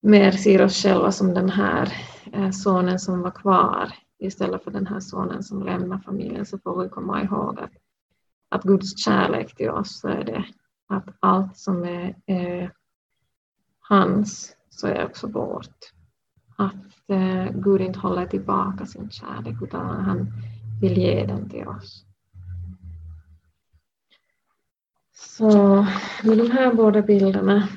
mer 0.03 0.33
ser 0.33 0.65
oss 0.65 0.83
själva 0.83 1.13
som 1.13 1.35
den 1.35 1.51
här 1.51 1.93
eh, 2.33 2.51
sonen 2.51 2.99
som 2.99 3.23
var 3.23 3.31
kvar 3.31 3.93
istället 4.21 4.65
för 4.65 4.71
den 4.71 4.87
här 4.87 5.01
sonen 5.01 5.43
som 5.43 5.63
lämnar 5.63 5.99
familjen 5.99 6.47
så 6.47 6.59
får 6.59 6.83
vi 6.83 6.89
komma 6.89 7.23
ihåg 7.23 7.61
att, 7.61 7.73
att 8.49 8.63
Guds 8.63 9.05
kärlek 9.05 9.57
till 9.57 9.71
oss 9.71 10.01
så 10.01 10.09
är 10.09 10.25
det 10.25 10.45
att 10.87 11.09
allt 11.21 11.57
som 11.57 11.85
är, 11.85 12.15
är 12.27 12.73
hans 13.81 14.57
så 14.71 14.87
är 14.87 15.07
också 15.07 15.27
vårt. 15.27 15.77
Att 16.57 17.11
eh, 17.11 17.51
Gud 17.55 17.81
inte 17.81 17.99
håller 17.99 18.27
tillbaka 18.27 18.87
sin 18.87 19.11
kärlek 19.11 19.63
utan 19.63 20.05
han 20.05 20.33
vill 20.81 20.99
ge 20.99 21.27
den 21.27 21.51
till 21.51 21.69
oss. 21.69 22.05
Så 25.13 25.49
med 26.25 26.39
de 26.39 26.51
här 26.51 26.75
båda 26.75 27.03
bilderna, 27.03 27.69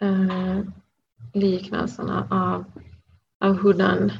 eh, 0.00 0.60
liknelserna 1.34 2.26
av, 2.30 2.64
av 3.42 3.56
hurdan 3.56 4.12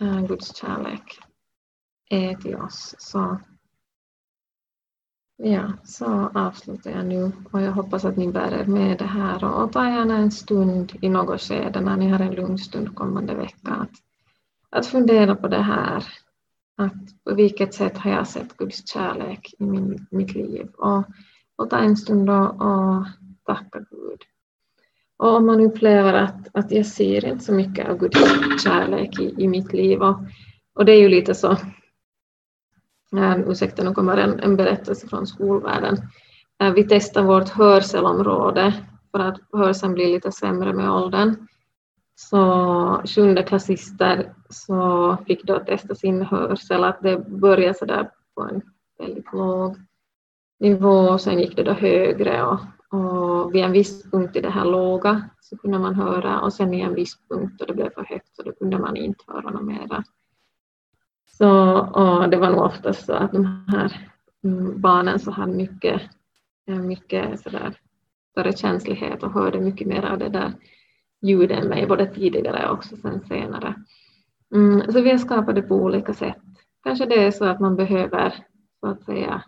eh, 0.00 0.26
Guds 0.26 0.56
kärlek 0.56 1.18
är 2.10 2.34
till 2.34 2.56
oss, 2.56 2.94
så, 2.98 3.40
ja, 5.36 5.72
så 5.84 6.06
avslutar 6.34 6.90
jag 6.90 7.06
nu. 7.06 7.32
Och 7.52 7.62
jag 7.62 7.72
hoppas 7.72 8.04
att 8.04 8.16
ni 8.16 8.32
bär 8.32 8.52
er 8.52 8.64
med 8.64 8.98
det 8.98 9.04
här. 9.04 9.44
Och, 9.44 9.62
och 9.62 9.72
ta 9.72 9.88
gärna 9.88 10.16
en 10.16 10.30
stund 10.30 10.92
i 11.02 11.08
något 11.08 11.40
skede 11.40 11.80
när 11.80 11.96
ni 11.96 12.08
har 12.08 12.20
en 12.20 12.34
lugn 12.34 12.58
stund 12.58 12.94
kommande 12.94 13.34
vecka 13.34 13.72
att, 13.72 13.92
att 14.70 14.86
fundera 14.86 15.36
på 15.36 15.48
det 15.48 15.62
här. 15.62 16.04
Att 16.76 17.24
på 17.24 17.34
vilket 17.34 17.74
sätt 17.74 17.98
har 17.98 18.10
jag 18.10 18.28
sett 18.28 18.56
Guds 18.56 18.88
kärlek 18.88 19.54
i 19.58 19.64
min, 19.64 20.06
mitt 20.10 20.34
liv? 20.34 20.68
Och, 20.76 21.04
och 21.56 21.70
ta 21.70 21.78
en 21.78 21.96
stund 21.96 22.30
och, 22.30 22.62
och 22.62 23.06
tacka 23.46 23.78
Gud. 23.78 24.22
Och 25.22 25.36
om 25.36 25.46
man 25.46 25.60
upplever 25.60 26.14
att, 26.14 26.48
att 26.52 26.70
jag 26.70 26.86
ser 26.86 27.24
inte 27.24 27.44
så 27.44 27.52
mycket 27.52 27.88
av 27.88 27.98
Guds 27.98 28.18
kärlek 28.64 29.20
i, 29.20 29.34
i 29.38 29.48
mitt 29.48 29.72
liv 29.72 30.02
och, 30.02 30.16
och 30.74 30.84
det 30.84 30.92
är 30.92 31.00
ju 31.00 31.08
lite 31.08 31.34
så, 31.34 31.50
äh, 33.16 33.40
ursäkta 33.46 33.84
nu 33.84 33.94
kommer 33.94 34.16
en, 34.16 34.40
en 34.40 34.56
berättelse 34.56 35.08
från 35.08 35.26
skolvärlden. 35.26 35.96
Äh, 36.62 36.72
vi 36.72 36.84
testar 36.88 37.22
vårt 37.22 37.48
hörselområde 37.48 38.74
för 39.10 39.18
att 39.18 39.38
hörseln 39.52 39.94
blir 39.94 40.06
lite 40.06 40.32
sämre 40.32 40.72
med 40.72 40.90
åldern. 40.90 41.46
Så 42.14 43.02
sjunde 43.04 43.42
klassister 43.42 44.32
så 44.48 45.16
fick 45.26 45.44
då 45.44 45.58
testa 45.58 45.94
sin 45.94 46.22
hörsel, 46.22 46.84
att 46.84 47.02
det 47.02 47.18
började 47.28 47.74
sådär 47.74 48.10
på 48.34 48.42
en 48.42 48.62
väldigt 48.98 49.32
låg 49.32 49.76
nivå 50.60 50.98
och 50.98 51.20
sen 51.20 51.38
gick 51.38 51.56
det 51.56 51.62
då 51.62 51.72
högre 51.72 52.42
och, 52.42 52.60
och 52.92 53.54
vid 53.54 53.64
en 53.64 53.72
viss 53.72 54.10
punkt 54.10 54.36
i 54.36 54.40
det 54.40 54.50
här 54.50 54.64
låga 54.64 55.30
så 55.40 55.58
kunde 55.58 55.78
man 55.78 55.94
höra 55.94 56.40
och 56.40 56.52
sen 56.52 56.74
i 56.74 56.80
en 56.80 56.94
viss 56.94 57.16
punkt 57.28 57.54
då 57.58 57.64
det 57.64 57.74
blev 57.74 57.90
för 57.90 58.04
högt 58.04 58.36
så 58.36 58.42
då 58.42 58.52
kunde 58.52 58.78
man 58.78 58.96
inte 58.96 59.24
höra 59.26 59.50
något 59.50 59.64
mera. 59.64 60.04
Så 61.26 61.78
och 61.78 62.30
det 62.30 62.36
var 62.36 62.50
nog 62.50 62.62
oftast 62.62 63.06
så 63.06 63.12
att 63.12 63.32
de 63.32 63.64
här 63.68 64.10
mm, 64.44 64.80
barnen 64.80 65.18
så 65.18 65.30
hade 65.30 65.52
mycket, 65.52 66.02
eh, 66.66 66.78
mycket 66.78 67.40
sådär 67.40 67.74
större 68.30 68.52
känslighet 68.52 69.22
och 69.22 69.32
hörde 69.32 69.60
mycket 69.60 69.86
mer 69.86 70.02
av 70.02 70.18
det 70.18 70.28
där 70.28 70.52
ljudet 71.22 71.62
än 71.62 71.68
mig, 71.68 71.86
både 71.86 72.06
tidigare 72.06 72.68
och 72.68 72.74
också 72.74 72.96
sen 72.96 73.20
senare. 73.20 73.74
Mm, 74.54 74.92
så 74.92 75.00
vi 75.00 75.10
har 75.10 75.18
skapat 75.18 75.54
det 75.54 75.62
på 75.62 75.74
olika 75.74 76.14
sätt. 76.14 76.42
Kanske 76.82 77.06
det 77.06 77.24
är 77.24 77.30
så 77.30 77.44
att 77.44 77.60
man 77.60 77.76
behöver 77.76 78.34
så 78.80 78.86
att 78.86 79.02
säga 79.02 79.42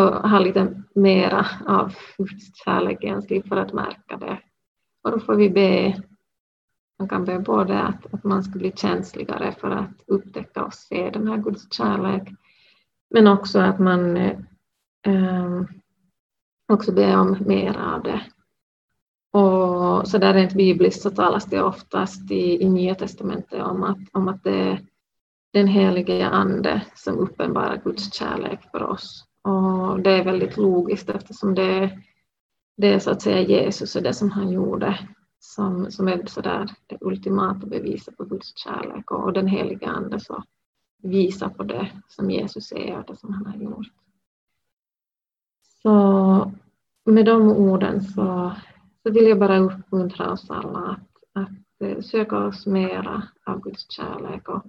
ha 0.00 0.38
lite 0.38 0.82
mera 0.94 1.46
av 1.66 1.94
Guds 2.18 2.64
kärlek 2.64 3.04
i 3.04 3.06
ens 3.06 3.30
liv 3.30 3.42
för 3.48 3.56
att 3.56 3.72
märka 3.72 4.16
det. 4.16 4.38
Och 5.02 5.10
då 5.10 5.20
får 5.20 5.34
vi 5.34 5.50
be, 5.50 6.02
man 6.98 7.08
kan 7.08 7.24
be 7.24 7.38
både 7.38 7.82
att, 7.82 8.14
att 8.14 8.24
man 8.24 8.42
ska 8.42 8.58
bli 8.58 8.72
känsligare 8.76 9.52
för 9.60 9.70
att 9.70 10.02
upptäcka 10.06 10.64
och 10.64 10.74
se 10.74 11.10
den 11.10 11.28
här 11.28 11.36
Guds 11.36 11.74
kärlek, 11.74 12.28
men 13.10 13.26
också 13.26 13.58
att 13.58 13.78
man 13.78 14.16
eh, 14.16 15.62
också 16.72 16.92
be 16.92 17.16
om 17.16 17.36
mer 17.40 17.78
av 17.78 18.02
det 18.02 18.22
och 19.32 20.08
så 20.08 20.18
där 20.18 20.34
rent 20.34 20.54
bibliskt 20.54 21.02
så 21.02 21.10
talas 21.10 21.44
det 21.44 21.62
oftast 21.62 22.30
i, 22.30 22.62
i 22.62 22.68
Nya 22.68 22.94
Testamentet 22.94 23.62
om 23.62 23.82
att, 23.82 23.98
om 24.12 24.28
att 24.28 24.44
det 24.44 24.60
är 24.60 24.80
den 25.52 25.66
helige 25.66 26.26
Ande 26.26 26.82
som 26.94 27.18
uppenbarar 27.18 27.80
Guds 27.84 28.14
kärlek 28.14 28.60
för 28.70 28.82
oss. 28.82 29.24
Och 29.42 30.00
det 30.00 30.10
är 30.10 30.24
väldigt 30.24 30.56
logiskt 30.56 31.10
eftersom 31.10 31.54
det, 31.54 31.98
det 32.76 32.94
är 32.94 32.98
så 32.98 33.10
att 33.10 33.22
säga 33.22 33.40
Jesus 33.40 33.96
och 33.96 34.02
det 34.02 34.14
som 34.14 34.30
han 34.30 34.52
gjorde 34.52 34.98
som, 35.40 35.90
som 35.90 36.08
är 36.08 36.26
så 36.26 36.40
där, 36.40 36.70
det 36.86 36.98
ultimata 37.00 37.66
beviset 37.66 38.16
på 38.16 38.24
Guds 38.24 38.58
kärlek 38.58 39.10
och 39.10 39.32
den 39.32 39.46
helige 39.46 39.86
Ande 39.86 40.20
så 40.20 40.44
visar 41.02 41.48
på 41.48 41.62
det 41.62 41.90
som 42.08 42.30
Jesus 42.30 42.72
är 42.72 42.98
och 42.98 43.04
det 43.06 43.16
som 43.16 43.32
han 43.34 43.46
har 43.46 43.56
gjort. 43.56 43.86
Så 45.82 46.52
med 47.04 47.24
de 47.24 47.50
orden 47.50 48.02
så 48.02 48.52
så 49.02 49.10
vill 49.10 49.28
jag 49.28 49.38
bara 49.38 49.58
uppmuntra 49.58 50.32
oss 50.32 50.50
alla 50.50 50.78
att, 50.78 51.42
att 51.42 51.88
eh, 51.88 52.00
söka 52.00 52.38
oss 52.38 52.66
mera 52.66 53.22
av 53.46 53.60
Guds 53.60 53.92
kärlek 53.92 54.48
och, 54.48 54.62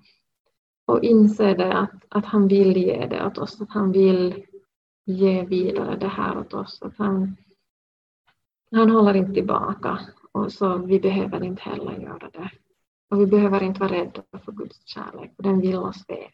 och 0.85 1.03
inse 1.03 1.53
det 1.53 1.73
att, 1.73 2.05
att 2.09 2.25
han 2.25 2.47
vill 2.47 2.77
ge 2.77 3.05
det 3.05 3.25
åt 3.25 3.37
oss, 3.37 3.61
att 3.61 3.69
han 3.69 3.91
vill 3.91 4.45
ge 5.05 5.45
vidare 5.45 5.95
det 5.95 6.07
här 6.07 6.37
åt 6.37 6.53
oss. 6.53 6.81
Att 6.81 6.97
han, 6.97 7.35
han 8.71 8.89
håller 8.89 9.13
inte 9.13 9.33
tillbaka 9.33 9.99
och 10.31 10.51
så 10.51 10.77
vi 10.77 10.99
behöver 10.99 11.43
inte 11.43 11.61
heller 11.61 11.99
göra 11.99 12.29
det. 12.29 12.51
Och 13.09 13.21
vi 13.21 13.25
behöver 13.25 13.63
inte 13.63 13.79
vara 13.79 13.91
rädda 13.91 14.23
för 14.45 14.51
Guds 14.51 14.87
kärlek, 14.87 15.35
för 15.35 15.43
den 15.43 15.61
vill 15.61 15.75
oss 15.75 16.09
väl. 16.09 16.31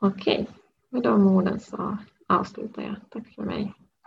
Okej, 0.00 0.48
med 0.88 1.02
de 1.02 1.26
orden 1.26 1.60
så 1.60 1.96
avslutar 2.26 2.82
jag. 2.82 2.96
Tack 3.10 3.28
för 3.34 3.42
mig. 3.42 3.74